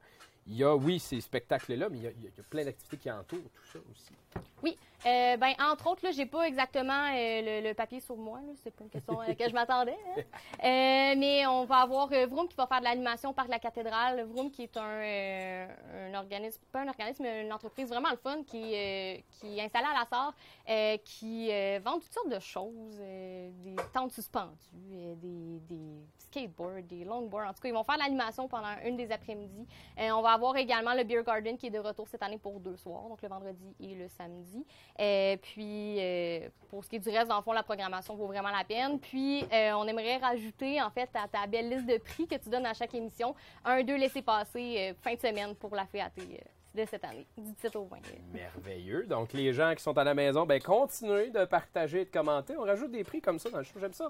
Il 0.46 0.56
y 0.56 0.64
a, 0.64 0.74
oui, 0.74 0.98
ces 0.98 1.20
spectacles-là, 1.20 1.88
mais 1.88 1.98
il 1.98 2.02
y, 2.04 2.06
a, 2.06 2.10
il 2.10 2.24
y 2.24 2.26
a 2.26 2.42
plein 2.50 2.64
d'activités 2.64 2.96
qui 2.96 3.10
entourent 3.10 3.38
tout 3.54 3.64
ça 3.72 3.78
aussi. 3.90 4.12
Oui, 4.62 4.76
euh, 5.04 5.36
ben 5.36 5.52
entre 5.60 5.88
autres, 5.90 6.04
là, 6.04 6.10
j'ai 6.10 6.24
pas 6.26 6.44
exactement 6.44 7.08
euh, 7.12 7.60
le, 7.60 7.68
le 7.68 7.74
papier 7.74 8.00
sur 8.00 8.16
moi. 8.16 8.40
C'est 8.62 8.70
pas 8.74 8.84
une 8.84 8.90
question 8.90 9.20
à 9.20 9.26
laquelle 9.28 9.50
je 9.50 9.54
m'attendais. 9.54 9.96
hein. 10.16 10.22
Euh, 10.64 11.14
mais 11.18 11.44
on 11.46 11.64
va 11.64 11.78
avoir 11.78 12.08
euh, 12.12 12.26
Vroom 12.26 12.46
qui 12.46 12.54
va 12.54 12.68
faire 12.68 12.78
de 12.78 12.84
l'animation 12.84 13.30
au 13.30 13.32
Parc 13.32 13.48
de 13.48 13.52
la 13.52 13.58
Cathédrale. 13.58 14.22
Vroom 14.22 14.50
qui 14.52 14.62
est 14.62 14.76
un, 14.76 14.82
euh, 14.84 15.66
un 16.12 16.14
organisme, 16.14 16.60
pas 16.70 16.82
un 16.82 16.88
organisme, 16.88 17.24
mais 17.24 17.42
une 17.44 17.52
entreprise 17.52 17.88
vraiment 17.88 18.10
le 18.10 18.16
fun 18.16 18.44
qui, 18.44 18.62
euh, 18.62 19.16
qui 19.32 19.58
est 19.58 19.62
installée 19.64 19.86
à 19.92 19.98
la 20.00 20.06
Sarre, 20.08 20.34
euh, 20.68 20.96
qui 21.04 21.50
euh, 21.50 21.80
vend 21.84 21.94
toutes 21.94 22.12
sortes 22.14 22.28
de 22.28 22.38
choses, 22.38 22.96
euh, 23.00 23.50
des 23.64 23.74
tentes 23.92 24.12
suspendues, 24.12 24.52
euh, 24.92 25.14
des, 25.16 25.58
des 25.74 26.06
skateboards, 26.18 26.82
des 26.84 27.04
longboards. 27.04 27.48
En 27.48 27.52
tout 27.52 27.60
cas, 27.62 27.68
ils 27.68 27.74
vont 27.74 27.82
faire 27.84 27.96
de 27.96 28.02
l'animation 28.02 28.46
pendant 28.46 28.76
une 28.84 28.96
des 28.96 29.10
après-midi. 29.10 29.66
Euh, 29.98 30.10
on 30.12 30.22
va 30.22 30.31
avoir 30.32 30.56
également 30.56 30.94
le 30.94 31.04
Beer 31.04 31.22
Garden 31.24 31.56
qui 31.56 31.66
est 31.68 31.70
de 31.70 31.78
retour 31.78 32.08
cette 32.08 32.22
année 32.22 32.38
pour 32.38 32.58
deux 32.60 32.76
soirs, 32.76 33.08
donc 33.08 33.20
le 33.22 33.28
vendredi 33.28 33.74
et 33.80 33.94
le 33.94 34.08
samedi. 34.08 34.64
Euh, 35.00 35.36
puis, 35.40 35.96
euh, 36.00 36.48
pour 36.68 36.84
ce 36.84 36.88
qui 36.90 36.96
est 36.96 37.00
du 37.00 37.08
reste, 37.10 37.28
dans 37.28 37.36
le 37.36 37.42
fond, 37.42 37.52
la 37.52 37.62
programmation 37.62 38.14
vaut 38.14 38.26
vraiment 38.26 38.50
la 38.50 38.64
peine. 38.64 38.98
Puis, 38.98 39.44
euh, 39.52 39.72
on 39.72 39.86
aimerait 39.86 40.16
rajouter, 40.18 40.80
en 40.82 40.90
fait, 40.90 41.10
à 41.14 41.28
ta 41.28 41.46
belle 41.46 41.70
liste 41.70 41.86
de 41.86 41.98
prix 41.98 42.26
que 42.26 42.36
tu 42.36 42.48
donnes 42.48 42.66
à 42.66 42.74
chaque 42.74 42.94
émission, 42.94 43.34
un, 43.64 43.82
deux 43.82 43.96
laissés-passer 43.96 44.94
fin 45.02 45.14
de 45.14 45.20
semaine 45.20 45.54
pour 45.54 45.74
la 45.74 45.86
euh, 45.94 46.36
de 46.74 46.84
cette 46.86 47.04
année, 47.04 47.26
du 47.36 47.52
17 47.52 47.76
au 47.76 47.84
20. 47.84 47.96
euh. 47.96 48.00
Merveilleux. 48.32 49.04
Donc, 49.06 49.32
les 49.32 49.52
gens 49.52 49.74
qui 49.74 49.82
sont 49.82 49.96
à 49.98 50.04
la 50.04 50.14
maison, 50.14 50.46
ben 50.46 50.60
continuez 50.60 51.30
de 51.30 51.44
partager 51.44 52.00
et 52.00 52.04
de 52.04 52.10
commenter. 52.10 52.56
On 52.56 52.62
rajoute 52.62 52.90
des 52.90 53.04
prix 53.04 53.20
comme 53.20 53.38
ça 53.38 53.50
dans 53.50 53.58
le 53.58 53.64
show. 53.64 53.78
J'aime 53.78 53.92
ça. 53.92 54.08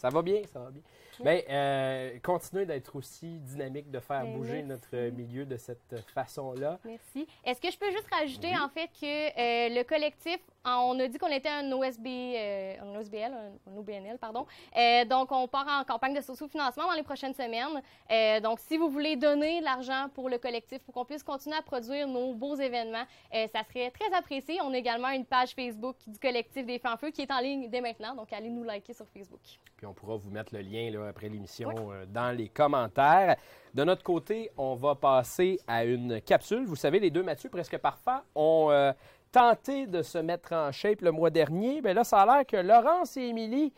Ça 0.00 0.08
va 0.08 0.22
bien, 0.22 0.40
ça 0.50 0.60
va 0.60 0.70
bien. 0.70 0.80
Ben, 1.22 1.42
euh, 1.50 2.18
continuez 2.22 2.64
d'être 2.64 2.96
aussi 2.96 3.38
dynamique, 3.40 3.90
de 3.90 4.00
faire 4.00 4.22
Ben, 4.22 4.32
bouger 4.32 4.62
merci. 4.62 4.68
notre 4.68 5.10
milieu 5.14 5.44
de 5.44 5.58
cette 5.58 5.94
façon-là. 6.14 6.78
Merci. 6.86 7.26
Est-ce 7.44 7.60
que 7.60 7.70
je 7.70 7.78
peux 7.78 7.90
juste 7.90 8.08
rajouter, 8.10 8.56
en 8.56 8.70
fait, 8.70 8.88
que 8.98 9.04
euh, 9.04 9.68
le 9.74 9.82
collectif, 9.82 10.38
on 10.64 10.98
a 11.00 11.08
dit 11.08 11.18
qu'on 11.18 11.28
était 11.28 11.48
un 11.48 11.70
OSB, 11.72 12.06
euh, 12.06 12.74
un 12.82 12.98
OSBL, 12.98 13.32
un, 13.32 13.72
un 13.72 13.76
OBNL, 13.76 14.18
pardon. 14.18 14.46
Euh, 14.76 15.04
donc, 15.04 15.32
on 15.32 15.48
part 15.48 15.66
en 15.68 15.84
campagne 15.84 16.14
de 16.14 16.20
socio-financement 16.20 16.86
dans 16.86 16.94
les 16.94 17.02
prochaines 17.02 17.34
semaines. 17.34 17.80
Euh, 18.10 18.40
donc, 18.40 18.60
si 18.60 18.76
vous 18.76 18.88
voulez 18.88 19.16
donner 19.16 19.60
de 19.60 19.64
l'argent 19.64 20.08
pour 20.14 20.28
le 20.28 20.38
collectif, 20.38 20.78
pour 20.80 20.94
qu'on 20.94 21.04
puisse 21.04 21.22
continuer 21.22 21.56
à 21.56 21.62
produire 21.62 22.06
nos 22.06 22.34
beaux 22.34 22.56
événements, 22.56 23.04
ça 23.32 23.62
serait 23.72 23.90
très 23.90 24.12
apprécié. 24.14 24.58
On 24.62 24.72
a 24.72 24.76
également 24.76 25.08
une 25.10 25.24
page 25.24 25.54
Facebook 25.54 25.96
du 26.06 26.18
collectif 26.18 26.66
des 26.66 26.78
Feux 26.78 26.88
en 26.88 26.96
Feu 26.96 27.10
qui 27.10 27.22
est 27.22 27.30
en 27.30 27.40
ligne 27.40 27.68
dès 27.68 27.80
maintenant. 27.80 28.14
Donc, 28.14 28.32
allez 28.32 28.50
nous 28.50 28.64
liker 28.64 28.92
sur 28.92 29.06
Facebook. 29.08 29.40
Puis 29.76 29.86
on 29.86 29.94
pourra 29.94 30.16
vous 30.16 30.30
mettre 30.30 30.54
le 30.54 30.60
lien 30.60 30.90
là, 30.90 31.08
après 31.08 31.28
l'émission 31.28 31.70
dans 32.08 32.36
les 32.36 32.48
commentaires. 32.48 33.36
De 33.72 33.84
notre 33.84 34.02
côté, 34.02 34.50
on 34.58 34.74
va 34.74 34.94
passer 34.94 35.58
à 35.66 35.84
une 35.84 36.20
capsule. 36.20 36.66
Vous 36.66 36.76
savez, 36.76 36.98
les 36.98 37.10
deux 37.10 37.22
Mathieu 37.22 37.48
presque 37.48 37.78
parfaits 37.78 38.22
ont 38.34 38.92
tenté 39.32 39.86
de 39.86 40.02
se 40.02 40.18
mettre 40.18 40.52
en 40.52 40.72
shape 40.72 41.02
le 41.02 41.12
mois 41.12 41.30
dernier. 41.30 41.80
Mais 41.82 41.94
là, 41.94 42.04
ça 42.04 42.22
a 42.22 42.26
l'air 42.26 42.46
que 42.46 42.56
Laurence 42.56 43.16
et 43.16 43.22
Émilie 43.22 43.72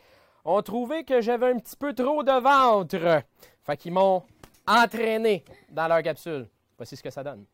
ont 0.44 0.62
trouvé 0.62 1.04
que 1.04 1.20
j'avais 1.20 1.50
un 1.50 1.58
petit 1.58 1.76
peu 1.76 1.94
trop 1.94 2.22
de 2.22 2.32
ventre. 2.32 3.22
Fait 3.64 3.76
qu'ils 3.76 3.92
m'ont 3.92 4.22
entraîner 4.66 5.44
dans 5.70 5.88
leur 5.88 6.02
capsule. 6.02 6.48
Voici 6.76 6.96
ce 6.96 7.02
que 7.02 7.10
ça 7.10 7.22
donne. 7.22 7.44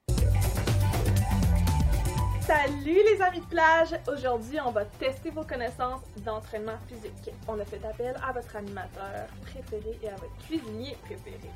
Salut 2.48 3.02
les 3.04 3.20
amis 3.20 3.40
de 3.40 3.44
plage! 3.46 3.94
Aujourd'hui, 4.10 4.58
on 4.64 4.70
va 4.70 4.86
tester 4.86 5.28
vos 5.28 5.44
connaissances 5.44 6.00
d'entraînement 6.24 6.78
physique. 6.88 7.30
On 7.46 7.60
a 7.60 7.64
fait 7.66 7.84
appel 7.84 8.16
à 8.26 8.32
votre 8.32 8.56
animateur 8.56 9.26
préféré 9.42 9.98
et 10.02 10.08
à 10.08 10.16
votre 10.16 10.34
cuisinier 10.46 10.96
préféré. 11.04 11.50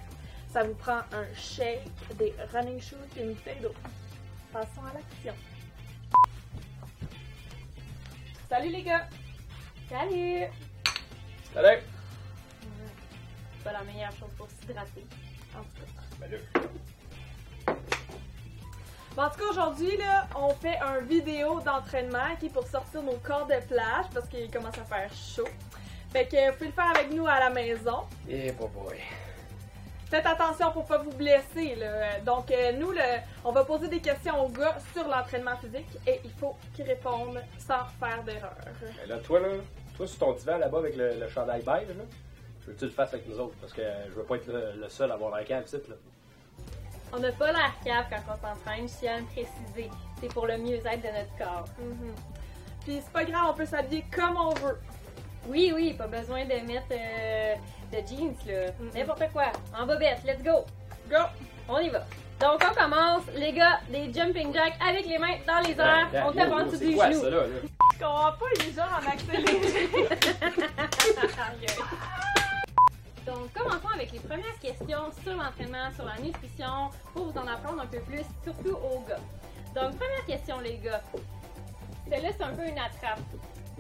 Ça 0.53 0.65
vous 0.65 0.75
prend 0.75 0.99
un 0.99 1.35
shake, 1.35 1.89
des 2.19 2.35
running 2.53 2.79
shoes 2.79 2.97
et 3.17 3.23
une 3.23 3.33
bouteille. 3.33 3.67
Passons 4.53 4.83
à 4.83 4.93
l'action. 4.93 5.33
Salut 8.53 8.69
les 8.69 8.83
gars! 8.83 9.09
Salut! 9.89 10.45
Salut! 11.55 11.79
C'est 12.61 13.65
pas 13.65 13.73
la 13.73 13.83
meilleure 13.83 14.13
chose 14.13 14.29
pour 14.37 14.47
s'hydrater. 14.51 15.07
En 15.57 15.63
tout 15.63 15.87
cas. 15.87 17.73
Bon, 19.17 19.23
en 19.23 19.31
tout 19.31 19.39
cas, 19.39 19.45
aujourd'hui, 19.53 19.97
là, 19.97 20.29
on 20.37 20.53
fait 20.53 20.77
un 20.81 21.01
vidéo 21.01 21.63
d'entraînement 21.63 22.37
qui 22.39 22.47
est 22.47 22.51
pour 22.51 22.67
sortir 22.67 23.03
nos 23.03 23.17
corps 23.25 23.47
de 23.47 23.59
plage 23.67 24.05
parce 24.13 24.29
qu'il 24.29 24.51
commence 24.51 24.77
à 24.77 24.85
faire 24.85 25.11
chaud. 25.15 25.49
Fait 26.13 26.27
que 26.27 26.51
vous 26.51 26.57
pouvez 26.59 26.67
le 26.67 26.73
faire 26.75 26.91
avec 26.91 27.11
nous 27.11 27.27
à 27.27 27.41
la 27.41 27.49
maison. 27.49 28.03
Eh, 28.29 28.53
boy, 28.53 28.69
boy. 28.69 28.99
Faites 30.13 30.27
attention 30.27 30.71
pour 30.73 30.85
pas 30.85 30.99
vous 30.99 31.13
blesser. 31.13 31.75
Là. 31.77 32.21
Donc, 32.21 32.51
euh, 32.51 32.73
nous, 32.73 32.91
le- 32.91 33.21
on 33.47 33.51
va 33.51 33.65
poser 33.65 33.89
des 33.89 34.01
questions 34.01 34.45
aux 34.45 34.51
gars 34.51 34.77
sur 34.93 35.09
l'entraînement 35.09 35.57
physique 35.57 35.87
et 36.07 36.21
il 36.23 36.31
faut 36.33 36.55
qu'ils 36.75 36.85
répondent 36.87 37.41
sans 37.59 37.87
faire 37.99 38.23
d'erreur. 38.23 38.55
Ben 38.83 39.09
là, 39.09 39.17
toi, 39.21 39.41
là, 39.41 39.49
toi, 39.97 40.07
sur 40.07 40.19
ton 40.19 40.33
divan 40.35 40.59
là-bas 40.59 40.79
avec 40.81 40.97
le, 40.97 41.15
le 41.19 41.29
chandail 41.31 41.63
beige, 41.63 41.89
là, 41.97 42.05
je 42.61 42.67
veux 42.67 42.73
que 42.75 42.79
tu 42.81 42.85
le 42.85 42.91
fasses 42.91 43.15
avec 43.15 43.27
nous 43.27 43.41
autres? 43.41 43.55
Parce 43.59 43.73
que 43.73 43.81
je 44.09 44.13
veux 44.13 44.25
pas 44.25 44.37
être 44.37 44.49
le, 44.49 44.73
le 44.83 44.89
seul 44.91 45.11
à 45.11 45.15
avoir 45.15 45.35
la 45.35 45.45
cave, 45.45 45.65
là. 45.73 45.97
On 47.15 47.19
n'a 47.19 47.33
pas 47.33 47.51
l'air 47.51 47.73
cave 47.83 48.05
quand 48.11 48.35
on 48.35 48.55
s'entraîne, 48.55 48.87
je 48.89 48.95
tiens 49.01 49.15
à 49.17 49.19
le 49.21 49.25
préciser. 49.25 49.91
C'est 50.21 50.29
pour 50.33 50.47
le 50.47 50.59
mieux-être 50.59 51.01
de 51.01 51.09
notre 51.09 51.37
corps. 51.39 51.69
Mhm. 51.79 52.15
Puis 52.85 53.01
c'est 53.03 53.13
pas 53.13 53.25
grave, 53.25 53.47
on 53.51 53.55
peut 53.55 53.65
s'habiller 53.67 54.05
comme 54.15 54.37
on 54.37 54.51
veut. 54.51 54.79
Oui, 55.49 55.73
oui, 55.75 55.95
pas 55.95 56.07
besoin 56.07 56.45
de 56.45 56.55
mettre 56.67 56.87
euh, 56.93 57.55
de 57.93 57.99
jeans, 58.07 58.35
là. 58.47 58.71
N'importe 58.95 59.25
quoi. 59.33 59.53
En 59.79 59.87
bobette, 59.87 60.23
let's 60.25 60.43
go! 60.43 60.65
Go! 61.11 61.19
On 61.69 61.79
y 61.79 61.91
va. 61.91 62.01
Donc, 62.41 62.61
on 62.69 62.75
commence, 62.75 63.23
les 63.37 63.53
gars, 63.53 63.79
des 63.89 64.13
jumping 64.13 64.53
jacks 64.53 64.75
avec 64.85 65.07
les 65.07 65.19
mains 65.19 65.37
dans 65.47 65.61
les 65.61 65.79
airs. 65.79 66.09
on 66.27 66.33
tape 66.33 66.51
en 66.53 66.65
dessous 66.65 66.79
du 66.79 66.91
genou. 66.93 66.99
ça, 67.21 67.31
là? 67.31 67.37
là? 67.37 67.43
Je 67.93 67.99
comprends 67.99 68.33
pas 68.33 68.47
les 68.59 68.73
gens 68.73 68.83
en 68.83 69.07
accéléré. 69.13 69.61
Donc, 73.27 73.53
commençons 73.55 73.89
avec 73.95 74.11
les 74.11 74.19
premières 74.19 74.59
questions 74.61 75.13
sur 75.23 75.37
l'entraînement, 75.37 75.93
sur 75.95 76.05
la 76.05 76.17
nutrition, 76.19 76.91
pour 77.15 77.27
vous 77.27 77.39
en 77.39 77.47
apprendre 77.47 77.83
un 77.83 77.87
peu 77.87 78.01
plus, 78.01 78.25
surtout 78.43 78.77
aux 78.77 79.05
gars. 79.09 79.21
Donc, 79.75 79.97
première 79.97 80.25
question, 80.27 80.59
les 80.61 80.79
gars. 80.79 81.01
Celle-là, 82.11 82.31
c'est 82.37 82.43
un 82.43 82.55
peu 82.55 82.67
une 82.67 82.79
attrape. 82.79 83.21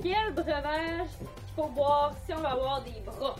Quel 0.00 0.32
breuvage 0.32 1.08
qu'il 1.18 1.54
faut 1.56 1.66
boire 1.68 2.12
si 2.24 2.32
on 2.32 2.38
va 2.40 2.50
avoir 2.50 2.80
des 2.82 3.00
bras? 3.04 3.34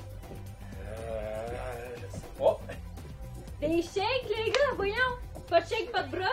Des 3.61 3.83
shakes, 3.83 4.29
les 4.29 4.51
gars, 4.51 4.75
voyons! 4.77 4.95
Pas 5.49 5.61
de 5.61 5.69
shake, 5.69 5.93
pas 5.93 6.03
de 6.03 6.17
bras? 6.17 6.29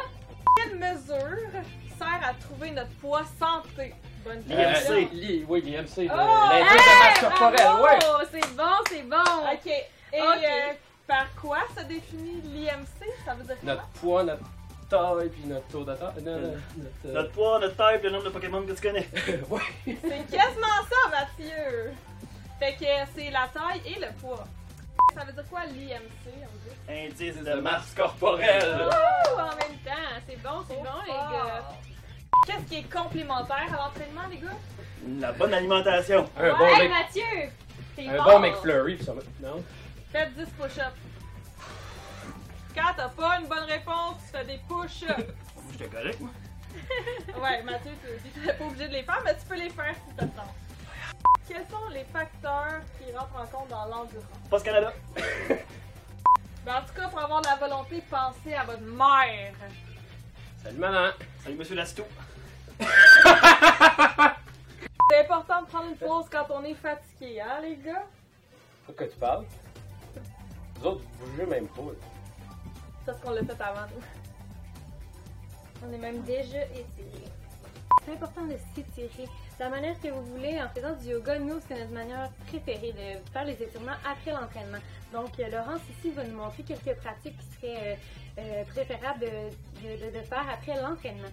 Quelle 0.57 0.76
mesure 0.78 1.62
sert 1.97 2.22
à 2.28 2.34
trouver 2.34 2.72
notre 2.72 2.89
poids 3.01 3.24
santé? 3.39 3.93
Bonne 4.24 4.43
Euh, 4.51 4.74
question. 4.74 4.95
li- 5.14 5.45
oui, 5.47 5.62
l'IMC, 5.62 6.05
le- 6.05 6.10
Oh, 6.12 6.18
l'indice 6.18 6.72
Hey, 6.72 6.80
de 6.80 6.99
masse 6.99 7.20
corporelle, 7.20 7.84
ouais. 7.84 8.28
C'est 8.32 8.55
bon, 8.55 8.64
c'est 8.89 9.03
bon! 9.03 9.53
Ok. 9.53 9.68
Et 10.12 10.22
Ok. 10.22 10.43
euh, 10.43 10.74
par 11.07 11.26
quoi 11.39 11.60
se 11.78 11.84
définit 11.84 12.41
l'IMC? 12.45 13.07
Ça 13.26 13.36
veut 13.36 13.43
dire 13.43 13.55
quoi? 13.60 13.74
Notre 13.74 13.88
poids, 14.01 14.24
notre 14.24 14.43
taille, 14.89 15.30
puis 15.30 15.43
notre 15.45 15.68
taux 15.68 15.84
de 15.84 15.93
taille. 15.93 16.24
Euh, 16.28 16.55
Notre 17.05 17.32
poids, 17.32 17.60
notre 17.60 17.76
taille, 17.76 17.99
puis 17.99 18.07
le 18.07 18.14
nombre 18.14 18.26
de 18.26 18.30
Pokémon 18.32 18.62
que 18.64 18.72
tu 18.72 18.82
connais. 18.82 19.07
ouais. 19.49 19.62
C'est 19.86 20.38
quasiment 20.38 20.82
ça, 20.89 21.10
Mathieu! 21.12 21.93
Fait 22.60 22.74
que 22.74 22.86
c'est 23.16 23.30
la 23.30 23.47
taille 23.53 23.82
et 23.86 23.99
le 23.99 24.07
poids. 24.20 24.45
Ça 25.16 25.24
veut 25.26 25.34
dire 25.34 25.43
quoi 25.49 25.66
l'IMC? 25.66 25.99
on 26.28 26.91
dit? 26.91 27.05
Indice 27.07 27.38
de 27.38 27.43
De 27.43 27.53
masse. 27.55 27.64
masse 27.74 27.93
corporelle. 27.95 28.88
Ouh, 28.88 29.39
en 29.39 29.45
même 29.45 29.78
temps, 29.84 30.22
c'est 30.28 30.41
bon, 30.41 30.64
c'est 30.68 30.76
bon, 30.76 31.01
les 31.05 31.12
gars. 31.14 31.70
Qu'est-ce 32.45 32.64
qui 32.66 32.78
est 32.78 32.91
complémentaire 32.91 33.68
à 33.74 33.86
l'entraînement, 33.86 34.28
les 34.30 34.38
gars? 34.38 35.20
La 35.20 35.32
bonne 35.34 35.53
alimentation. 35.53 36.30
Un 36.38 36.53
bon, 36.57 36.66
hey, 36.66 36.88
Mc- 36.88 36.89
Mathieu! 36.89 37.49
T'es 37.95 38.07
un 38.07 38.16
fort. 38.18 38.26
bon 38.26 38.39
McFlurry, 38.39 38.95
puis 38.95 39.05
ça 39.05 39.14
va. 39.14 39.22
Non? 39.41 39.64
Faites 40.12 40.34
10 40.36 40.45
push-ups. 40.57 40.95
Quand 42.76 42.93
t'as 42.95 43.10
pas 43.10 43.39
une 43.39 43.47
bonne 43.47 43.64
réponse, 43.66 44.16
tu 44.26 44.38
fais 44.38 44.45
des 44.45 44.60
push-ups. 44.68 45.34
J'étais 45.72 45.88
correct, 45.88 46.20
moi. 46.20 46.30
Ouais, 47.41 47.62
Mathieu, 47.64 47.91
tu 48.34 48.39
n'es 48.41 48.53
pas 48.53 48.64
obligé 48.64 48.88
de 48.88 48.93
les 48.93 49.03
faire, 49.03 49.22
mais 49.26 49.36
tu 49.36 49.45
peux 49.47 49.55
les 49.55 49.70
faire 49.70 49.93
si 49.95 50.16
t'as 50.16 50.26
le 50.26 50.32
temps. 50.32 50.53
Quels 51.47 51.65
sont 51.70 51.89
les 51.91 52.03
facteurs 52.05 52.82
qui 52.97 53.11
rentrent 53.15 53.36
en 53.39 53.45
compte 53.47 53.70
dans 53.70 53.86
l'endurance? 53.86 54.26
Post 54.49 54.65
Canada. 54.65 54.93
Ben, 56.65 56.76
en 56.76 56.82
tout 56.86 56.93
cas, 56.93 57.07
pour 57.07 57.20
avoir 57.22 57.41
de 57.41 57.47
la 57.47 57.55
volonté, 57.55 58.03
pensez 58.09 58.53
à 58.53 58.65
votre 58.65 58.82
mère. 58.82 59.53
Salut, 60.61 60.78
maman. 60.78 61.11
Salut, 61.41 61.55
monsieur 61.55 61.76
Lastou. 61.76 62.03
C'est 65.09 65.22
important 65.22 65.61
de 65.61 65.67
prendre 65.67 65.88
une 65.89 65.95
pause 65.97 66.26
quand 66.30 66.45
on 66.51 66.63
est 66.65 66.74
fatigué, 66.76 67.39
hein, 67.41 67.61
les 67.61 67.78
gars? 67.78 68.05
Faut 68.86 68.91
que 68.91 69.05
tu 69.05 69.17
parles. 69.17 69.45
Vous 70.76 70.86
autres, 70.86 71.01
vous 71.17 71.28
bougez 71.32 71.45
même 71.45 71.67
pas. 71.70 71.82
là. 71.82 71.88
C'est 72.99 73.05
parce 73.05 73.20
qu'on 73.22 73.32
l'a 73.32 73.43
fait 73.43 73.61
avant 73.61 73.88
nous. 73.95 74.03
On 75.88 75.93
est 75.93 75.97
même 75.97 76.22
déjà 76.24 76.63
essayé. 76.65 77.24
C'est 78.05 78.11
important 78.13 78.43
de 78.43 78.57
s'étirer. 78.76 79.30
La 79.60 79.68
manière 79.68 79.99
que 79.99 80.07
vous 80.07 80.24
voulez, 80.24 80.57
en 80.62 80.70
faisant 80.70 80.95
du 80.95 81.10
yoga, 81.10 81.38
nous, 81.38 81.60
c'est 81.68 81.78
notre 81.78 81.91
manière 81.91 82.30
préférée 82.47 82.93
de 82.93 83.30
faire 83.34 83.43
les 83.43 83.62
étirements 83.62 83.97
après 84.10 84.32
l'entraînement. 84.32 84.78
Donc, 85.12 85.38
euh, 85.38 85.49
Laurence 85.49 85.82
ici 85.97 86.12
va 86.12 86.24
nous 86.24 86.38
montrer 86.38 86.64
quelques 86.64 86.95
pratiques 86.95 87.38
qui 87.38 87.45
seraient 87.57 87.91
euh, 87.91 87.95
euh, 88.39 88.64
préférables 88.74 89.20
de, 89.20 90.20
faire 90.22 90.45
après 90.49 90.82
l'entraînement. 90.82 91.28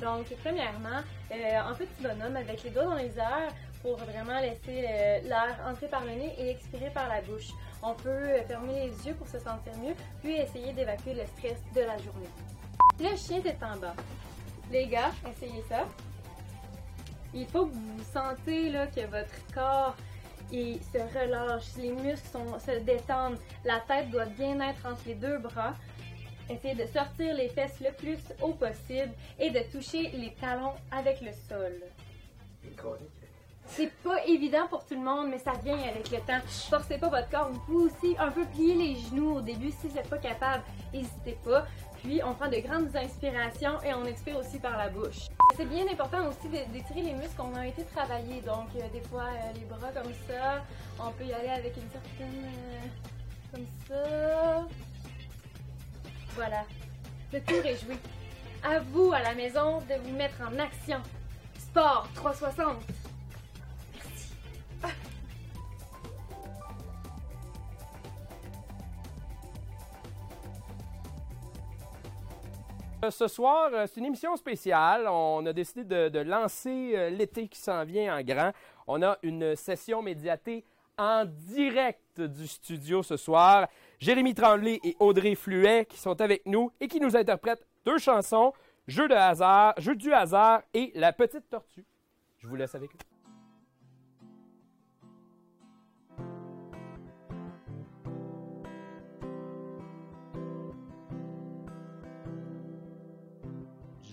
Donc, 0.00 0.26
premièrement, 0.44 1.02
euh, 1.32 1.60
en 1.68 1.74
petit 1.74 2.00
bonhomme 2.00 2.36
avec 2.36 2.62
les 2.62 2.70
doigts 2.70 2.84
dans 2.84 2.94
les 2.94 3.18
airs 3.18 3.52
pour 3.82 3.96
vraiment 3.96 4.38
laisser 4.38 4.82
l'air 5.24 5.58
entrer 5.66 5.88
par 5.88 6.04
le 6.04 6.12
nez 6.12 6.36
et 6.38 6.50
expirer 6.50 6.90
par 6.90 7.08
la 7.08 7.20
bouche. 7.22 7.50
On 7.82 7.94
peut 7.94 8.28
fermer 8.46 8.86
les 8.86 9.06
yeux 9.08 9.14
pour 9.14 9.26
se 9.26 9.40
sentir 9.40 9.76
mieux, 9.82 9.94
puis 10.22 10.34
essayer 10.34 10.72
d'évacuer 10.72 11.14
le 11.14 11.26
stress 11.26 11.58
de 11.74 11.80
la 11.80 11.98
journée. 11.98 12.30
Le 13.00 13.16
chien 13.16 13.42
est 13.44 13.60
en 13.60 13.76
bas. 13.76 13.96
Les 14.70 14.86
gars, 14.86 15.10
essayez 15.28 15.64
ça. 15.68 15.84
Il 17.34 17.46
faut 17.46 17.66
que 17.66 17.72
vous 17.72 18.02
sentez 18.12 18.72
que 18.94 19.06
votre 19.06 19.54
corps 19.54 19.96
se 20.50 21.18
relâche, 21.18 21.64
les 21.78 21.92
muscles 21.92 22.28
se 22.58 22.78
détendent, 22.80 23.38
la 23.64 23.80
tête 23.80 24.10
doit 24.10 24.26
bien 24.26 24.60
être 24.60 24.84
entre 24.84 25.02
les 25.06 25.14
deux 25.14 25.38
bras. 25.38 25.74
Essayez 26.50 26.74
de 26.74 26.86
sortir 26.86 27.34
les 27.34 27.48
fesses 27.48 27.80
le 27.80 27.92
plus 27.92 28.18
haut 28.42 28.52
possible 28.52 29.12
et 29.38 29.50
de 29.50 29.60
toucher 29.72 30.10
les 30.10 30.34
talons 30.40 30.74
avec 30.90 31.20
le 31.22 31.30
sol. 31.48 31.72
C'est 33.64 33.92
pas 34.02 34.22
évident 34.26 34.66
pour 34.68 34.84
tout 34.84 34.94
le 34.94 35.00
monde, 35.00 35.28
mais 35.30 35.38
ça 35.38 35.52
vient 35.64 35.78
avec 35.78 36.10
le 36.10 36.18
temps. 36.18 36.40
Forcez 36.68 36.98
pas 36.98 37.08
votre 37.08 37.30
corps. 37.30 37.48
Vous 37.50 37.60
pouvez 37.60 37.84
aussi 37.86 38.16
un 38.18 38.30
peu 38.30 38.44
plier 38.44 38.74
les 38.74 38.96
genoux 38.96 39.36
au 39.36 39.40
début 39.40 39.70
si 39.70 39.88
vous 39.88 39.94
n'êtes 39.94 40.10
pas 40.10 40.18
capable. 40.18 40.64
N'hésitez 40.92 41.38
pas. 41.44 41.66
Puis 42.02 42.20
on 42.24 42.34
prend 42.34 42.48
de 42.48 42.56
grandes 42.58 42.94
inspirations 42.96 43.80
et 43.82 43.94
on 43.94 44.04
expire 44.06 44.36
aussi 44.36 44.58
par 44.58 44.76
la 44.76 44.88
bouche. 44.88 45.28
C'est 45.56 45.66
bien 45.66 45.86
important 45.88 46.28
aussi 46.28 46.48
d'étirer 46.48 47.02
les 47.02 47.14
muscles 47.14 47.36
qu'on 47.36 47.54
a 47.54 47.66
été 47.66 47.84
travaillés. 47.84 48.40
Donc 48.40 48.68
euh, 48.74 48.80
des 48.92 49.00
fois 49.08 49.26
euh, 49.26 49.52
les 49.54 49.64
bras 49.66 49.92
comme 49.94 50.12
ça. 50.26 50.64
On 50.98 51.12
peut 51.12 51.24
y 51.24 51.32
aller 51.32 51.50
avec 51.50 51.76
une 51.76 51.90
certaine 51.90 52.44
euh, 52.44 53.52
comme 53.52 53.66
ça. 53.86 54.66
Voilà. 56.34 56.64
Le 57.32 57.40
tour 57.40 57.64
est 57.64 57.76
joué. 57.76 57.96
À 58.64 58.80
vous 58.80 59.12
à 59.12 59.20
la 59.20 59.34
maison 59.34 59.78
de 59.78 59.94
vous 60.02 60.16
mettre 60.16 60.40
en 60.42 60.58
action. 60.58 61.00
Sport 61.58 62.08
360. 62.14 62.76
Euh, 64.84 64.88
Ce 73.10 73.26
soir, 73.26 73.70
euh, 73.72 73.86
c'est 73.88 73.98
une 73.98 74.06
émission 74.06 74.36
spéciale. 74.36 75.08
On 75.08 75.44
a 75.46 75.52
décidé 75.52 75.82
de, 75.82 76.08
de 76.08 76.20
lancer 76.20 76.92
euh, 76.94 77.10
l'été 77.10 77.48
qui 77.48 77.58
s'en 77.58 77.84
vient 77.84 78.16
en 78.16 78.22
grand. 78.22 78.52
On 78.86 79.02
a 79.02 79.18
une 79.24 79.56
session 79.56 80.02
médiatée 80.02 80.64
en 80.96 81.24
direct 81.24 82.20
du 82.20 82.46
studio 82.46 83.02
ce 83.02 83.16
soir. 83.16 83.66
Jérémy 83.98 84.34
Tremblay 84.34 84.78
et 84.84 84.94
Audrey 85.00 85.34
Fluet 85.34 85.84
qui 85.86 85.98
sont 85.98 86.20
avec 86.20 86.46
nous 86.46 86.70
et 86.80 86.86
qui 86.86 87.00
nous 87.00 87.16
interprètent 87.16 87.66
deux 87.84 87.98
chansons, 87.98 88.52
Jeu 88.86 89.08
de 89.08 89.14
hasard, 89.14 89.74
Jeu 89.78 89.96
du 89.96 90.12
hasard 90.12 90.62
et 90.72 90.92
La 90.94 91.12
petite 91.12 91.50
tortue. 91.50 91.84
Je 92.38 92.46
vous 92.46 92.54
laisse 92.54 92.74
avec 92.76 92.94
eux. 92.94 93.11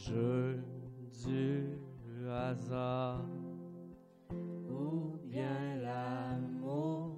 Jeu 0.09 0.59
du 1.25 2.29
hasard 2.29 3.21
ou 4.69 5.17
bien 5.23 5.75
l'amour. 5.83 7.17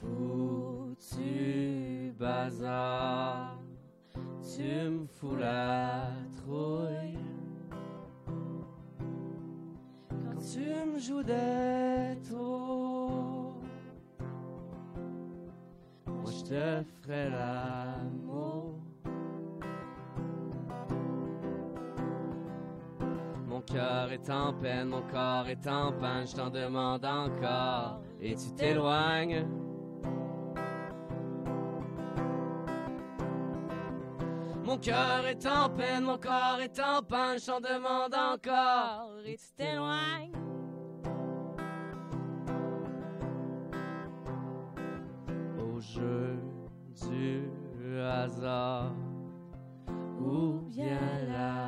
Foutu 0.00 1.32
bazar, 2.18 3.58
tu 4.42 4.90
me 4.90 5.06
fous 5.06 5.36
la 5.36 6.10
trouille. 6.36 7.18
Quand 10.10 10.40
tu 10.52 10.66
me 10.90 10.98
joues 10.98 11.22
des 11.22 12.18
tours, 12.28 13.56
moi 16.06 16.30
je 16.36 16.42
te 16.44 16.82
ferai 17.00 17.30
l'amour. 17.30 17.77
Cœur 23.72 24.12
est 24.12 24.30
en 24.30 24.52
peine, 24.52 24.88
mon 24.88 25.02
corps 25.02 25.48
est 25.48 25.66
en 25.66 25.92
panne, 25.92 26.26
je 26.26 26.36
t'en 26.36 26.50
demande 26.50 27.04
encore, 27.04 28.00
et 28.20 28.34
tu 28.34 28.54
t'éloignes. 28.54 29.46
Mon 34.64 34.76
cœur 34.76 35.26
est 35.26 35.46
en 35.46 35.70
peine, 35.70 36.04
mon 36.04 36.18
corps 36.18 36.60
est 36.60 36.78
en 36.78 37.02
panne, 37.02 37.38
je 37.38 37.46
t'en 37.46 37.60
demande 37.60 38.14
encore, 38.14 39.14
et 39.24 39.36
tu 39.36 39.52
t'éloignes. 39.56 40.32
Au 45.58 45.80
jeu 45.80 46.38
du 47.10 48.00
hasard 48.00 48.92
ou 50.20 50.60
bien 50.68 50.98
l'amour. 51.28 51.67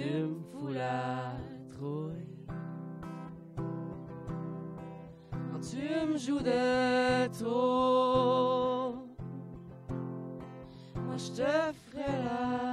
Tu 0.00 0.22
me 0.22 0.40
fous 0.50 0.68
la 0.68 1.36
trouille. 1.72 2.26
Quand 5.52 5.60
tu 5.60 6.06
me 6.06 6.16
joues 6.16 6.40
de 6.40 7.26
trop, 7.38 8.94
moi 10.96 11.16
je 11.16 11.30
te 11.32 11.50
ferai 11.90 12.12
l'amour. 12.24 12.69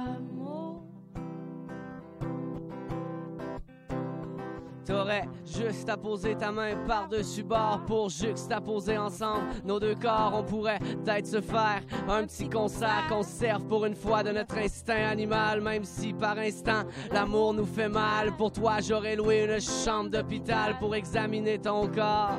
Juste 5.44 5.88
à 5.88 5.96
poser 5.96 6.36
ta 6.36 6.52
main 6.52 6.76
par-dessus 6.86 7.42
bord 7.42 7.82
pour 7.86 8.10
juxtaposer 8.10 8.98
ensemble 8.98 9.46
nos 9.64 9.80
deux 9.80 9.94
corps. 9.94 10.32
On 10.34 10.42
pourrait 10.42 10.78
peut-être 10.78 11.26
se 11.26 11.40
faire 11.40 11.80
un 12.08 12.24
petit 12.24 12.48
concert 12.48 13.06
qu'on 13.08 13.22
se 13.22 13.30
serve 13.30 13.64
pour 13.64 13.84
une 13.86 13.94
fois 13.94 14.22
de 14.22 14.30
notre 14.30 14.58
instinct 14.58 15.08
animal, 15.10 15.60
même 15.60 15.84
si 15.84 16.12
par 16.12 16.38
instant 16.38 16.82
l'amour 17.12 17.54
nous 17.54 17.66
fait 17.66 17.88
mal. 17.88 18.36
Pour 18.36 18.52
toi, 18.52 18.78
j'aurais 18.80 19.16
loué 19.16 19.44
une 19.44 19.60
chambre 19.60 20.10
d'hôpital 20.10 20.78
pour 20.78 20.94
examiner 20.94 21.58
ton 21.58 21.88
corps. 21.88 22.38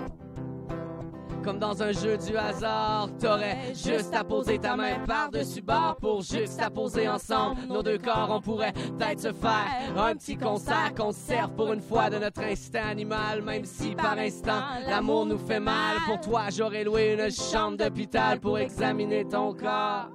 Comme 1.44 1.60
dans 1.60 1.82
un 1.82 1.92
jeu 1.92 2.18
du 2.18 2.36
hasard, 2.36 3.10
t'aurais 3.20 3.74
juste 3.74 4.14
à 4.14 4.24
poser 4.24 4.60
ta 4.60 4.76
main 4.76 5.00
par-dessus 5.08 5.62
bord 5.62 5.96
pour 6.00 6.22
juste 6.22 6.60
à 6.62 6.70
poser 6.70 7.08
ensemble 7.08 7.62
nos 7.68 7.82
deux 7.82 7.98
corps. 7.98 8.30
On 8.30 8.42
pourrait 8.42 8.74
peut-être 8.74 9.22
se 9.22 9.34
faire 9.34 9.66
un 9.98 10.16
petit 10.16 10.38
concert 10.38 10.94
qu'on 10.96 11.12
se 11.12 11.20
serve 11.20 11.52
pour 11.56 11.72
une 11.72 11.82
fois 11.82 12.10
de 12.10 12.18
notre 12.18 12.42
instinct 12.42 12.88
animal, 12.88 13.42
même 13.42 13.66
si 13.66 13.96
par 13.96 14.18
instant 14.18 14.62
l'amour 14.88 15.26
nous 15.26 15.38
fait 15.38 15.60
mal. 15.60 15.98
Pour 16.06 16.20
toi, 16.20 16.50
j'aurais 16.50 16.84
loué 16.84 17.14
une 17.14 17.32
chambre 17.32 17.78
d'hôpital 17.78 18.40
pour 18.40 18.58
examiner 18.58 19.26
ton 19.26 19.54
corps. 19.54 20.10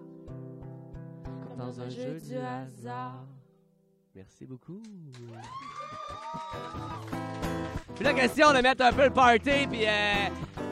Comme 1.25 1.57
dans 1.59 1.81
un 1.81 1.89
jeu 1.89 2.21
du 2.21 2.37
hasard. 2.37 3.25
Merci 4.15 4.47
beaucoup. 4.47 4.81
Puis 7.97 8.05
la 8.05 8.13
question 8.13 8.53
de 8.53 8.59
mettre 8.59 8.85
un 8.85 8.93
peu 8.93 9.05
le 9.05 9.11
party, 9.11 9.67
puis 9.69 9.87
euh, 9.87 10.29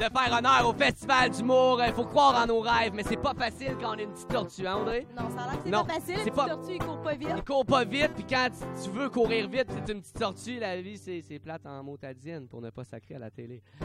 de 0.09 0.19
faire 0.19 0.39
honneur 0.39 0.69
au 0.69 0.73
festival 0.73 1.31
d'humour. 1.31 1.81
Il 1.87 1.93
faut 1.93 2.05
croire 2.05 2.43
en 2.43 2.47
nos 2.47 2.61
rêves, 2.61 2.93
mais 2.95 3.03
c'est 3.03 3.17
pas 3.17 3.35
facile 3.35 3.77
quand 3.81 3.95
on 3.95 3.99
est 3.99 4.03
une 4.05 4.13
petite 4.13 4.29
tortue, 4.29 4.67
hein, 4.67 4.77
André? 4.77 5.07
Non, 5.17 5.29
ça 5.37 5.43
a 5.45 5.47
l'air 5.53 5.57
que 5.59 5.65
c'est 5.65 5.71
pas 5.71 5.85
facile. 5.85 6.15
pas- 6.33 6.45
petites 6.45 6.57
tortues, 6.57 6.73
ils 6.75 6.79
courent 6.85 7.03
pas 7.03 7.15
vite. 7.15 7.29
Il 7.37 7.45
court 7.45 7.67
pas 7.67 7.85
vite, 7.85 8.11
puis 8.15 8.25
quand 8.29 8.49
tu- 8.83 8.91
veux 8.91 9.09
courir 9.11 9.49
vite, 9.49 9.67
c'est 9.71 9.93
une 9.93 10.01
petite 10.01 10.19
tortue. 10.19 10.59
La 10.59 10.81
vie, 10.81 10.99
c'est 10.99 11.23
c'est 11.23 11.39
plate 11.39 11.65
en 11.67 11.83
motadine 11.83 12.47
pour 12.49 12.61
ne 12.61 12.71
pas 12.71 12.85
sacrer 12.85 13.15
à 13.15 13.19
la 13.19 13.31
télé. 13.31 13.63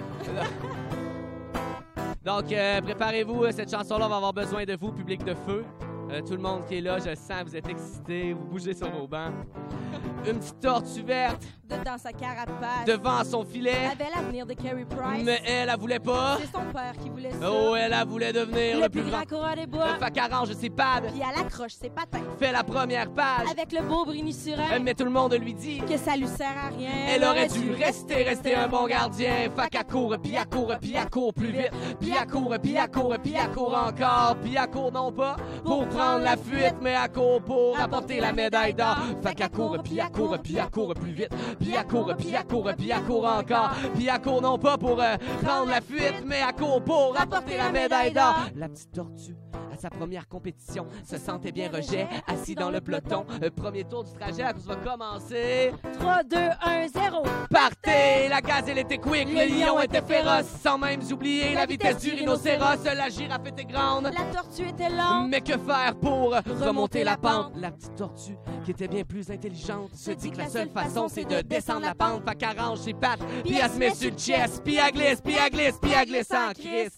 Donc, 2.23 2.51
euh, 2.51 2.81
préparez-vous. 2.81 3.45
euh, 3.45 3.51
Cette 3.51 3.71
chanson-là 3.71 4.07
va 4.07 4.17
avoir 4.17 4.33
besoin 4.33 4.65
de 4.65 4.75
vous, 4.75 4.91
public 4.91 5.23
de 5.23 5.33
feu. 5.33 5.63
Euh, 6.09 6.21
tout 6.21 6.33
le 6.33 6.39
monde 6.41 6.65
qui 6.67 6.75
est 6.77 6.81
là, 6.81 6.99
je 6.99 7.09
le 7.09 7.15
sens, 7.15 7.43
vous 7.45 7.55
êtes 7.55 7.67
excités, 7.67 8.33
vous 8.33 8.45
bougez 8.45 8.73
sur 8.73 8.89
vos 8.89 9.07
bancs. 9.07 9.33
Une 10.25 10.39
petite 10.39 10.59
tortue 10.59 11.03
verte 11.03 11.41
De- 11.69 11.75
dans 11.83 11.97
sa 11.97 12.11
carapace. 12.11 12.85
devant 12.85 13.23
son 13.23 13.43
filet. 13.45 13.71
Elle 13.75 13.91
avait 14.01 14.11
l'avenir 14.15 14.45
de 14.45 14.53
Carrie 14.53 14.85
Price. 14.85 15.23
Mais 15.23 15.41
elle, 15.45 15.69
elle 15.69 15.79
voulait 15.79 15.99
pas. 15.99 16.37
C'est 16.41 16.51
son 16.51 16.63
père 16.73 16.93
qui 17.01 17.09
voulait 17.09 17.31
ça. 17.31 17.49
Oh, 17.51 17.75
elle, 17.75 17.93
elle 17.93 18.07
voulait 18.07 18.33
devenir 18.33 18.79
le, 18.81 18.89
plus 18.89 19.03
grand. 19.03 19.23
coureur 19.25 19.55
des 19.55 19.67
bois. 19.67 19.95
Fait 19.99 20.11
qu'arrange 20.11 20.51
ses 20.53 20.69
pads. 20.69 21.01
Puis 21.07 21.21
elle 21.21 21.41
accroche 21.45 21.73
ses 21.73 21.89
patins. 21.89 22.19
Fait 22.39 22.51
la 22.51 22.63
première 22.63 23.09
page. 23.11 23.47
Avec 23.51 23.71
le 23.73 23.81
beau 23.83 24.05
Brini 24.05 24.33
sur 24.33 24.53
Euh, 24.57 24.63
elle. 24.73 24.83
Mais 24.83 24.93
tout 24.95 25.03
le 25.05 25.11
monde 25.11 25.33
lui 25.33 25.53
dit 25.53 25.79
Que 25.87 25.97
ça 25.97 26.15
lui 26.17 26.27
sert 26.27 26.47
à 26.57 26.69
rien. 26.75 26.89
Elle 27.09 27.23
aurait 27.23 27.47
dû 27.47 27.71
rester, 27.73 28.23
rester 28.23 28.55
un 28.55 28.67
bon 28.67 28.85
gardien. 28.87 29.49
Fait 29.55 29.69
qu'elle 29.69 29.85
court, 29.85 30.15
puis 30.21 30.35
elle 30.35 30.47
court, 30.47 30.73
puis 30.81 30.95
elle 30.95 31.09
court 31.09 31.33
plus 31.33 31.51
vite. 31.51 31.71
Puis 31.99 32.11
elle 32.19 32.27
court, 32.27 32.55
puis 32.61 32.75
elle 32.75 32.89
court, 32.91 33.15
puis 33.21 33.35
elle 33.41 33.51
court 33.51 33.77
encore. 33.77 34.35
Puis 34.41 34.55
elle 34.61 34.69
court 34.69 34.91
non 34.91 35.11
pas 35.11 35.35
pour 35.63 35.87
prendre 35.97 36.23
la 36.23 36.37
fuite, 36.37 36.75
mais 36.81 36.95
elle 37.03 37.11
court 37.11 37.41
pour 37.41 37.79
apporter 37.79 38.19
la 38.19 38.31
médaille 38.31 38.73
d'or. 38.73 38.97
Fait 39.23 39.33
qu'elle 39.33 39.49
court, 39.49 39.77
puis 39.83 39.99
elle 39.99 40.11
court, 40.11 40.37
puis 40.41 40.57
elle 40.57 40.69
court 40.69 40.93
plus 40.93 41.11
vite. 41.11 41.29
Puis 41.59 41.73
elle 41.77 41.87
court, 41.87 42.13
puis 42.17 42.33
elle 42.33 42.45
court, 42.45 42.71
puis 42.77 42.91
elle 42.91 43.03
court 43.03 43.25
encore. 43.25 43.71
Puis 43.95 44.07
elle 44.07 44.21
court 44.21 44.41
non 44.41 44.57
pas 44.57 44.77
pour 44.77 45.01
euh, 45.01 45.15
prendre 45.43 45.69
la 45.69 45.81
fuite, 45.81 46.23
mais 46.25 46.41
elle 46.47 46.55
court 46.55 46.83
pour 46.83 47.15
apporter 47.19 47.57
la 47.57 47.71
médaille 47.71 48.13
d'or. 48.13 48.45
La 48.55 48.69
petite 48.69 48.91
tortue 48.91 49.35
à 49.53 49.66
sa 49.79 49.89
première 49.89 50.27
compétition 50.27 50.87
se 51.05 51.17
sentait 51.17 51.51
bien 51.51 51.69
rejet, 51.69 52.07
assis 52.27 52.55
dans 52.55 52.69
le 52.69 52.81
peloton. 52.81 53.25
Le 53.41 53.49
premier 53.49 53.83
tour 53.83 54.03
du 54.03 54.13
trajet, 54.13 54.43
la 54.43 54.53
course 54.53 54.65
va 54.65 54.75
commencer. 54.75 55.71
3, 55.99 56.23
2, 56.23 56.37
1, 56.37 56.87
0. 56.87 57.23
Partez! 57.49 58.27
La 58.29 58.41
gazelle 58.41 58.79
était 58.79 58.97
quick, 58.97 59.27
le 59.29 59.45
lion 59.47 59.79
était 59.79 60.01
féroce, 60.01 60.47
sans 60.61 60.77
même 60.77 61.01
oublier 61.11 61.53
la 61.53 61.65
vitesse 61.65 61.99
du 61.99 62.11
rhinocéros. 62.11 62.83
La 62.83 63.09
girafe 63.09 63.47
était 63.47 63.65
grande. 63.65 64.05
La 64.05 64.25
tortue 64.33 64.69
était 64.69 64.89
lente. 64.89 65.29
Mais 65.29 65.41
que 65.41 65.57
faire 65.57 65.95
pour 66.01 66.35
remonter 66.59 67.03
la 67.03 67.17
pente? 67.17 67.53
La 67.55 67.71
petite 67.71 67.95
tortue, 67.95 68.37
qui 68.63 68.71
était 68.71 68.87
bien 68.87 69.03
plus 69.03 69.29
intelligente, 69.29 69.91
se 69.93 70.11
dit 70.11 70.31
que 70.31 70.37
la 70.37 70.49
seule 70.49 70.69
façon 70.69 71.07
c'est 71.07 71.25
de 71.25 71.41
descendre 71.41 71.81
la 71.81 71.95
pente. 71.95 72.23
Fait 72.27 72.35
qu'elle 72.35 72.59
range 72.59 72.79
ses 72.79 72.93
pattes, 72.93 73.21
puis 73.43 73.57
elle 73.61 73.69
se 73.69 73.77
met 73.77 73.93
sur 73.93 74.11
le 74.11 74.17
chest, 74.17 74.61
puis 74.63 74.77
elle 74.77 74.91
glisse, 74.91 75.21
puis 75.21 75.35
elle 75.35 75.51
glisse, 75.51 75.77
puis 75.81 75.91
elle 75.91 76.07
glisse 76.07 76.31
en 76.31 76.53
crise. 76.53 76.97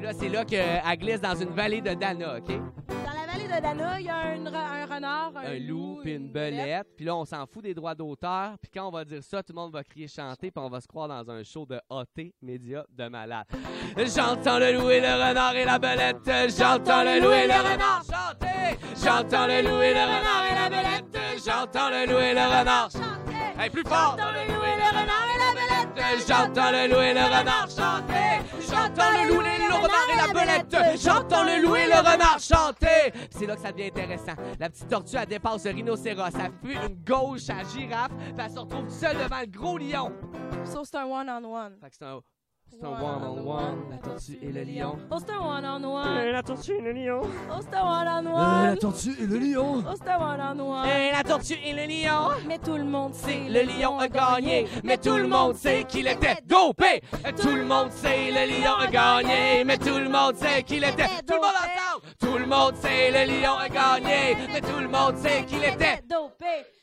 Puis 0.00 0.06
là, 0.06 0.12
c'est 0.14 0.28
là 0.30 0.44
qu'elle 0.46 0.98
glisse 0.98 1.20
dans 1.20 1.34
une 1.34 1.50
vallée 1.50 1.82
de 1.82 1.92
Dana, 1.92 2.38
OK? 2.38 2.46
Dans 2.48 2.94
la 2.94 3.30
vallée 3.30 3.44
de 3.44 3.60
Dana, 3.62 4.00
il 4.00 4.06
y 4.06 4.08
a 4.08 4.34
re- 4.34 4.54
un 4.54 4.94
renard, 4.94 5.32
un, 5.36 5.44
un 5.52 5.58
loup 5.58 5.98
puis 6.02 6.14
une 6.14 6.32
belette. 6.32 6.86
Puis 6.96 7.04
là, 7.04 7.14
on 7.16 7.26
s'en 7.26 7.44
fout 7.46 7.62
des 7.62 7.74
droits 7.74 7.94
d'auteur. 7.94 8.56
Puis 8.62 8.70
quand 8.72 8.88
on 8.88 8.90
va 8.90 9.04
dire 9.04 9.22
ça, 9.22 9.42
tout 9.42 9.52
le 9.52 9.60
monde 9.60 9.72
va 9.74 9.84
crier 9.84 10.08
chanter. 10.08 10.50
Puis 10.50 10.64
on 10.64 10.70
va 10.70 10.80
se 10.80 10.86
croire 10.88 11.06
dans 11.06 11.30
un 11.30 11.42
show 11.42 11.66
de 11.66 11.78
OT, 11.90 12.32
média 12.40 12.82
de 12.88 13.08
malade. 13.08 13.44
J'entends 13.98 14.58
le 14.58 14.72
loup 14.72 14.88
et 14.88 15.00
le 15.02 15.06
renard 15.28 15.54
et 15.54 15.66
la 15.66 15.78
belette. 15.78 16.16
J'entends 16.58 17.04
le 17.04 17.20
loup 17.20 17.32
et 17.32 17.46
le 17.46 17.52
renard 17.72 18.02
chanter. 18.02 18.78
J'entends 19.04 19.46
le 19.48 19.60
loup 19.60 19.82
et 19.82 19.92
le 19.92 20.00
renard 20.00 20.44
et 20.50 20.54
la 20.54 20.68
belette. 20.70 21.20
J'entends 21.44 21.90
le 21.90 22.06
loup 22.10 22.18
et 22.18 22.32
le 22.32 22.40
renard 22.58 22.90
chanter. 22.90 23.19
Hey, 23.60 23.68
plus 23.68 23.82
fort! 23.82 24.16
J'entends 24.16 24.32
le 24.32 24.54
loup 24.54 24.64
et 24.64 24.74
le 24.74 24.88
renard 24.88 25.26
et 25.34 25.38
la 25.38 25.52
belette. 25.52 26.26
J'entends 26.26 26.70
le 26.70 26.88
loup 26.88 27.00
et 27.02 27.12
le 27.12 27.20
renard 27.20 27.68
chanter. 27.68 28.40
J'entends 28.66 29.10
le 29.10 29.28
loup 29.28 29.42
et 29.42 29.58
le 29.58 29.74
renard 29.74 30.08
et 30.10 30.16
la 30.16 30.32
belette. 30.32 30.98
J'entends 30.98 31.44
le 31.44 31.62
loup 31.62 31.76
et 31.76 31.86
le 31.86 31.98
renard 31.98 32.38
chanter. 32.40 33.12
C'est 33.30 33.44
là 33.44 33.56
que 33.56 33.60
ça 33.60 33.70
devient 33.70 33.88
intéressant. 33.88 34.32
La 34.58 34.70
petite 34.70 34.88
tortue, 34.88 35.16
elle 35.16 35.26
dépasse 35.26 35.66
le 35.66 35.72
rhinocéros. 35.72 36.30
Elle 36.42 36.52
fuit 36.64 36.78
une 36.86 37.04
gauche 37.04 37.50
à 37.50 37.56
la 37.56 37.64
girafe. 37.64 38.12
Puis 38.16 38.34
elle 38.38 38.50
se 38.50 38.58
retrouve 38.58 38.88
seule 38.88 39.18
devant 39.18 39.40
le 39.40 39.46
gros 39.46 39.76
lion. 39.76 40.10
So 40.64 40.82
c'est 40.86 40.96
un 40.96 41.04
one-on-one. 41.04 41.76
Fait 41.82 41.90
que 41.90 41.96
c'est 41.98 42.06
un, 42.06 42.20
c'est 42.70 42.86
un 42.86 42.90
one-on-one. 42.90 43.90
La 43.90 43.98
tortue 43.98 44.38
et 44.42 44.52
le 44.52 44.62
lion. 44.62 44.98
Oh, 45.10 45.16
c'est 45.18 45.32
un 45.32 45.40
one-on-one. 45.40 46.30
la 46.32 46.42
tortue 46.42 46.72
et 46.72 46.80
le 46.80 46.92
lion. 46.92 47.20
Oh, 47.22 47.60
c'est 47.60 47.76
un 47.76 47.82
one-on-one. 47.82 48.78
tortue 48.78 49.10
et 49.20 49.26
le 49.26 49.38
lion. 49.38 49.84
Oh, 49.86 49.94
c'est 49.96 50.10
un 50.10 50.18
one-on-one. 50.18 50.86
Et 50.88 51.10
la 51.12 51.22
tortue 51.24 51.58
et 51.64 51.72
le 51.72 51.86
lion. 51.86 52.28
Mais 52.46 52.58
tout 52.58 52.76
le 52.76 52.84
monde 52.84 53.14
sait, 53.14 53.48
Le 53.48 53.62
lion 53.62 53.98
a 53.98 54.08
gagné, 54.08 54.66
mais 54.84 54.96
tout 54.98 55.16
le 55.16 55.26
monde 55.26 55.56
sait 55.56 55.84
qu'il 55.84 56.06
était 56.06 56.36
dopé. 56.46 57.02
Tout 57.40 57.56
le 57.56 57.64
monde 57.64 57.90
sait 57.90 58.30
le 58.30 58.62
lion 58.62 58.74
a 58.78 58.86
gagné, 58.86 59.64
mais 59.64 59.78
tout 59.78 59.98
le 59.98 60.08
monde 60.08 60.36
sait 60.36 60.62
qu'il 60.62 60.84
était. 60.84 61.08
Tout 61.26 61.34
le 61.34 61.40
monde 61.40 61.50
ensemble. 61.56 62.14
Tout 62.20 62.38
le 62.38 62.46
monde 62.46 62.76
sait 62.76 63.10
le 63.10 63.40
lion 63.42 63.56
a 63.58 63.68
gagné, 63.68 64.36
mais 64.52 64.60
tout 64.60 64.78
le 64.80 64.88
monde 64.88 65.16
sait 65.16 65.44
qu'il 65.44 65.64
était. 65.64 66.02
dopé. 66.08 66.79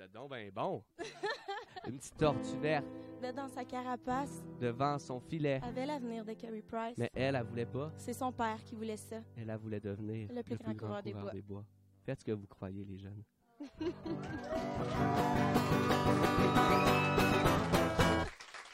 Vous 0.00 0.06
êtes 0.06 0.12
donc 0.12 0.30
ben 0.30 0.50
bon. 0.50 0.82
Une 1.86 1.98
petite 1.98 2.16
tortue 2.16 2.56
verte 2.58 2.86
Mais 3.20 3.34
dans 3.34 3.48
sa 3.48 3.66
carapace 3.66 4.42
devant 4.58 4.98
son 4.98 5.20
filet. 5.20 5.60
avait 5.62 5.84
l'avenir 5.84 6.24
de 6.24 6.32
Carrie 6.32 6.62
Price. 6.62 6.96
Mais 6.96 7.10
elle, 7.12 7.36
elle 7.36 7.42
voulait 7.42 7.66
pas. 7.66 7.92
C'est 7.98 8.14
son 8.14 8.32
père 8.32 8.56
qui 8.64 8.74
voulait 8.74 8.96
ça. 8.96 9.16
Elle, 9.36 9.50
elle 9.50 9.58
voulait 9.58 9.78
devenir 9.78 10.30
Le 10.32 10.42
plus 10.42 10.56
grand 10.56 10.74
coureur 10.74 11.02
des 11.02 11.42
bois. 11.42 11.66
Faites 12.06 12.20
ce 12.20 12.24
que 12.24 12.32
vous 12.32 12.46
croyez, 12.46 12.82
les 12.86 12.96
jeunes. 12.96 13.22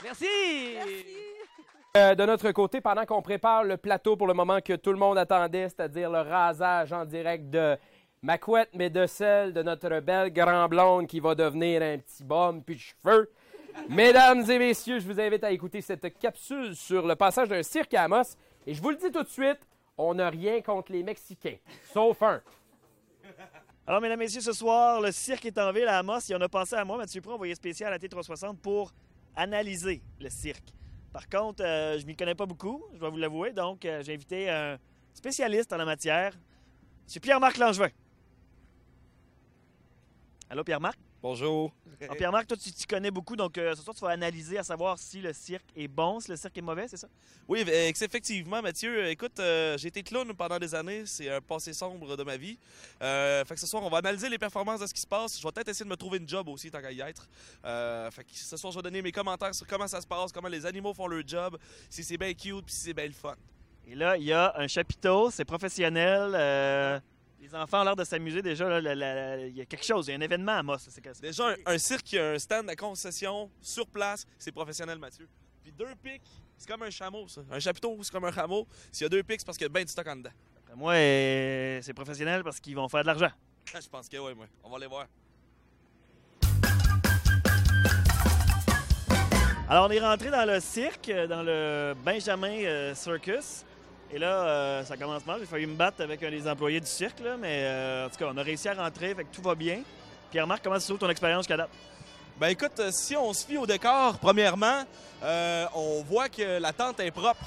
Merci! 0.05 0.27
Euh, 1.97 2.15
de 2.15 2.25
notre 2.25 2.53
côté, 2.53 2.81
pendant 2.83 3.07
qu'on 3.07 3.23
prépare 3.23 3.65
le 3.65 3.79
plateau 3.79 4.17
pour 4.17 4.27
le 4.27 4.35
moment 4.35 4.61
que 4.61 4.75
tout 4.75 4.93
le 4.93 4.99
monde 4.99 5.17
attendait, 5.17 5.71
c'est-à-dire 5.71 6.11
le 6.11 6.21
rasage 6.21 6.93
en 6.93 7.05
direct 7.07 7.49
de 7.49 7.77
ma 8.27 8.39
couette, 8.39 8.71
mais 8.75 8.91
de 8.91 9.07
celle 9.07 9.53
de 9.53 9.63
notre 9.63 10.01
belle 10.01 10.33
grand 10.33 10.69
blonde 10.69 11.07
qui 11.07 11.21
va 11.21 11.37
devenir 11.37 11.81
un 11.81 11.99
petit 11.99 12.25
bum 12.25 12.61
puis 12.61 12.77
cheveux. 12.77 13.31
Mesdames 13.89 14.51
et 14.51 14.59
messieurs, 14.59 14.99
je 14.99 15.07
vous 15.07 15.21
invite 15.21 15.45
à 15.45 15.53
écouter 15.53 15.81
cette 15.81 16.19
capsule 16.19 16.75
sur 16.75 17.07
le 17.07 17.15
passage 17.15 17.49
d'un 17.49 17.63
cirque 17.63 17.95
à 17.95 18.03
Amos. 18.03 18.37
Et 18.67 18.75
je 18.75 18.83
vous 18.83 18.91
le 18.91 18.97
dis 18.97 19.13
tout 19.13 19.23
de 19.23 19.29
suite, 19.29 19.61
on 19.97 20.15
n'a 20.15 20.29
rien 20.29 20.61
contre 20.61 20.91
les 20.91 21.05
Mexicains, 21.05 21.59
sauf 21.93 22.21
un. 22.21 22.43
Alors, 23.87 24.01
mesdames 24.01 24.21
et 24.21 24.25
messieurs, 24.25 24.41
ce 24.41 24.53
soir, 24.53 25.01
le 25.01 25.13
cirque 25.13 25.47
est 25.47 25.57
en 25.57 25.71
ville 25.71 25.87
à 25.87 25.99
Amos 25.99 26.29
et 26.29 26.35
on 26.35 26.41
a 26.41 26.49
pensé 26.49 26.75
à 26.75 26.85
moi, 26.85 26.97
Mathieu 26.97 27.21
Pro, 27.21 27.35
envoyé 27.35 27.55
spécial 27.55 27.93
à 27.93 27.99
T360 27.99 28.57
pour 28.57 28.91
analyser 29.37 30.03
le 30.19 30.31
cirque. 30.31 30.75
Par 31.13 31.29
contre, 31.29 31.63
euh, 31.63 31.97
je 31.97 32.05
m'y 32.05 32.17
connais 32.17 32.35
pas 32.35 32.47
beaucoup, 32.47 32.83
je 32.93 32.99
dois 32.99 33.11
vous 33.11 33.19
l'avouer, 33.19 33.53
donc 33.53 33.85
euh, 33.85 34.03
j'ai 34.03 34.15
invité 34.15 34.51
un 34.51 34.79
spécialiste 35.15 35.73
en 35.73 35.77
la 35.77 35.85
matière, 35.85 36.33
M. 36.35 37.21
Pierre-Marc 37.21 37.59
Langevin. 37.59 37.91
Allô, 40.49 40.63
Pierre-Marc? 40.63 40.97
Bonjour. 41.21 41.73
Alors, 42.01 42.17
Pierre-Marc, 42.17 42.47
toi, 42.47 42.57
tu 42.57 42.71
t'y 42.71 42.87
connais 42.87 43.11
beaucoup, 43.11 43.35
donc 43.35 43.59
euh, 43.59 43.75
ce 43.75 43.83
soir, 43.83 43.97
tu 43.97 44.03
vas 44.03 44.11
analyser 44.11 44.59
à 44.59 44.63
savoir 44.63 44.97
si 44.97 45.21
le 45.21 45.33
cirque 45.33 45.67
est 45.75 45.89
bon, 45.89 46.21
si 46.21 46.31
le 46.31 46.37
cirque 46.37 46.57
est 46.57 46.63
mauvais, 46.63 46.87
c'est 46.87 46.99
ça? 46.99 47.09
Oui, 47.49 47.65
effectivement, 47.67 48.63
Mathieu. 48.63 48.97
Euh, 48.97 49.11
Écoute, 49.11 49.41
euh, 49.41 49.77
j'ai 49.77 49.89
été 49.89 50.05
clown 50.05 50.33
pendant 50.35 50.61
des 50.61 50.73
années. 50.73 51.05
C'est 51.05 51.29
un 51.29 51.41
passé 51.41 51.73
sombre 51.73 52.17
de 52.17 52.23
ma 52.23 52.37
vie. 52.37 52.57
Euh, 53.03 53.45
fait 53.45 53.55
que 53.55 53.61
ce 53.61 53.67
soir, 53.67 53.83
on 53.83 53.89
va 53.89 53.99
analyser 53.99 54.29
les 54.29 54.39
performances 54.39 54.79
de 54.81 54.87
ce 54.87 54.95
qui 54.95 55.01
se 55.01 55.07
passe. 55.07 55.37
Je 55.41 55.45
vais 55.45 55.51
peut-être 55.51 55.69
essayer 55.69 55.85
de 55.85 55.91
me 55.91 55.97
trouver 55.97 56.19
une 56.19 56.29
job 56.29 56.49
aussi, 56.49 56.71
tant 56.71 56.81
qu'à 56.81 56.93
y 56.93 57.01
être. 57.01 57.29
Fait 58.13 58.23
que 58.23 58.31
ce 58.33 58.57
soir, 58.57 58.73
je 58.73 58.79
vais 58.79 58.83
donner 58.85 59.03
mes 59.03 59.13
commentaires 59.13 59.55
sur 59.55 59.67
comment 59.67 59.89
ça 59.89 60.01
se 60.01 60.07
passe, 60.07 60.31
comment 60.31 60.49
les 60.49 60.65
animaux 60.65 60.95
font 60.95 61.09
leur 61.09 61.27
job, 61.27 61.59
si 61.91 62.05
c'est 62.05 62.19
bien 62.19 62.33
cute, 62.35 62.67
puis 62.67 62.75
si 62.75 62.83
c'est 62.83 62.95
bien 62.95 63.07
le 63.07 63.13
fun. 63.13 63.35
Et 63.89 63.97
là, 63.97 64.17
il 64.17 64.25
y 64.25 64.33
a 64.33 64.55
un 64.57 64.69
chapiteau, 64.69 65.31
c'est 65.33 65.45
professionnel. 65.45 67.03
Les 67.47 67.55
enfants 67.55 67.83
ont 67.83 67.85
l'air 67.85 67.97
de 67.97 68.05
s'amuser 68.05 68.43
déjà. 68.43 68.79
il 68.81 69.57
y 69.57 69.61
a 69.61 69.67
quelque 69.67 69.85
chose, 69.85 70.09
il 70.09 70.11
y 70.11 70.15
a 70.15 70.17
un 70.17 70.21
événement 70.21 70.53
à 70.53 70.63
Moss. 70.63 70.89
Déjà, 71.21 71.51
un, 71.51 71.55
un 71.67 71.79
cirque 71.79 72.03
qui 72.03 72.19
a 72.19 72.33
un 72.33 72.39
stand 72.39 72.69
à 72.69 72.75
concession 72.75 73.49
sur 73.61 73.87
place, 73.87 74.27
c'est 74.39 74.51
professionnel, 74.53 74.99
Mathieu. 74.99 75.29
Puis 75.63 75.73
deux 75.73 75.95
pics, 76.03 76.23
c'est 76.57 76.69
comme 76.69 76.83
un 76.83 76.91
chameau, 76.91 77.29
ça. 77.29 77.43
Un 77.51 77.61
chapiteau, 77.61 77.97
c'est 78.03 78.13
comme 78.13 78.25
un 78.25 78.33
chameau. 78.33 78.67
S'il 78.91 79.05
y 79.05 79.07
a 79.07 79.09
deux 79.09 79.23
pics, 79.23 79.41
c'est 79.41 79.47
parce 79.47 79.57
qu'il 79.57 79.65
y 79.67 79.71
a 79.71 79.73
bien 79.73 79.85
du 79.85 79.93
stock 79.93 80.07
en 80.09 80.17
dedans. 80.17 80.31
Après 80.65 80.77
Moi, 80.77 80.93
euh, 80.95 81.81
c'est 81.83 81.95
professionnel 81.95 82.43
parce 82.43 82.59
qu'ils 82.59 82.75
vont 82.75 82.89
faire 82.89 83.03
de 83.03 83.07
l'argent. 83.07 83.31
Je 83.81 83.89
pense 83.89 84.09
que 84.09 84.17
oui, 84.17 84.35
moi. 84.35 84.47
On 84.65 84.71
va 84.71 84.79
les 84.79 84.87
voir. 84.87 85.07
Alors, 89.69 89.87
on 89.87 89.91
est 89.91 90.01
rentré 90.01 90.31
dans 90.31 90.45
le 90.45 90.61
cirque, 90.61 91.09
euh, 91.09 91.27
dans 91.27 91.43
le 91.43 91.95
Benjamin 92.05 92.65
euh, 92.65 92.95
Circus. 92.95 93.65
Et 94.13 94.19
là, 94.19 94.47
euh, 94.47 94.85
ça 94.85 94.97
commence 94.97 95.27
mal. 95.27 95.41
J'ai 95.41 95.47
failli 95.47 95.67
me 95.67 95.75
battre 95.75 96.03
avec 96.03 96.23
un 96.23 96.31
des 96.31 96.49
employés 96.49 96.81
du 96.81 96.87
cirque, 96.87 97.21
là, 97.21 97.37
mais 97.37 97.63
euh, 97.65 98.07
en 98.07 98.09
tout 98.09 98.17
cas, 98.17 98.31
on 98.33 98.37
a 98.37 98.43
réussi 98.43 98.69
à 98.69 98.75
rentrer, 98.75 99.15
fait 99.15 99.25
que 99.25 99.35
tout 99.35 99.43
va 99.43 99.55
bien. 99.55 99.81
Pierre-Marc, 100.31 100.63
comment 100.63 100.79
se 100.79 100.87
trouve 100.87 100.99
ton 100.99 101.11
expérience 101.11 101.43
jusqu'à 101.43 101.57
date? 101.57 101.71
Ben 102.39 102.49
écoute, 102.49 102.79
euh, 102.81 102.91
si 102.93 103.17
on 103.17 103.33
se 103.33 103.47
fie 103.47 103.57
au 103.57 103.67
décor, 103.67 104.19
premièrement, 104.19 104.85
euh, 105.23 105.67
on 105.75 106.03
voit 106.03 106.29
que 106.29 106.59
la 106.61 106.73
tente 106.73 107.01
est 107.01 107.11
propre. 107.11 107.47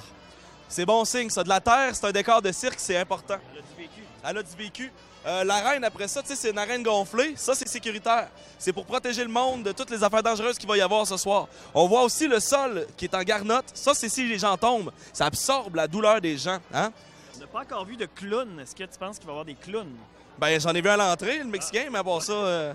C'est 0.68 0.86
bon 0.86 1.06
signe, 1.06 1.30
ça. 1.30 1.44
De 1.44 1.50
la 1.50 1.62
terre, 1.62 1.92
c'est 1.94 2.08
un 2.08 2.12
décor 2.12 2.42
de 2.42 2.52
cirque, 2.52 2.80
c'est 2.80 2.98
important. 2.98 3.38
Elle 3.54 3.60
a 3.60 3.62
du 3.62 3.76
vécu. 3.78 4.04
Elle 4.24 4.38
a 4.38 4.44
du 4.44 4.56
vécu. 4.56 4.92
Euh, 5.26 5.44
L'arène, 5.44 5.84
après 5.84 6.08
ça, 6.08 6.22
tu 6.22 6.30
sais, 6.30 6.36
c'est 6.36 6.52
une 6.52 6.58
arène 6.58 6.82
gonflée. 6.82 7.34
Ça, 7.36 7.54
c'est 7.54 7.68
sécuritaire. 7.68 8.30
C'est 8.58 8.72
pour 8.72 8.86
protéger 8.86 9.24
le 9.24 9.30
monde 9.30 9.64
de 9.64 9.72
toutes 9.74 9.90
les 9.90 10.04
affaires 10.04 10.24
dangereuses 10.24 10.58
qu'il 10.58 10.68
va 10.68 10.78
y 10.78 10.82
avoir 10.82 11.06
ce 11.06 11.18
soir. 11.18 11.48
On 11.74 11.88
voit 11.88 12.04
aussi 12.04 12.28
le 12.28 12.40
sol 12.40 12.88
qui 12.96 13.06
est 13.06 13.14
en 13.14 13.22
garnotte. 13.24 13.66
Ça, 13.74 13.94
c'est 13.94 14.10
si 14.10 14.28
les 14.28 14.40
gens 14.40 14.56
tombent. 14.58 14.92
Ça 15.12 15.26
absorbe 15.26 15.76
la 15.76 15.88
douleur 15.88 16.22
des 16.22 16.38
gens. 16.38 16.60
Hein? 16.74 16.92
On 17.36 17.40
n'a 17.40 17.48
pas 17.48 17.62
encore 17.62 17.86
vu 17.86 17.98
de 17.98 18.06
clown. 18.06 18.60
Est-ce 18.62 18.74
que 18.76 18.84
tu 18.84 18.98
penses 18.98 19.18
qu'il 19.18 19.26
va 19.26 19.32
y 19.32 19.36
avoir 19.36 19.46
des 19.46 19.56
clowns? 19.56 19.94
Ben, 20.38 20.60
j'en 20.60 20.74
ai 20.74 20.82
vu 20.82 20.88
à 20.88 20.96
l'entrée, 20.96 21.40
le 21.40 21.46
Mexicain, 21.46 21.88
mais 21.92 22.00
à 22.00 22.04
part 22.04 22.22
ça, 22.22 22.32
euh, 22.32 22.74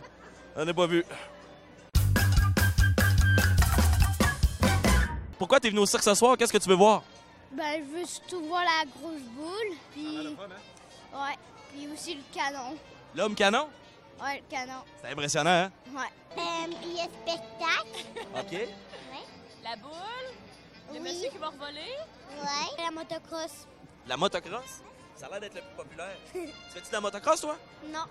j'en 0.54 0.68
ai 0.68 0.74
pas 0.74 0.86
vu. 0.86 1.02
Pourquoi 5.38 5.60
t'es 5.60 5.70
venu 5.70 5.80
au 5.80 5.86
cirque 5.86 6.02
ce 6.02 6.14
soir? 6.14 6.36
Qu'est-ce 6.36 6.52
que 6.52 6.58
tu 6.58 6.68
veux 6.68 6.74
voir? 6.74 7.02
Ben, 7.52 7.82
je 7.84 7.98
veux 7.98 8.06
surtout 8.06 8.44
voir 8.46 8.62
la 8.62 8.84
grosse 8.84 9.22
boule, 9.34 9.76
puis... 9.92 10.36
Ouais, 11.12 11.38
puis 11.74 11.88
aussi 11.92 12.14
le 12.14 12.22
canon. 12.32 12.76
L'homme 13.14 13.34
canon? 13.34 13.68
Ouais, 14.22 14.36
le 14.48 14.56
canon. 14.56 14.80
C'est 15.02 15.08
impressionnant, 15.10 15.50
hein? 15.50 15.72
Ouais. 15.92 16.70
il 16.84 16.94
y 16.94 17.00
a 17.00 17.04
spectacle. 17.04 18.06
OK. 18.38 18.68
La 19.62 19.76
boule? 19.76 19.92
Le 20.92 20.94
Oui. 20.94 21.00
monsieur 21.00 21.30
qui 21.30 21.38
va 21.38 21.48
revoler? 21.48 21.96
Ouais. 22.40 22.82
La 22.84 22.90
motocross. 22.90 23.66
La 24.06 24.16
motocross? 24.16 24.82
Ça 25.16 25.26
a 25.26 25.30
l'air 25.30 25.40
d'être 25.40 25.54
le 25.54 25.60
plus 25.62 25.76
populaire. 25.76 26.16
tu 26.32 26.40
fais-tu 26.70 26.88
de 26.88 26.92
la 26.92 27.00
motocross, 27.00 27.40
toi? 27.40 27.56
Non. 27.86 28.04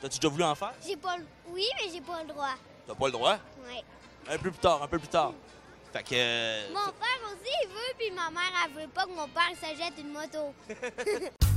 T'as-tu 0.00 0.18
déjà 0.18 0.28
voulu 0.28 0.44
en 0.44 0.54
faire? 0.54 0.72
J'ai 0.86 0.96
pas 0.96 1.16
le... 1.16 1.26
Oui, 1.48 1.66
mais 1.76 1.90
j'ai 1.92 2.00
pas 2.00 2.22
le 2.22 2.28
droit. 2.28 2.54
T'as 2.86 2.94
pas 2.94 3.06
le 3.06 3.12
droit? 3.12 3.36
Ouais. 3.66 3.84
Un 4.28 4.38
peu 4.38 4.50
plus 4.50 4.60
tard, 4.60 4.82
un 4.82 4.88
peu 4.88 4.98
plus 4.98 5.08
tard. 5.08 5.32
Fait 5.92 6.02
que... 6.02 6.08
euh, 6.14 6.68
Mon 6.72 6.92
père 6.92 7.20
aussi, 7.26 7.52
il 7.64 7.68
veut, 7.68 7.94
puis 7.98 8.10
ma 8.12 8.30
mère, 8.30 8.52
elle 8.64 8.82
veut 8.82 8.88
pas 8.88 9.04
que 9.04 9.10
mon 9.10 9.28
père 9.28 9.50
s'achète 9.60 9.98
une 9.98 10.12
moto. 10.12 10.54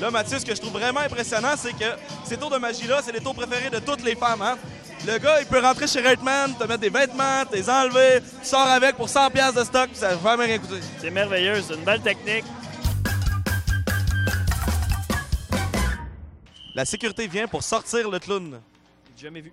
Là, 0.00 0.12
Mathieu, 0.12 0.38
ce 0.38 0.46
que 0.46 0.54
je 0.54 0.60
trouve 0.60 0.74
vraiment 0.74 1.00
impressionnant, 1.00 1.54
c'est 1.56 1.72
que 1.72 1.96
ces 2.24 2.36
tours 2.36 2.50
de 2.50 2.58
magie-là, 2.58 3.00
c'est 3.02 3.10
les 3.10 3.20
tours 3.20 3.34
préférés 3.34 3.68
de 3.68 3.80
toutes 3.80 4.04
les 4.04 4.14
femmes. 4.14 4.42
Hein? 4.42 4.56
Le 5.04 5.18
gars, 5.18 5.40
il 5.40 5.46
peut 5.46 5.60
rentrer 5.60 5.88
chez 5.88 6.00
Reitman, 6.00 6.54
te 6.56 6.64
mettre 6.64 6.80
des 6.80 6.88
vêtements, 6.88 7.44
te 7.44 7.56
les 7.56 7.68
enlever, 7.68 8.20
tu 8.20 8.46
sors 8.46 8.60
avec 8.66 8.94
pour 8.94 9.08
100$ 9.08 9.32
piastres 9.32 9.58
de 9.58 9.64
stock, 9.64 9.88
puis 9.88 9.98
ça 9.98 10.14
va 10.14 10.30
jamais 10.30 10.44
rien 10.44 10.58
coûter. 10.58 10.80
C'est 11.00 11.10
merveilleux, 11.10 11.60
c'est 11.62 11.74
une 11.74 11.84
belle 11.84 12.00
technique. 12.00 12.44
La 16.76 16.84
sécurité 16.84 17.26
vient 17.26 17.48
pour 17.48 17.64
sortir 17.64 18.08
le 18.08 18.20
clown. 18.20 18.60
Jamais 19.20 19.40
vu. 19.40 19.52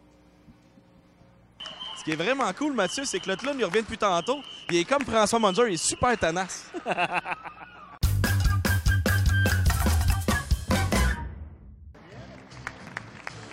Ce 1.97 2.03
qui 2.03 2.11
est 2.11 2.15
vraiment 2.15 2.53
cool, 2.53 2.73
Mathieu, 2.73 3.03
c'est 3.03 3.19
que 3.19 3.29
le 3.29 3.35
clown, 3.35 3.55
il 3.57 3.65
revient 3.65 3.81
depuis 3.81 3.97
tantôt. 3.97 4.43
Il 4.69 4.77
est 4.77 4.83
comme 4.83 5.03
François 5.03 5.39
Munger, 5.39 5.63
il 5.69 5.73
est 5.73 5.77
super 5.77 6.15
tenace. 6.15 6.65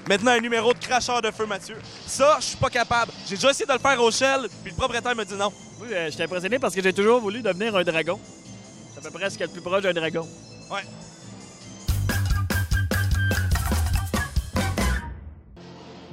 Maintenant, 0.09 0.33
un 0.33 0.41
numéro 0.41 0.73
de 0.73 0.79
cracheur 0.79 1.23
de 1.23 1.31
feu, 1.31 1.47
Mathieu. 1.47 1.77
Ça, 2.07 2.37
je 2.41 2.47
suis 2.47 2.57
pas 2.57 2.71
capable. 2.71 3.13
J'ai 3.29 3.37
déjà 3.37 3.51
essayé 3.51 3.67
de 3.67 3.73
le 3.73 3.79
faire 3.79 4.03
au 4.03 4.11
Shell, 4.11 4.49
puis 4.63 4.73
le 4.73 4.77
propriétaire 4.77 5.15
me 5.15 5.25
dit 5.25 5.35
non. 5.35 5.53
Oui, 5.81 5.89
euh, 5.93 6.11
j'étais 6.11 6.25
impressionné 6.25 6.59
parce 6.59 6.75
que 6.75 6.83
j'ai 6.83 6.93
toujours 6.93 7.21
voulu 7.21 7.41
devenir 7.41 7.75
un 7.77 7.85
dragon. 7.85 8.19
C'est 8.93 8.99
à 8.99 9.11
peu 9.11 9.17
près 9.17 9.31
ce 9.31 9.37
qu'il 9.37 9.43
y 9.43 9.45
a 9.45 9.47
de 9.47 9.53
plus 9.53 9.63
proche 9.63 9.83
d'un 9.83 9.93
dragon. 9.93 10.27
Ouais. 10.71 10.83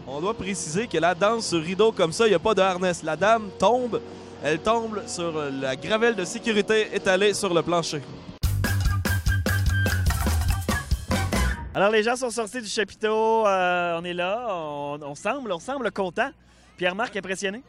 On 0.05 0.21
doit 0.21 0.35
préciser 0.35 0.87
que 0.87 0.97
la 0.97 1.15
danse 1.15 1.47
sur 1.47 1.61
rideau 1.61 1.91
comme 1.91 2.11
ça, 2.11 2.27
il 2.27 2.29
n'y 2.29 2.35
a 2.35 2.39
pas 2.39 2.53
de 2.53 2.61
harness. 2.61 3.01
La 3.03 3.15
dame 3.15 3.49
tombe, 3.57 4.01
elle 4.43 4.59
tombe 4.59 5.01
sur 5.07 5.33
la 5.51 5.75
gravelle 5.75 6.15
de 6.15 6.25
sécurité 6.25 6.89
étalée 6.93 7.33
sur 7.33 7.53
le 7.53 7.63
plancher. 7.63 8.01
Alors, 11.76 11.91
les 11.91 12.01
gens 12.03 12.15
sont 12.15 12.32
sortis 12.32 12.61
du 12.61 12.67
chapiteau. 12.67 13.45
euh, 13.45 13.99
on 13.99 14.03
est 14.03 14.13
là. 14.13 14.47
On, 14.49 14.99
on 15.01 15.15
semble, 15.15 15.51
on 15.51 15.59
semble 15.59 15.91
content. 15.91 16.32
Pierre-Marc 16.78 17.15
impressionné? 17.15 17.61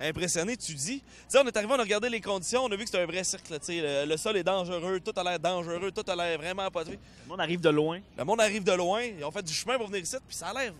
Impressionné, 0.00 0.56
tu 0.56 0.74
dis. 0.74 1.00
Tu 1.00 1.04
sais, 1.28 1.38
on 1.38 1.46
est 1.46 1.56
arrivé, 1.56 1.72
on 1.72 1.78
a 1.78 1.82
regardé 1.82 2.08
les 2.08 2.20
conditions, 2.20 2.64
on 2.64 2.72
a 2.72 2.76
vu 2.76 2.84
que 2.84 2.90
c'était 2.90 3.02
un 3.02 3.06
vrai 3.06 3.22
sais. 3.22 3.80
le, 3.80 4.10
le 4.10 4.16
sol 4.16 4.36
est 4.36 4.42
dangereux, 4.42 4.98
tout 4.98 5.12
a 5.16 5.22
l'air 5.22 5.38
dangereux, 5.38 5.92
tout 5.92 6.04
a 6.10 6.16
l'air 6.16 6.36
vraiment 6.36 6.68
pas 6.70 6.82
Le 7.22 7.28
monde 7.28 7.40
arrive 7.40 7.60
de 7.60 7.68
loin. 7.70 8.00
Le 8.18 8.24
monde 8.24 8.40
arrive 8.40 8.64
de 8.64 8.72
loin, 8.72 9.02
ils 9.02 9.24
ont 9.24 9.30
fait 9.30 9.42
du 9.42 9.52
chemin 9.52 9.78
pour 9.78 9.86
venir 9.86 10.02
ici, 10.02 10.16
puis 10.26 10.36
ça 10.36 10.48
a 10.48 10.52
l'air. 10.52 10.72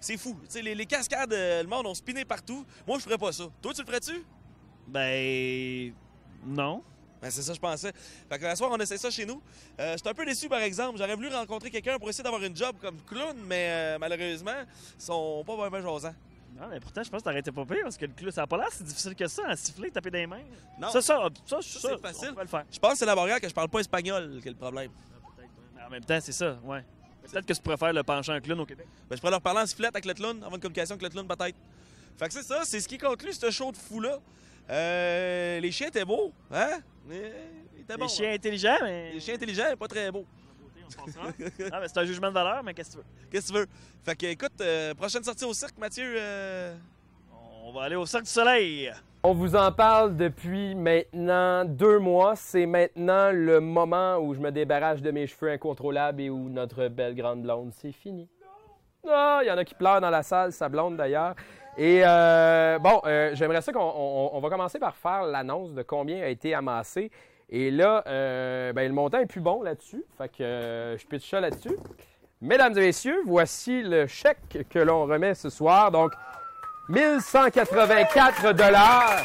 C'est 0.00 0.16
fou. 0.16 0.34
Tu 0.44 0.46
sais, 0.48 0.62
les, 0.62 0.74
les 0.74 0.86
cascades, 0.86 1.32
euh, 1.34 1.62
le 1.62 1.68
monde 1.68 1.86
ont 1.86 1.94
spiné 1.94 2.24
partout. 2.24 2.64
Moi, 2.86 2.98
je 2.98 3.04
ferais 3.04 3.18
pas 3.18 3.30
ça. 3.30 3.44
Toi, 3.60 3.74
tu 3.74 3.82
le 3.82 3.86
ferais-tu? 3.86 4.24
Ben. 4.88 5.92
Non. 6.46 6.82
Ben, 7.22 7.30
c'est 7.30 7.42
ça, 7.42 7.54
je 7.54 7.60
pensais. 7.60 7.92
Fait 8.28 8.38
que 8.38 8.42
la 8.42 8.56
soir, 8.56 8.70
on 8.72 8.78
essaie 8.78 8.98
ça 8.98 9.08
chez 9.10 9.24
nous. 9.24 9.40
Euh, 9.78 9.94
J'étais 9.96 10.08
un 10.10 10.14
peu 10.14 10.26
déçu, 10.26 10.48
par 10.48 10.58
exemple. 10.60 10.98
J'aurais 10.98 11.14
voulu 11.14 11.28
rencontrer 11.28 11.70
quelqu'un 11.70 11.96
pour 11.98 12.08
essayer 12.08 12.24
d'avoir 12.24 12.42
une 12.42 12.56
job 12.56 12.74
comme 12.80 12.96
clown, 13.06 13.36
mais 13.46 13.68
euh, 13.70 13.98
malheureusement, 14.00 14.50
ils 14.98 15.02
sont 15.02 15.44
pas 15.46 15.54
vraiment 15.54 15.80
jasants. 15.80 16.14
Non, 16.60 16.66
mais 16.68 16.80
pourtant, 16.80 17.02
je 17.02 17.08
pense 17.10 17.20
que 17.20 17.24
t'aurais 17.24 17.38
été 17.38 17.52
pas 17.52 17.64
pire 17.64 17.84
parce 17.84 17.96
que 17.96 18.04
le 18.06 18.12
clou, 18.12 18.30
ça 18.30 18.42
a 18.42 18.46
pas 18.46 18.58
l'air 18.58 18.72
si 18.72 18.82
difficile 18.82 19.14
que 19.14 19.26
ça 19.26 19.42
à 19.48 19.56
siffler, 19.56 19.90
taper 19.90 20.10
des 20.10 20.26
mains. 20.26 20.42
Non. 20.78 20.90
Ça, 20.90 21.00
ça, 21.00 21.28
ça, 21.46 21.62
ça, 21.62 21.78
c'est 21.80 21.92
on 21.94 21.98
facile. 21.98 22.34
le 22.38 22.46
faire. 22.46 22.64
Je 22.70 22.78
pense 22.78 22.92
que 22.92 22.98
c'est 22.98 23.06
la 23.06 23.14
barrière 23.14 23.40
que 23.40 23.48
je 23.48 23.54
parle 23.54 23.68
pas 23.68 23.78
espagnol 23.78 24.38
qui 24.42 24.48
est 24.48 24.50
le 24.50 24.56
problème. 24.56 24.90
Mais 25.76 25.82
en 25.82 25.88
même 25.90 26.04
temps, 26.04 26.18
c'est 26.20 26.32
ça, 26.32 26.58
ouais. 26.64 26.84
Peut-être 27.30 27.46
que 27.46 27.52
tu 27.52 27.62
préfères 27.62 27.92
le 27.92 28.02
penchant 28.02 28.38
clown 28.40 28.58
au 28.60 28.66
Québec. 28.66 28.86
Ben, 29.08 29.14
je 29.16 29.20
pourrais 29.20 29.30
leur 29.30 29.40
parler 29.40 29.60
en 29.60 29.66
sifflette 29.66 29.94
avec 29.94 30.04
le 30.04 30.12
clown, 30.14 30.36
avoir 30.38 30.54
une 30.56 30.60
communication 30.60 30.94
avec 30.94 31.04
le 31.04 31.08
clown 31.08 31.26
peut-être. 31.26 31.56
Fait 32.18 32.26
que 32.26 32.34
c'est 32.34 32.42
ça, 32.42 32.62
c'est 32.64 32.80
ce 32.80 32.88
qui 32.88 32.98
conclut 32.98 33.32
ce 33.32 33.50
show 33.50 33.70
de 33.72 33.76
fou-là. 33.76 34.18
Euh, 34.68 35.60
les 35.60 35.72
chiens 35.72 35.88
étaient 35.88 36.04
beaux, 36.04 36.32
hein? 36.52 36.80
Les 37.08 37.96
bons, 37.98 38.08
chiens 38.08 38.30
hein. 38.30 38.34
intelligents, 38.34 38.76
mais. 38.82 39.12
Les 39.12 39.20
chiens 39.20 39.34
intelligents, 39.34 39.64
mais 39.70 39.76
pas 39.76 39.88
très 39.88 40.10
beaux. 40.10 40.24
Ah, 41.72 41.80
mais 41.80 41.88
c'est 41.88 41.98
un 41.98 42.04
jugement 42.04 42.28
de 42.28 42.34
valeur, 42.34 42.62
mais 42.62 42.74
qu'est-ce 42.74 42.96
que 42.96 42.96
tu 42.96 42.98
veux? 42.98 43.28
Qu'est-ce 43.30 43.48
que 43.48 43.52
tu 43.52 43.58
veux? 43.60 43.66
Fait 44.04 44.14
que, 44.16 44.26
écoute, 44.26 44.60
euh, 44.60 44.94
prochaine 44.94 45.24
sortie 45.24 45.44
au 45.44 45.54
cirque, 45.54 45.78
Mathieu. 45.78 46.14
euh, 46.18 46.74
On 47.64 47.72
va 47.72 47.82
aller 47.84 47.96
au 47.96 48.04
Cirque 48.04 48.24
du 48.24 48.30
Soleil. 48.30 48.92
On 49.22 49.32
vous 49.34 49.54
en 49.54 49.70
parle 49.72 50.16
depuis 50.16 50.74
maintenant 50.74 51.64
deux 51.64 51.98
mois. 51.98 52.34
C'est 52.36 52.66
maintenant 52.66 53.30
le 53.32 53.60
moment 53.60 54.18
où 54.18 54.34
je 54.34 54.40
me 54.40 54.50
débarrasse 54.50 55.00
de 55.00 55.10
mes 55.12 55.26
cheveux 55.26 55.52
incontrôlables 55.52 56.20
et 56.20 56.28
où 56.28 56.48
notre 56.48 56.88
belle 56.88 57.14
grande 57.14 57.42
blonde, 57.42 57.72
c'est 57.72 57.92
fini. 57.92 58.28
Ah, 59.08 59.40
il 59.42 59.46
y 59.46 59.50
en 59.50 59.56
a 59.58 59.64
qui 59.64 59.74
pleurent 59.74 60.00
dans 60.00 60.10
la 60.10 60.22
salle, 60.22 60.52
sa 60.52 60.68
blonde 60.68 60.96
d'ailleurs. 60.96 61.34
Et 61.78 62.02
euh, 62.04 62.78
bon, 62.78 63.00
euh, 63.06 63.30
j'aimerais 63.34 63.62
ça 63.62 63.72
qu'on 63.72 63.80
on- 63.80 64.30
on 64.34 64.40
va 64.40 64.50
commencer 64.50 64.78
par 64.78 64.94
faire 64.94 65.22
l'annonce 65.22 65.72
de 65.72 65.82
combien 65.82 66.22
a 66.22 66.26
été 66.28 66.54
amassé. 66.54 67.10
Et 67.48 67.70
là, 67.70 68.02
euh, 68.06 68.72
ben, 68.72 68.86
le 68.88 68.94
montant 68.94 69.18
est 69.18 69.26
plus 69.26 69.40
bon 69.40 69.62
là-dessus. 69.62 70.04
Fait 70.18 70.28
que 70.28 70.96
je 70.98 71.06
pitch 71.06 71.28
ça 71.30 71.40
là-dessus. 71.40 71.76
Mesdames 72.40 72.76
et 72.76 72.80
messieurs, 72.80 73.22
voici 73.26 73.82
le 73.82 74.06
chèque 74.06 74.66
que 74.68 74.78
l'on 74.78 75.04
remet 75.06 75.34
ce 75.34 75.48
soir. 75.50 75.90
Donc, 75.90 76.12
1184 76.88 78.52
dollars. 78.52 79.20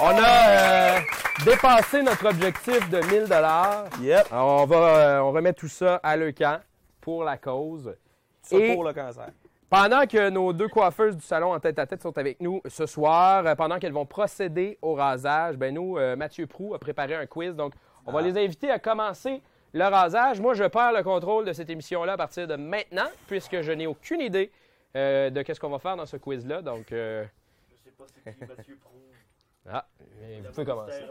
On 0.00 0.10
a 0.22 1.00
dépassé 1.44 2.02
notre 2.02 2.26
objectif 2.28 2.88
de 2.90 3.00
1000 3.00 3.24
dollars. 3.28 3.84
On 4.32 4.64
va, 4.64 5.22
on 5.24 5.32
remet 5.32 5.52
tout 5.52 5.68
ça 5.68 5.96
à 6.02 6.16
Leucan 6.16 6.58
pour 7.00 7.24
la 7.24 7.36
cause. 7.36 7.94
Ça 8.42 8.56
Et 8.56 8.74
pour 8.74 8.84
le 8.84 8.92
cancer. 8.92 9.28
Pendant 9.70 10.06
que 10.06 10.30
nos 10.30 10.52
deux 10.52 10.68
coiffeuses 10.68 11.16
du 11.16 11.24
salon 11.24 11.52
en 11.52 11.60
tête 11.60 11.78
à 11.78 11.86
tête 11.86 12.02
sont 12.02 12.16
avec 12.16 12.40
nous 12.40 12.62
ce 12.66 12.86
soir, 12.86 13.46
euh, 13.46 13.54
pendant 13.54 13.78
qu'elles 13.78 13.92
vont 13.92 14.06
procéder 14.06 14.78
au 14.82 14.94
rasage, 14.94 15.56
ben 15.56 15.74
nous, 15.74 15.98
euh, 15.98 16.16
Mathieu 16.16 16.46
Prou 16.46 16.74
a 16.74 16.78
préparé 16.78 17.14
un 17.14 17.26
quiz. 17.26 17.54
Donc, 17.54 17.74
on 18.06 18.12
va 18.12 18.22
les 18.22 18.42
inviter 18.42 18.70
à 18.70 18.78
commencer 18.78 19.42
le 19.72 19.84
rasage. 19.84 20.40
Moi, 20.40 20.54
je 20.54 20.64
perds 20.64 20.92
le 20.92 21.02
contrôle 21.02 21.44
de 21.44 21.52
cette 21.52 21.70
émission-là 21.70 22.14
à 22.14 22.16
partir 22.16 22.46
de 22.46 22.56
maintenant, 22.56 23.08
puisque 23.26 23.60
je 23.60 23.72
n'ai 23.72 23.86
aucune 23.86 24.20
idée 24.20 24.50
euh, 24.96 25.30
de 25.30 25.42
qu'est-ce 25.42 25.60
qu'on 25.60 25.70
va 25.70 25.78
faire 25.78 25.96
dans 25.96 26.06
ce 26.06 26.16
quiz-là. 26.16 26.62
Donc, 26.62 26.92
euh, 26.92 27.24
Je 27.68 27.76
sais 27.84 27.96
pas 27.96 28.04
c'est 28.24 28.34
qui 28.34 28.56
Mathieu 28.56 28.78
Pro. 28.80 28.94
ah, 29.70 29.86
mais 30.20 30.40
vous 30.40 30.50
pouvez 30.50 30.66
commencer. 30.66 31.02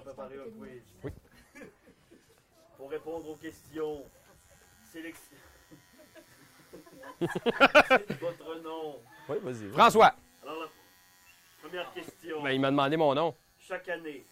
quiz. 0.59 0.81
Oui. 1.03 1.11
Pour 2.77 2.89
répondre 2.89 3.29
aux 3.29 3.35
questions, 3.35 4.03
sélection. 4.91 5.37
Votre 7.19 8.61
nom. 8.63 8.95
Oui, 9.29 9.37
vas-y. 9.43 9.69
François. 9.71 10.13
Alors, 10.43 10.61
la 10.61 11.67
première 11.69 11.93
question. 11.93 12.41
Ben, 12.43 12.51
il 12.51 12.61
m'a 12.61 12.71
demandé 12.71 12.97
mon 12.97 13.13
nom. 13.15 13.33
Chaque 13.67 13.89
année, 13.89 14.23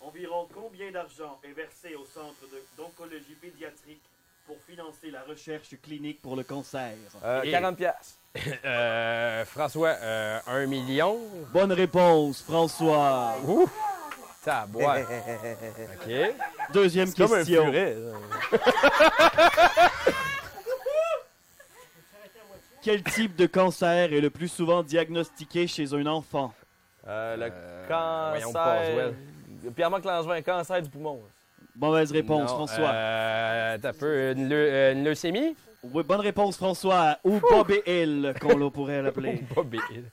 environ 0.00 0.48
combien 0.54 0.90
d'argent 0.90 1.38
est 1.44 1.52
versé 1.52 1.94
au 1.94 2.04
Centre 2.04 2.34
d'oncologie 2.76 3.36
pédiatrique 3.40 4.00
pour 4.46 4.56
financer 4.68 5.10
la 5.10 5.22
recherche 5.22 5.68
clinique 5.82 6.20
pour 6.22 6.36
le 6.36 6.42
cancer? 6.42 6.94
Euh, 7.24 7.42
Et- 7.42 7.50
40 7.50 7.76
pièces. 7.76 8.18
Euh, 8.64 9.44
François, 9.44 9.90
euh, 10.00 10.38
un 10.46 10.66
million. 10.66 11.18
Bonne 11.52 11.72
réponse, 11.72 12.42
François. 12.42 13.34
Ouh, 13.46 13.68
ça 14.42 14.64
boit. 14.66 14.96
OK. 15.00 16.34
Deuxième 16.72 17.08
C'est 17.08 17.18
comme 17.18 17.34
un 17.34 17.38
question. 17.44 17.66
furet, 17.66 17.96
Quel 22.82 23.02
type 23.04 23.36
de 23.36 23.46
cancer 23.46 24.12
est 24.12 24.20
le 24.20 24.28
plus 24.30 24.48
souvent 24.48 24.82
diagnostiqué 24.82 25.68
chez 25.68 25.94
un 25.94 26.04
enfant? 26.06 26.52
Euh, 27.06 27.36
le 27.36 27.52
voyons, 28.30 28.52
cancer. 28.52 29.14
Pierre-Marc 29.74 30.04
Langevin, 30.04 30.42
cancer 30.42 30.82
du 30.82 30.90
poumon. 30.90 31.20
Mauvaise 31.76 32.10
réponse, 32.10 32.50
Non, 32.50 32.56
François. 32.56 32.90
Euh, 32.90 33.78
t'as 33.80 33.92
peu 33.92 34.32
une, 34.32 34.52
euh, 34.52 34.92
une 34.92 35.04
leucémie? 35.04 35.54
Oui, 35.84 36.02
bonne 36.02 36.20
réponse, 36.20 36.56
François. 36.56 37.18
Ou 37.24 37.38
Bobby 37.38 37.80
Hill, 37.86 38.34
qu'on 38.40 38.56
le 38.56 38.68
pourrait 38.68 39.00
l'appeler. 39.00 39.42
Bobby 39.54 39.78
Hill. 39.90 40.04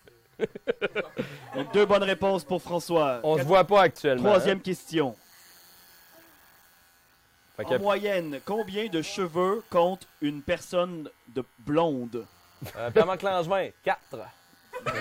Donc, 1.55 1.73
deux 1.73 1.85
bonnes 1.85 2.03
réponses 2.03 2.43
pour 2.43 2.61
François. 2.61 3.19
On 3.23 3.37
se 3.37 3.43
voit 3.43 3.65
pas 3.65 3.81
actuellement. 3.81 4.29
Troisième 4.29 4.61
question. 4.61 5.15
Fait 7.57 7.65
En 7.65 7.79
moyenne, 7.79 8.39
combien 8.45 8.87
de 8.87 9.01
cheveux 9.01 9.63
compte 9.69 10.07
une 10.21 10.41
personne 10.41 11.09
de 11.35 11.43
blonde? 11.59 12.25
Euh, 12.77 12.89
Pierre-Marc 12.91 13.21
Langevin, 13.21 13.69
4. 13.83 13.99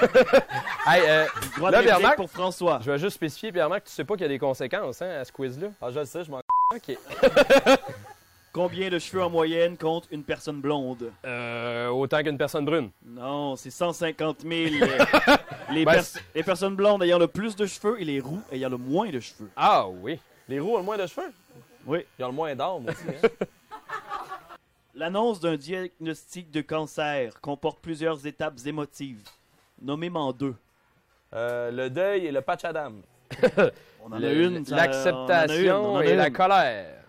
Hey, 0.86 1.02
euh, 1.06 1.26
Droit 1.56 1.68
de 1.70 1.72
là, 1.72 1.78
réplique 1.78 1.82
Pierre-Marc, 1.84 2.16
pour 2.16 2.30
François. 2.30 2.80
je 2.82 2.90
vais 2.90 2.98
juste 2.98 3.16
spécifier, 3.16 3.52
Pierre-Marc, 3.52 3.84
tu 3.84 3.92
sais 3.92 4.04
pas 4.04 4.14
qu'il 4.14 4.22
y 4.22 4.24
a 4.24 4.28
des 4.28 4.38
conséquences 4.38 5.02
hein, 5.02 5.18
à 5.20 5.24
ce 5.24 5.30
quiz-là? 5.32 5.68
Ah, 5.82 5.90
je 5.90 5.98
le 6.00 6.04
sais, 6.06 6.24
je 6.24 6.30
m'en. 6.30 6.38
OK. 6.74 6.96
Combien 8.52 8.88
de 8.88 8.98
cheveux 8.98 9.22
en 9.22 9.30
moyenne 9.30 9.76
compte 9.76 10.08
une 10.10 10.24
personne 10.24 10.60
blonde? 10.60 11.12
Euh, 11.24 11.88
autant 11.88 12.22
qu'une 12.22 12.38
personne 12.38 12.64
brune. 12.64 12.90
Non, 13.04 13.54
c'est 13.56 13.70
150 13.70 14.40
000. 14.40 14.52
les, 15.70 15.84
Ben, 15.84 15.92
pers- 15.92 16.04
c'est- 16.04 16.20
les 16.34 16.42
personnes 16.42 16.74
blondes 16.74 17.02
ayant 17.02 17.18
le 17.18 17.28
plus 17.28 17.54
de 17.54 17.66
cheveux 17.66 18.00
et 18.00 18.04
les 18.04 18.20
roux 18.20 18.40
ayant 18.50 18.70
le 18.70 18.78
moins 18.78 19.10
de 19.10 19.20
cheveux. 19.20 19.50
Ah 19.54 19.86
oui. 19.88 20.18
Les 20.48 20.58
roues 20.58 20.74
ont 20.74 20.78
le 20.78 20.84
moins 20.84 20.96
de 20.96 21.06
cheveux? 21.06 21.30
Oui. 21.86 22.04
Ils 22.18 22.24
ont 22.24 22.28
le 22.28 22.34
moins 22.34 22.54
d'armes 22.56 22.86
aussi. 22.88 22.98
hein. 23.22 23.28
L'annonce 24.98 25.38
d'un 25.38 25.56
diagnostic 25.56 26.50
de 26.50 26.60
cancer 26.60 27.40
comporte 27.40 27.78
plusieurs 27.80 28.26
étapes 28.26 28.58
émotives. 28.66 29.22
Nommez-m'en 29.80 30.32
deux. 30.32 30.56
Euh, 31.34 31.70
le 31.70 31.88
deuil 31.88 32.26
et 32.26 32.32
le 32.32 32.40
patch 32.40 32.64
Adam. 32.64 32.94
On 34.02 34.06
en 34.08 34.12
a 34.14 34.18
Le- 34.18 34.34
une. 34.42 34.64
ça- 34.64 34.74
on 34.74 34.78
en 34.78 34.80
a 34.80 34.84
une, 34.84 34.90
L'acceptation 34.90 36.00
et 36.00 36.16
la 36.16 36.30
colère. 36.30 37.04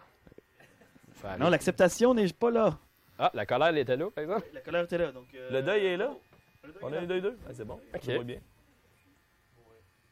Non, 1.40 1.50
l'acceptation 1.50 2.14
n'est 2.14 2.28
pas 2.32 2.52
là. 2.52 2.78
Ah, 3.18 3.32
la 3.34 3.46
colère, 3.48 3.68
elle 3.70 3.80
était 3.80 3.98
là, 3.98 4.10
par 4.12 4.22
exemple? 4.24 4.46
La 4.54 4.62
colère 4.62 4.84
était 4.84 4.98
là. 5.00 5.12
Donc, 5.12 5.26
euh, 5.34 5.50
Le 5.52 5.62
deuil 5.64 5.86
est 5.88 5.98
là. 5.98 6.12
le 6.64 6.72
deuil 6.72 6.82
On 6.84 6.90
est 6.90 6.92
a 6.92 6.96
là. 7.00 7.04
eu 7.04 7.08
deux, 7.08 7.22
deux? 7.22 7.38
Ah, 7.48 7.52
c'est 7.54 7.66
bon. 7.66 7.80
Ok. 7.94 8.02
Je 8.06 8.12
vois 8.14 8.24
bien. 8.24 8.40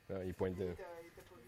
Ah, 0.09 0.15
il 0.25 0.33
pointe 0.33 0.55
de... 0.55 0.67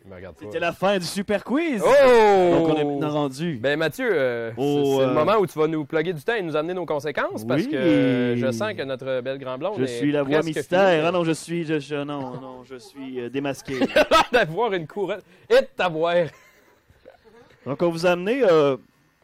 Il 0.06 0.10
me 0.12 0.16
regarde 0.16 0.36
pas. 0.36 0.46
C'était 0.46 0.60
la 0.60 0.72
fin 0.72 0.98
du 0.98 1.06
super 1.06 1.44
quiz. 1.44 1.84
Oh! 1.86 2.52
Donc, 2.56 2.70
on 2.70 2.76
est 2.78 2.84
maintenant 2.86 3.10
rendu. 3.10 3.60
Ben 3.62 3.78
Mathieu, 3.78 4.10
euh, 4.12 4.52
Oh, 4.58 4.62
c'est 4.62 4.96
c'est 4.98 5.04
euh, 5.04 5.08
le 5.08 5.14
moment 5.14 5.38
où 5.38 5.46
tu 5.46 5.60
vas 5.60 5.68
nous 5.68 5.86
plugger 5.86 6.14
du 6.14 6.22
temps 6.22 6.36
et 6.36 6.42
nous 6.42 6.56
amener 6.56 6.74
nos 6.74 6.86
conséquences 6.86 7.46
parce 7.46 7.64
Oui. 7.64 7.70
que 7.70 7.76
euh, 7.76 8.36
je 8.38 8.52
sens 8.52 8.74
que 8.74 8.82
notre 8.84 9.22
belle 9.22 9.38
grand 9.38 9.58
blonde 9.58 9.76
Je 9.78 9.84
est 9.84 9.88
suis 10.00 10.12
la 10.12 10.24
voix 10.24 10.42
mystère. 10.42 10.90
finie. 10.90 11.04
Ah 11.06 11.12
non, 11.12 11.24
je 11.26 11.34
suis. 11.34 11.66
Je, 11.66 11.80
je- 11.80 11.96
non, 11.96 12.40
non, 12.40 12.64
je 12.64 12.76
suis 12.78 13.20
euh, 13.20 13.30
démasqué. 13.30 13.76
d'avoir 14.32 14.74
une 14.74 14.88
couronne 14.88 15.22
et 15.50 15.62
de 15.62 15.68
t'avoir. 15.76 16.16
Donc, 17.66 17.82
on 17.82 17.90
vous 17.90 18.06
a 18.08 18.12
amené. 18.12 18.42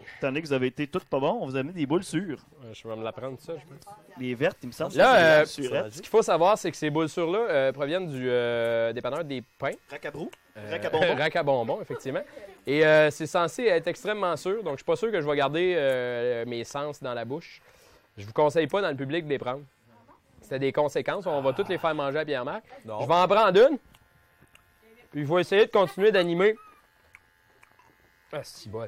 Euh, 0.06 0.18
étant 0.18 0.28
donné 0.28 0.42
que 0.42 0.48
vous 0.48 0.54
avez 0.54 0.68
été 0.68 0.88
toutes 0.88 1.06
pas 1.06 1.20
bons, 1.20 1.40
on 1.42 1.46
vous 1.46 1.56
a 1.56 1.60
amené 1.60 1.74
des 1.74 1.86
boules 1.86 2.04
sûres. 2.04 2.40
Je 2.74 2.88
vais 2.88 2.96
me 2.96 3.04
la 3.04 3.12
prendre, 3.12 3.40
ça, 3.40 3.54
je 3.54 3.66
pense. 3.66 3.96
Les 4.20 4.36
vertes, 4.36 4.58
il 4.64 4.68
me 4.68 4.72
semble. 4.72 4.96
Là, 4.96 5.42
euh, 5.42 5.46
ce 5.46 5.62
qu'il 6.02 6.08
faut 6.08 6.22
savoir, 6.22 6.58
c'est 6.58 6.72
que 6.72 6.78
ces 6.78 6.90
boules-sûres-là 6.90 7.40
euh, 7.40 7.72
proviennent 7.72 8.08
du 8.08 8.30
euh, 8.30 8.94
dépanneur 8.94 9.24
des 9.24 9.42
pains. 9.42 9.72
Rack 9.90 10.06
à 10.06 10.12
brou. 10.12 10.30
Euh, 10.58 10.72
Rack 10.72 10.86
à 10.86 10.90
bonbons. 10.90 11.16
rack 11.18 11.36
à 11.36 11.44
bonbons, 11.44 11.82
effectivement. 11.82 12.22
Et 12.66 12.86
euh, 12.86 13.12
c'est 13.12 13.28
censé 13.28 13.64
être 13.66 13.88
extrêmement 13.88 14.36
sûr, 14.38 14.64
donc 14.64 14.74
je 14.74 14.78
suis 14.78 14.86
pas 14.86 14.96
sûr 14.96 15.12
que 15.12 15.22
je 15.22 15.28
vais 15.30 15.36
garder 15.36 15.76
euh, 15.78 16.46
mes 16.46 16.64
sens 16.64 17.02
dans 17.02 17.14
la 17.14 17.26
bouche. 17.26 17.62
Je 18.18 18.26
vous 18.26 18.34
conseille 18.34 18.68
pas 18.68 18.82
dans 18.82 18.90
le 18.90 18.96
public 18.96 19.26
de 19.26 19.30
les 19.30 19.38
prendre. 19.38 19.62
C'était 20.42 20.60
des 20.60 20.72
conséquences, 20.72 21.26
on 21.26 21.42
va 21.42 21.54
toutes 21.54 21.70
les 21.70 21.78
faire 21.78 21.96
manger 21.96 22.20
à 22.20 22.26
Pierre-Marc. 22.26 22.64
Je 22.84 22.88
vais 22.88 23.14
en 23.14 23.28
prendre 23.28 23.60
une, 23.60 23.78
puis 25.12 25.26
je 25.26 25.34
vais 25.34 25.42
essayer 25.42 25.66
de 25.66 25.72
continuer 25.72 26.12
d'animer. 26.12 26.56
Ah, 28.32 28.44
si 28.44 28.70
bon. 28.70 28.88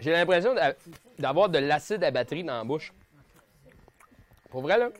J'ai 0.00 0.12
l'impression 0.12 0.54
d'a- 0.54 0.74
d'avoir 1.18 1.48
de 1.48 1.58
l'acide 1.58 2.02
à 2.04 2.10
batterie 2.10 2.44
dans 2.44 2.58
la 2.58 2.64
bouche. 2.64 2.92
Pour 4.50 4.62
vrai, 4.62 4.78
là? 4.78 4.90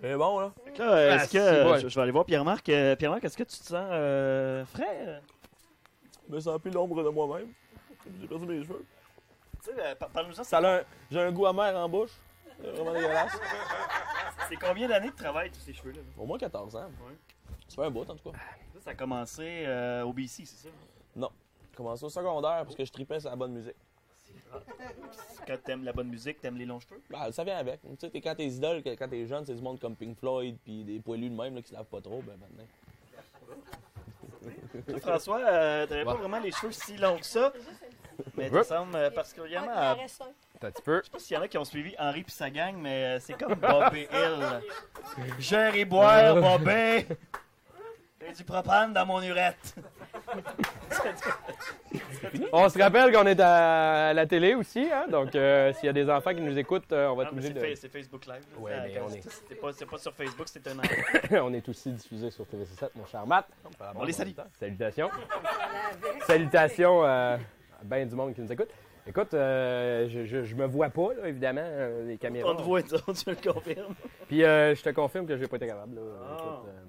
C'est 0.00 0.14
bon, 0.16 0.40
là. 0.40 0.52
Que 0.74 0.82
là, 0.82 1.18
Ah, 1.20 1.26
que. 1.26 1.80
je, 1.80 1.88
je 1.88 1.94
vais 1.94 2.02
aller 2.02 2.10
voir 2.12 2.24
Pierre-Marc. 2.26 2.68
Euh, 2.68 2.94
Pierre-Marc, 2.96 3.24
est-ce 3.24 3.36
que 3.36 3.42
tu 3.44 3.58
te 3.58 3.64
sens 3.64 3.86
euh, 3.90 4.64
frais? 4.66 5.22
Je 6.28 6.34
me 6.34 6.40
sens 6.40 6.60
plus 6.60 6.70
l'ombre 6.70 7.02
de 7.02 7.08
moi-même. 7.08 7.48
J'ai 8.20 8.26
perdu 8.28 8.46
mes 8.46 8.62
cheveux. 8.62 8.84
Tu 9.64 9.70
sais, 9.70 9.76
euh, 9.80 9.94
par- 9.94 10.10
parle-nous-en. 10.10 10.44
Ça 10.44 10.58
a 10.58 10.78
un- 10.78 10.82
J'ai 11.10 11.20
un 11.20 11.32
goût 11.32 11.46
amer 11.46 11.74
en 11.76 11.88
bouche. 11.88 12.10
C'est 12.62 12.70
vraiment 12.70 12.92
dégueulasse. 12.92 13.32
C'est 14.48 14.56
combien 14.56 14.86
d'années 14.88 15.10
de 15.10 15.16
travail, 15.16 15.50
tous 15.50 15.60
ces 15.60 15.72
cheveux-là? 15.72 16.00
Au 16.18 16.26
moins 16.26 16.38
14 16.38 16.76
ans. 16.76 16.90
Ça 17.68 17.74
fait 17.76 17.84
un 17.86 17.90
bout, 17.90 18.08
en 18.08 18.14
tout 18.14 18.30
cas. 18.30 18.38
Ça, 18.74 18.80
ça 18.84 18.90
a 18.90 18.94
commencé 18.94 19.64
euh, 19.66 20.02
au 20.04 20.12
BC, 20.12 20.44
c'est 20.44 20.68
ça? 20.68 20.68
Non. 21.16 21.30
Commencé 21.76 22.04
au 22.04 22.08
secondaire 22.08 22.62
parce 22.64 22.74
que 22.74 22.84
je 22.84 22.90
tripais 22.92 23.20
sur 23.20 23.30
la 23.30 23.36
bonne 23.36 23.52
musique. 23.52 23.76
Quand 25.46 25.56
t'aimes 25.62 25.84
la 25.84 25.92
bonne 25.92 26.08
musique, 26.08 26.40
t'aimes 26.40 26.56
les 26.56 26.64
longs 26.64 26.80
cheveux? 26.80 27.00
Ah, 27.14 27.30
ça 27.30 27.44
vient 27.44 27.58
avec. 27.58 27.80
Tu 27.82 27.88
sais, 27.98 28.10
t'es- 28.10 28.20
quand 28.20 28.34
t'es 28.34 28.46
idole, 28.46 28.82
quand 28.82 29.08
t'es 29.08 29.26
jeune, 29.26 29.44
c'est 29.44 29.54
du 29.54 29.62
monde 29.62 29.78
comme 29.78 29.94
Pink 29.94 30.18
Floyd 30.18 30.56
puis 30.64 30.82
des 30.84 30.98
poilus 31.00 31.28
de 31.30 31.34
même 31.36 31.54
là, 31.54 31.62
qui 31.62 31.68
se 31.68 31.74
lavent 31.74 31.84
pas 31.84 32.00
trop, 32.00 32.22
ben 32.22 32.34
maintenant. 32.40 32.64
Toi, 34.88 35.00
François, 35.00 35.40
euh, 35.40 35.86
t'avais 35.86 36.04
pas 36.04 36.14
vraiment 36.14 36.38
les 36.40 36.50
cheveux 36.50 36.72
si 36.72 36.96
longs 36.96 37.18
que 37.18 37.26
ça. 37.26 37.52
Mais 38.36 38.48
ça 38.48 38.58
ressemble 38.58 38.96
euh, 38.96 39.10
particulièrement 39.10 39.72
à. 39.74 39.92
Un 39.92 39.96
petit 40.70 40.82
peu. 40.82 41.00
Je 41.00 41.04
sais 41.04 41.10
pas 41.10 41.18
s'il 41.18 41.34
y 41.36 41.38
en 41.38 41.42
a 41.42 41.48
qui 41.48 41.58
ont 41.58 41.64
suivi 41.64 41.94
Henri 41.98 42.22
puis 42.22 42.32
sa 42.32 42.48
gang, 42.50 42.74
mais 42.78 43.04
euh, 43.04 43.20
c'est 43.20 43.34
comme 43.34 43.54
Bobby 43.54 44.06
Hill. 44.10 44.62
Gérer 45.38 45.84
boire, 45.84 46.34
Bobby. 46.36 47.04
J'ai 48.24 48.32
du 48.32 48.44
propane 48.44 48.92
dans 48.92 49.04
mon 49.06 49.22
urette. 49.22 49.74
On 52.52 52.68
se 52.68 52.78
rappelle 52.78 53.12
qu'on 53.12 53.26
est 53.26 53.38
à 53.40 54.12
la 54.14 54.26
télé 54.26 54.54
aussi, 54.54 54.88
hein? 54.92 55.06
donc 55.10 55.34
euh, 55.34 55.72
s'il 55.74 55.86
y 55.86 55.88
a 55.88 55.92
des 55.92 56.08
enfants 56.10 56.34
qui 56.34 56.40
nous 56.40 56.56
écoutent, 56.58 56.90
euh, 56.92 57.08
on 57.08 57.14
va 57.16 57.24
être 57.24 57.32
obligé 57.32 57.48
c'est 57.48 57.54
de. 57.70 57.74
c'est 57.74 57.88
Facebook 57.88 58.26
Live. 58.26 58.42
Ouais, 58.58 58.72
Euh, 58.72 58.80
mais 58.86 59.00
on 59.00 59.08
c'est- 59.08 59.18
est- 59.18 59.42
C'est 59.48 59.86
pas, 59.86 59.98
sur 59.98 60.12
Facebook, 60.14 60.46
c'est 60.48 60.66
un 60.66 60.76
on 61.42 61.52
est 61.52 61.68
aussi 61.68 61.92
diffusé 61.92 62.30
sur 62.30 62.44
TV7, 62.46 62.90
mon 62.96 63.06
cher 63.06 63.26
Matt. 63.26 63.46
On 63.94 64.04
les 64.04 64.12
salue. 64.12 64.30
Salutations. 64.58 65.10
Salutations 66.26 67.04
euh, 67.04 67.36
à 67.36 67.84
bien 67.84 68.06
du 68.06 68.14
monde 68.14 68.34
qui 68.34 68.40
nous 68.40 68.52
écoute. 68.52 68.68
Écoute, 69.08 69.34
euh, 69.34 70.08
je, 70.08 70.24
je, 70.24 70.42
je 70.42 70.54
me 70.56 70.66
vois 70.66 70.88
pas, 70.88 71.14
là, 71.16 71.28
évidemment, 71.28 71.62
les 72.06 72.16
caméras. 72.16 72.50
On 72.50 72.56
te 72.56 72.62
voit, 72.62 72.82
tu 72.82 72.94
le 72.94 73.52
confirmes. 73.52 73.94
Puis 74.26 74.42
euh, 74.42 74.74
je 74.74 74.82
te 74.82 74.88
confirme 74.90 75.26
que 75.26 75.36
j'ai 75.36 75.46
pas 75.46 75.56
été 75.56 75.66
capable. 75.68 75.94
Là. 75.94 76.00
Ah. 76.28 76.34
Écoute, 76.38 76.68
euh, 76.68 76.80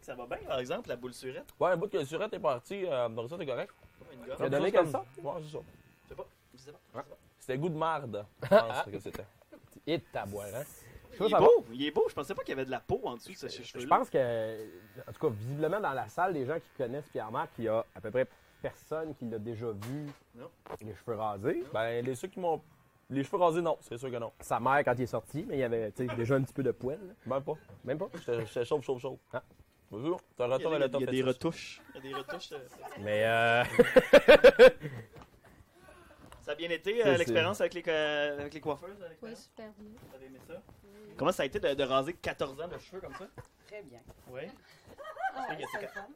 Ça 0.00 0.14
va 0.14 0.26
bien, 0.26 0.38
par 0.46 0.58
exemple, 0.58 0.88
la 0.88 0.96
boule 0.96 1.14
surette? 1.14 1.52
Ouais, 1.58 1.70
un 1.70 1.76
bout 1.76 1.88
que 1.88 1.96
le 1.98 2.04
surette 2.04 2.32
est 2.32 2.38
parti, 2.38 2.84
euh, 2.86 3.08
dans 3.08 3.26
ça, 3.28 3.36
t'es 3.38 3.46
correct. 3.46 3.72
Une 4.12 4.26
gomme. 4.26 4.36
Il 4.40 4.44
a 4.44 4.48
donné 4.48 4.72
quelle 4.72 4.88
sorte? 4.88 5.06
Ouais, 5.22 5.32
c'est 5.42 5.52
ça. 5.52 5.58
Je 6.04 6.08
sais 6.08 6.14
pas. 6.14 6.26
Je 6.54 6.58
sais 6.58 6.72
pas. 6.72 7.04
C'était 7.38 7.58
goût 7.58 7.68
de 7.68 7.76
marde, 7.76 8.24
je 8.42 8.48
pense 8.48 8.84
que 8.84 8.98
c'était. 8.98 9.26
Et 9.86 9.98
de 9.98 10.04
taboire, 10.12 10.46
hein? 10.54 10.62
Il 11.20 11.26
est 11.26 11.38
beau, 11.38 11.64
il 11.72 11.84
est 11.86 11.90
beau. 11.90 12.04
Je 12.08 12.14
pensais 12.14 12.34
pas 12.34 12.42
qu'il 12.42 12.50
y 12.50 12.52
avait 12.52 12.64
de 12.64 12.70
la 12.70 12.80
peau 12.80 13.00
en 13.04 13.16
dessous 13.16 13.32
de 13.32 13.36
ce 13.36 13.48
cheveu 13.48 13.80
Je 13.80 13.86
pense 13.86 14.08
que, 14.08 14.66
en 15.06 15.12
tout 15.12 15.28
cas, 15.28 15.34
visiblement 15.34 15.80
dans 15.80 15.92
la 15.92 16.08
salle, 16.08 16.32
des 16.32 16.46
gens 16.46 16.58
qui 16.58 16.70
connaissent 16.76 17.08
Pierre-Marc, 17.10 17.50
il 17.58 17.64
y 17.64 17.68
a 17.68 17.84
à 17.94 18.00
peu 18.00 18.10
près 18.10 18.26
personne 18.62 19.14
qui 19.16 19.26
l'a 19.26 19.38
déjà 19.38 19.66
vu 19.72 20.06
Non. 20.34 20.48
les 20.80 20.94
cheveux 20.94 21.16
rasés. 21.16 21.64
Ben, 21.72 22.04
les 22.04 22.14
ceux 22.14 22.28
qui 22.28 22.40
m'ont. 22.40 22.62
Les 23.10 23.24
cheveux 23.24 23.36
rasés, 23.36 23.60
non, 23.60 23.76
c'est 23.82 23.98
sûr 23.98 24.10
que 24.10 24.16
non. 24.16 24.32
Sa 24.40 24.58
mère, 24.58 24.82
quand 24.84 24.94
il 24.94 25.02
est 25.02 25.06
sorti, 25.06 25.44
mais 25.46 25.56
il 25.56 25.60
y 25.60 25.64
avait 25.64 25.90
tu 25.92 26.08
sais, 26.08 26.14
déjà 26.16 26.36
un 26.36 26.42
petit 26.42 26.54
peu 26.54 26.62
de 26.62 26.70
poil. 26.70 26.98
là. 27.06 27.12
Même 27.26 27.42
pas. 27.42 27.54
Même 27.84 27.98
pas? 27.98 28.08
J'étais 28.14 28.46
j'étais 28.46 28.64
chauve, 28.64 28.82
chauve, 28.82 28.98
chauve. 29.00 29.18
Ah. 29.34 29.42
Bonjour. 29.92 30.20
T'as 30.38 30.44
un 30.44 30.46
Il 30.46 30.50
y 30.50 30.54
a 30.54 30.56
retour 30.56 30.70
des, 30.70 30.76
à 30.76 30.78
la 30.78 30.86
il 30.86 31.00
y 31.00 31.04
a 31.04 31.10
des 31.10 31.22
retouches. 31.22 31.82
Il 31.90 31.96
y 31.96 31.98
a 31.98 32.00
des 32.00 32.14
retouches. 32.14 32.52
euh, 32.52 32.58
Mais 33.00 33.24
euh... 33.26 33.62
Ça 36.40 36.52
a 36.52 36.54
bien 36.56 36.70
été, 36.70 37.06
euh, 37.06 37.16
l'expérience 37.18 37.60
avec 37.60 37.74
les, 37.74 37.82
co- 37.82 37.90
avec 37.90 38.54
les 38.54 38.60
coiffeuses? 38.60 38.96
Oui, 39.22 39.36
super 39.36 39.70
bien. 39.78 39.90
Vous 40.08 40.14
avez 40.16 40.26
aimé 40.26 40.40
ça? 40.48 40.60
Comment 41.16 41.30
ça 41.30 41.42
a 41.42 41.46
été 41.46 41.60
de, 41.60 41.74
de 41.74 41.82
raser 41.84 42.14
14 42.14 42.58
ans 42.60 42.68
de 42.68 42.78
cheveux 42.78 43.00
comme 43.02 43.14
ça? 43.14 43.28
Très 43.68 43.82
bien. 43.82 44.00
Oui. 44.28 44.40
Ah, 45.36 45.46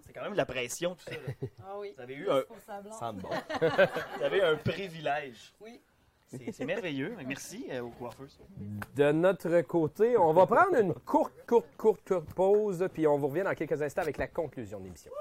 C'est- 0.05 0.13
quand- 0.15 0.23
même 0.23 0.33
de 0.33 0.37
la 0.39 0.47
pression, 0.47 0.95
tout 0.95 1.05
ça. 1.05 1.11
là. 1.13 1.19
Ah 1.65 1.79
oui. 1.79 1.93
Vous 1.95 2.01
avez 2.01 2.15
eu 2.15 2.29
un. 2.31 2.43
Sente 2.99 3.19
bon. 3.19 3.29
vous 4.17 4.23
avez 4.23 4.43
un 4.43 4.57
privilège. 4.57 5.53
Oui. 5.61 5.81
C'est 6.29 6.65
merveilleux. 6.65 7.17
Merci 7.27 7.67
euh, 7.71 7.83
aux 7.83 7.91
coiffeuses. 7.91 8.39
De 8.97 9.13
notre 9.13 9.61
côté, 9.63 10.17
on 10.17 10.33
va 10.33 10.47
prendre 10.47 10.77
une 10.77 10.93
courte, 10.93 11.33
courte, 11.47 11.69
courte, 11.77 12.01
courte 12.07 12.35
pause, 12.35 12.89
puis 12.93 13.07
on 13.07 13.17
vous 13.17 13.29
revient 13.29 13.45
dans 13.45 13.55
quelques 13.55 13.81
instants 13.81 14.03
avec 14.03 14.19
la 14.19 14.27
conclusion 14.27 14.81
de 14.81 14.85
l'émission. 14.85 15.13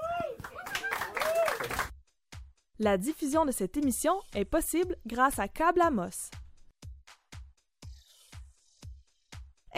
La 2.78 2.98
diffusion 2.98 3.46
de 3.46 3.52
cette 3.52 3.76
émission 3.76 4.20
est 4.34 4.44
possible 4.44 4.96
grâce 5.06 5.38
à 5.38 5.48
Câble 5.48 5.80
Amos. 5.80 6.30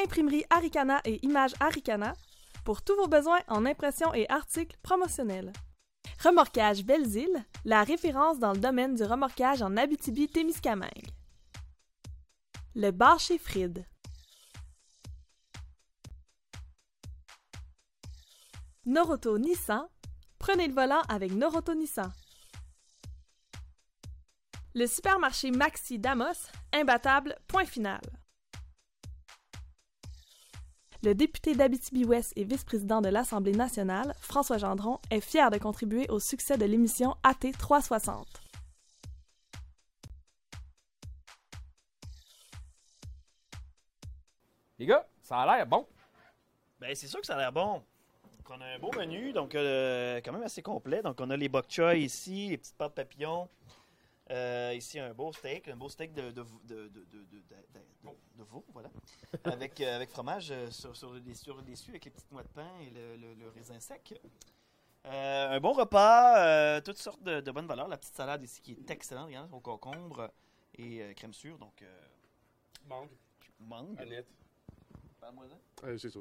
Imprimerie 0.00 0.44
Aricana 0.50 1.00
et 1.04 1.24
Images 1.24 1.54
Aricana 1.60 2.14
pour 2.64 2.82
tous 2.82 2.96
vos 2.96 3.08
besoins 3.08 3.40
en 3.48 3.66
impression 3.66 4.14
et 4.14 4.28
articles 4.28 4.76
promotionnels. 4.82 5.52
Remorquage 6.22 6.84
Belle-Île, 6.84 7.44
la 7.64 7.84
référence 7.84 8.40
dans 8.40 8.52
le 8.52 8.58
domaine 8.58 8.96
du 8.96 9.04
remorquage 9.04 9.62
en 9.62 9.76
Abitibi-Témiscamingue. 9.76 11.10
Le 12.74 12.90
bar 12.90 13.20
chez 13.20 13.38
Fried. 13.38 13.86
Noroto 18.84 19.38
Nissan, 19.38 19.86
prenez 20.38 20.66
le 20.66 20.74
volant 20.74 21.02
avec 21.08 21.30
Noroto 21.32 21.74
Nissan. 21.74 22.10
Le 24.74 24.86
supermarché 24.86 25.52
Maxi 25.52 25.98
Damos, 25.98 26.50
imbattable, 26.72 27.36
point 27.46 27.64
final. 27.66 28.00
Le 31.04 31.14
député 31.14 31.54
d'Abitibi-Ouest 31.54 32.32
et 32.34 32.42
vice-président 32.42 33.00
de 33.00 33.08
l'Assemblée 33.08 33.52
nationale, 33.52 34.14
François 34.20 34.58
Gendron, 34.58 34.98
est 35.12 35.20
fier 35.20 35.48
de 35.48 35.56
contribuer 35.56 36.08
au 36.08 36.18
succès 36.18 36.58
de 36.58 36.64
l'émission 36.64 37.14
AT 37.22 37.52
360. 37.56 38.26
Les 44.80 44.86
gars, 44.86 45.06
ça 45.22 45.38
a 45.38 45.56
l'air 45.56 45.66
bon. 45.68 45.86
Ben, 46.80 46.92
c'est 46.96 47.06
sûr 47.06 47.20
que 47.20 47.26
ça 47.26 47.36
a 47.36 47.38
l'air 47.38 47.52
bon. 47.52 47.74
Donc, 47.74 48.50
on 48.50 48.60
a 48.60 48.66
un 48.66 48.78
beau 48.80 48.90
menu, 48.96 49.32
donc 49.32 49.54
euh, 49.54 50.20
quand 50.24 50.32
même 50.32 50.42
assez 50.42 50.62
complet. 50.62 51.02
Donc, 51.02 51.20
on 51.20 51.30
a 51.30 51.36
les 51.36 51.48
bok 51.48 51.66
choy 51.68 52.00
ici, 52.00 52.48
les 52.48 52.58
petites 52.58 52.76
pâtes 52.76 52.94
papillons. 52.96 53.48
Euh, 54.30 54.74
ici, 54.76 54.98
un 54.98 55.14
beau 55.14 55.32
steak, 55.32 55.68
un 55.68 55.76
beau 55.76 55.88
steak 55.88 56.12
de, 56.12 56.30
de, 56.30 56.42
de, 56.64 56.88
de, 56.88 56.88
de, 56.88 56.88
de- 56.88 57.24
de- 57.24 58.04
de- 58.04 58.10
de 58.36 58.42
veau, 58.44 58.64
voilà. 58.74 58.90
avec, 59.44 59.80
euh, 59.80 59.96
avec 59.96 60.10
fromage 60.10 60.50
euh, 60.50 60.70
sur, 60.70 60.94
sur, 60.94 61.12
le 61.12 61.20
dessus, 61.20 61.44
sur 61.44 61.56
le 61.56 61.62
dessus, 61.62 61.90
avec 61.90 62.04
les 62.04 62.10
petites 62.10 62.30
noix 62.30 62.42
de 62.42 62.48
pain 62.48 62.68
et 62.82 62.90
le, 62.90 63.16
le- 63.16 63.34
le 63.34 63.48
raisin 63.48 63.80
sec. 63.80 64.20
Euh, 65.06 65.48
un 65.56 65.60
bon 65.60 65.72
repas, 65.72 66.44
euh, 66.44 66.80
toutes 66.82 66.98
sortes 66.98 67.22
de, 67.22 67.40
de 67.40 67.50
bonnes 67.50 67.66
valeurs. 67.66 67.88
La 67.88 67.96
petite 67.96 68.14
salade 68.14 68.42
ici 68.42 68.60
qui 68.60 68.72
est 68.72 68.90
excellente, 68.90 69.26
regardez, 69.26 69.52
au 69.54 69.60
concombre 69.60 70.30
et 70.76 71.02
euh, 71.02 71.14
crème 71.14 71.32
sûre. 71.32 71.56
Donc, 71.58 71.80
euh, 71.82 72.00
Mangue. 72.86 73.08
mangue. 73.60 73.98
Annette. 73.98 74.28
Parle-moi-en. 75.20 75.86
Euh, 75.86 75.96
c'est 75.96 76.10
ça. 76.10 76.20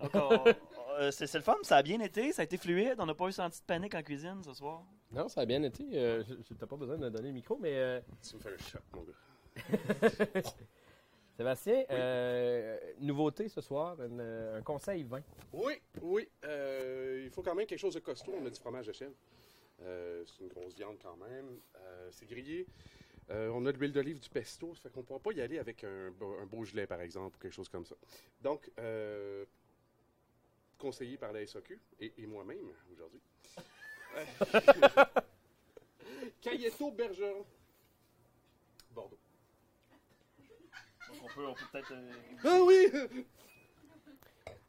Euh, 0.00 1.10
c'est 1.10 1.32
le 1.34 1.40
fun, 1.40 1.56
ça 1.62 1.76
a 1.78 1.82
bien 1.82 2.00
été, 2.00 2.32
ça 2.32 2.42
a 2.42 2.44
été 2.44 2.56
fluide. 2.56 2.94
On 2.98 3.06
n'a 3.06 3.14
pas 3.14 3.26
eu 3.28 3.32
senti 3.32 3.60
de 3.60 3.64
panique 3.64 3.94
en 3.94 4.02
cuisine 4.02 4.42
ce 4.44 4.52
soir. 4.54 4.82
Non, 5.12 5.28
ça 5.28 5.40
a 5.40 5.46
bien 5.46 5.62
été. 5.62 5.84
Euh, 5.94 6.22
T'as 6.58 6.66
pas 6.66 6.76
besoin 6.76 6.96
de 6.96 7.02
me 7.04 7.10
donner 7.10 7.28
le 7.28 7.34
micro, 7.34 7.56
mais... 7.60 7.74
euh, 7.74 8.00
Tu 8.28 8.36
me 8.36 8.40
fais 8.40 8.52
un 8.54 8.58
choc, 8.58 8.82
mon 8.92 9.02
gars. 9.02 9.12
Sébastien, 11.36 11.84
euh, 11.90 12.78
nouveauté 13.00 13.48
ce 13.48 13.60
soir, 13.60 14.00
une- 14.02 14.20
un 14.20 14.62
conseil 14.62 15.02
vin. 15.02 15.20
Oui, 15.52 15.74
oui. 16.00 16.28
euh, 16.44 17.22
il 17.24 17.30
faut 17.30 17.42
quand 17.42 17.56
même 17.56 17.66
quelque 17.66 17.78
chose 17.80 17.94
de 17.94 18.00
costaud. 18.00 18.32
On 18.40 18.46
a 18.46 18.50
du 18.50 18.60
fromage 18.60 18.86
de 18.86 18.92
chèvre. 18.92 19.14
Euh, 19.82 20.22
c'est 20.26 20.44
une 20.44 20.48
grosse 20.50 20.76
viande 20.76 20.96
quand 21.02 21.16
même. 21.16 21.58
Euh, 21.76 22.08
c'est 22.12 22.26
grillé. 22.26 22.66
Euh, 23.30 23.50
on 23.52 23.66
a 23.66 23.72
de 23.72 23.78
l'huile 23.78 23.92
d'olive, 23.92 24.20
du 24.20 24.28
pesto. 24.28 24.74
Ça 24.76 24.82
fait 24.82 24.90
qu'on 24.90 25.00
ne 25.00 25.06
pourra 25.06 25.18
pas 25.18 25.32
y 25.32 25.40
aller 25.40 25.58
avec 25.58 25.82
un, 25.82 26.12
beau- 26.12 26.36
un 26.40 26.46
beau 26.46 26.64
gelé, 26.64 26.86
par 26.86 27.00
exemple, 27.00 27.36
ou 27.36 27.40
quelque 27.40 27.54
chose 27.54 27.68
comme 27.68 27.84
ça. 27.86 27.96
Donc, 28.40 28.70
euh, 28.78 29.44
conseillé 30.84 31.16
par 31.16 31.32
la 31.32 31.46
SAQ 31.46 31.80
et, 31.98 32.12
et 32.18 32.26
moi-même 32.26 32.68
aujourd'hui. 32.92 33.20
Cayeto 36.42 36.90
Bergeron. 36.90 37.46
Bordeaux. 38.90 39.18
Donc, 41.08 41.22
on 41.22 41.26
peut, 41.28 41.46
on 41.46 41.54
peut 41.54 41.64
peut-être. 41.72 41.92
euh, 41.92 42.12
Ah 42.44 42.60
oui! 42.62 42.86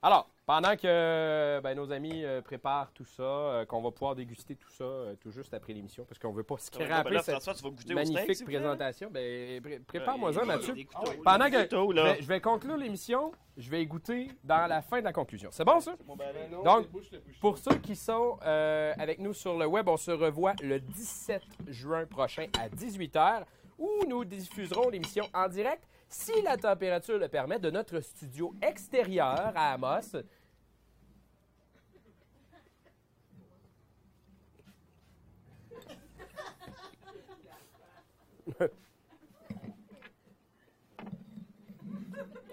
Alors, 0.01 0.34
pendant 0.46 0.76
que 0.76 1.60
ben, 1.62 1.74
nos 1.76 1.91
amis 1.91 2.24
euh, 2.24 2.41
préparent 2.41 2.91
tout 2.93 3.06
ça, 3.06 3.24
euh, 3.24 3.66
qu'on 3.66 3.82
va 3.82 3.91
pouvoir 3.91 4.16
déguster 4.16 4.56
tout 4.56 4.70
ça 4.70 4.84
euh, 4.84 5.16
tout 5.20 5.32
juste 5.32 5.54
après 5.54 5.74
l'émission, 5.74 6.06
parce 6.06 6.20
qu'on 6.20 6.32
veut 6.32 6.43
pas 6.43 6.56
Ah 6.58 6.78
ouais, 6.78 6.86
scraper 6.86 7.10
ben 7.10 7.16
là, 7.16 7.22
cette 7.24 7.32
François, 7.36 7.54
tu 7.56 7.64
vas 7.64 7.70
goûter 7.70 7.93
au 7.93 7.96
magnifique 7.96 8.36
steak, 8.36 8.48
présentation. 8.48 9.10
Ben, 9.12 9.62
pré- 9.62 9.80
prépare-moi 9.80 10.34
ça, 10.34 10.46
Mathieu. 10.46 10.74
des 10.74 10.86
couteaux, 10.86 11.12
il 11.12 11.18
y 11.18 11.20
a 11.20 11.24
Pendant 11.24 11.50
que 11.50 11.62
couteaux, 11.64 11.91
je 11.96 12.02
vais, 12.02 12.22
je 12.22 12.28
vais 12.28 12.41
conclure 12.41 12.78
l'émission, 12.78 13.32
je 13.58 13.70
vais 13.70 13.86
goûter 13.86 14.28
dans 14.43 14.68
la 14.68 14.82
fin 14.82 15.00
de 15.00 15.06
la 15.06 15.14
conclusion. 15.14 15.50
C'est 15.52 15.66
bon, 15.66 15.80
ça? 15.80 15.96
Ben 16.18 16.26
non, 16.52 16.64
Donc, 16.64 16.89
bouche, 16.91 17.10
bouche. 17.10 17.39
pour 17.41 17.58
ceux 17.58 17.76
qui 17.78 17.96
sont 17.96 18.38
euh, 18.46 18.93
avec 19.00 19.20
nous 19.20 19.34
sur 19.34 19.58
le 19.58 19.66
web, 19.66 19.88
on 19.89 19.98
se 19.98 20.12
revoit 20.12 20.54
le 20.62 20.80
17 20.80 21.41
juin 21.68 22.06
prochain 22.06 22.46
à 22.60 22.70
18h 22.70 23.43
où 23.80 23.89
nous 24.08 24.24
diffuserons 24.24 24.89
l'émission 24.89 25.26
en 25.34 25.48
direct, 25.50 25.84
si 26.16 26.41
la 26.41 26.55
température 26.55 27.18
le 27.20 27.28
permet, 27.28 27.59
de 27.59 27.70
notre 27.70 27.99
studio 27.99 28.55
extérieur 28.61 29.51
à 29.53 29.74
Amos. 29.74 30.16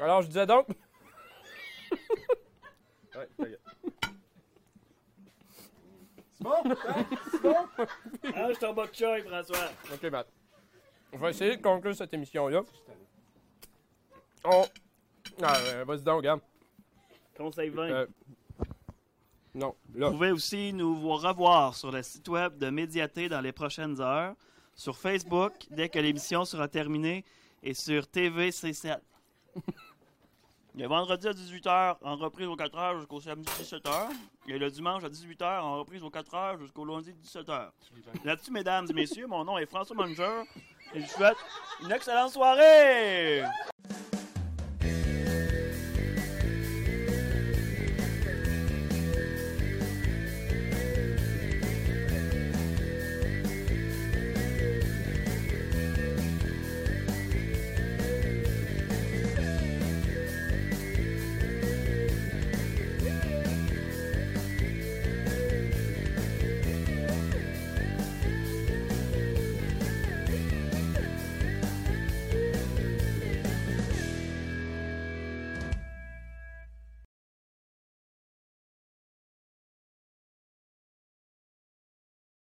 Alors, 0.00 0.22
je 0.22 0.26
disais 0.26 0.46
donc. 0.46 0.66
Ouais. 3.14 3.28
C'est 6.32 6.42
bon? 6.42 6.54
C'est 7.30 7.42
bon? 7.42 7.54
Mange 8.36 8.58
ton 8.58 8.72
bok 8.74 8.92
choy, 8.92 9.22
François. 9.22 9.70
Ok, 9.92 10.02
Matt. 10.10 10.26
On 11.12 11.18
va 11.18 11.30
essayer 11.30 11.56
de 11.56 11.62
conclure 11.62 11.94
cette 11.94 12.12
émission-là. 12.12 12.62
On. 14.44 14.64
Ah, 15.42 15.56
euh, 15.56 15.84
vas-y 15.86 16.02
donc, 16.02 16.16
regarde. 16.18 16.40
Conseil 17.36 17.70
20. 17.70 17.82
Euh, 17.82 18.06
Non, 19.54 19.74
là. 19.94 20.06
Vous 20.08 20.12
pouvez 20.14 20.32
aussi 20.32 20.72
nous 20.72 20.94
voir 20.96 21.20
revoir 21.22 21.74
sur 21.74 21.90
le 21.90 22.02
site 22.02 22.28
web 22.28 22.58
de 22.58 22.70
Médiaté 22.70 23.28
dans 23.28 23.40
les 23.40 23.52
prochaines 23.52 24.00
heures. 24.00 24.34
sur 24.74 24.96
Facebook 24.96 25.52
dès 25.70 25.88
que 25.90 25.98
l'émission 25.98 26.44
sera 26.44 26.66
terminée 26.66 27.24
et 27.62 27.74
sur 27.74 28.04
TVC7. 28.04 28.98
Le 30.74 30.86
vendredi 30.86 31.28
à 31.28 31.32
18h, 31.32 31.96
en 32.00 32.16
reprise 32.16 32.46
aux 32.46 32.56
4h 32.56 32.96
jusqu'au 32.96 33.20
samedi 33.20 33.46
17h. 33.60 34.08
Et 34.48 34.58
le 34.58 34.70
dimanche 34.70 35.04
à 35.04 35.10
18h, 35.10 35.60
en 35.60 35.78
reprise 35.80 36.02
aux 36.02 36.08
4h 36.08 36.58
jusqu'au 36.60 36.86
lundi 36.86 37.12
17h. 37.22 37.68
Là-dessus, 38.24 38.50
mesdames 38.50 38.86
et 38.88 38.94
messieurs, 38.94 39.26
mon 39.26 39.44
nom 39.44 39.58
est 39.58 39.66
François 39.66 39.94
Manger 39.94 40.44
et 40.94 41.00
je 41.00 41.04
vous 41.04 41.12
souhaite 41.12 41.36
une 41.82 41.92
excellente 41.92 42.30
soirée! 42.32 43.42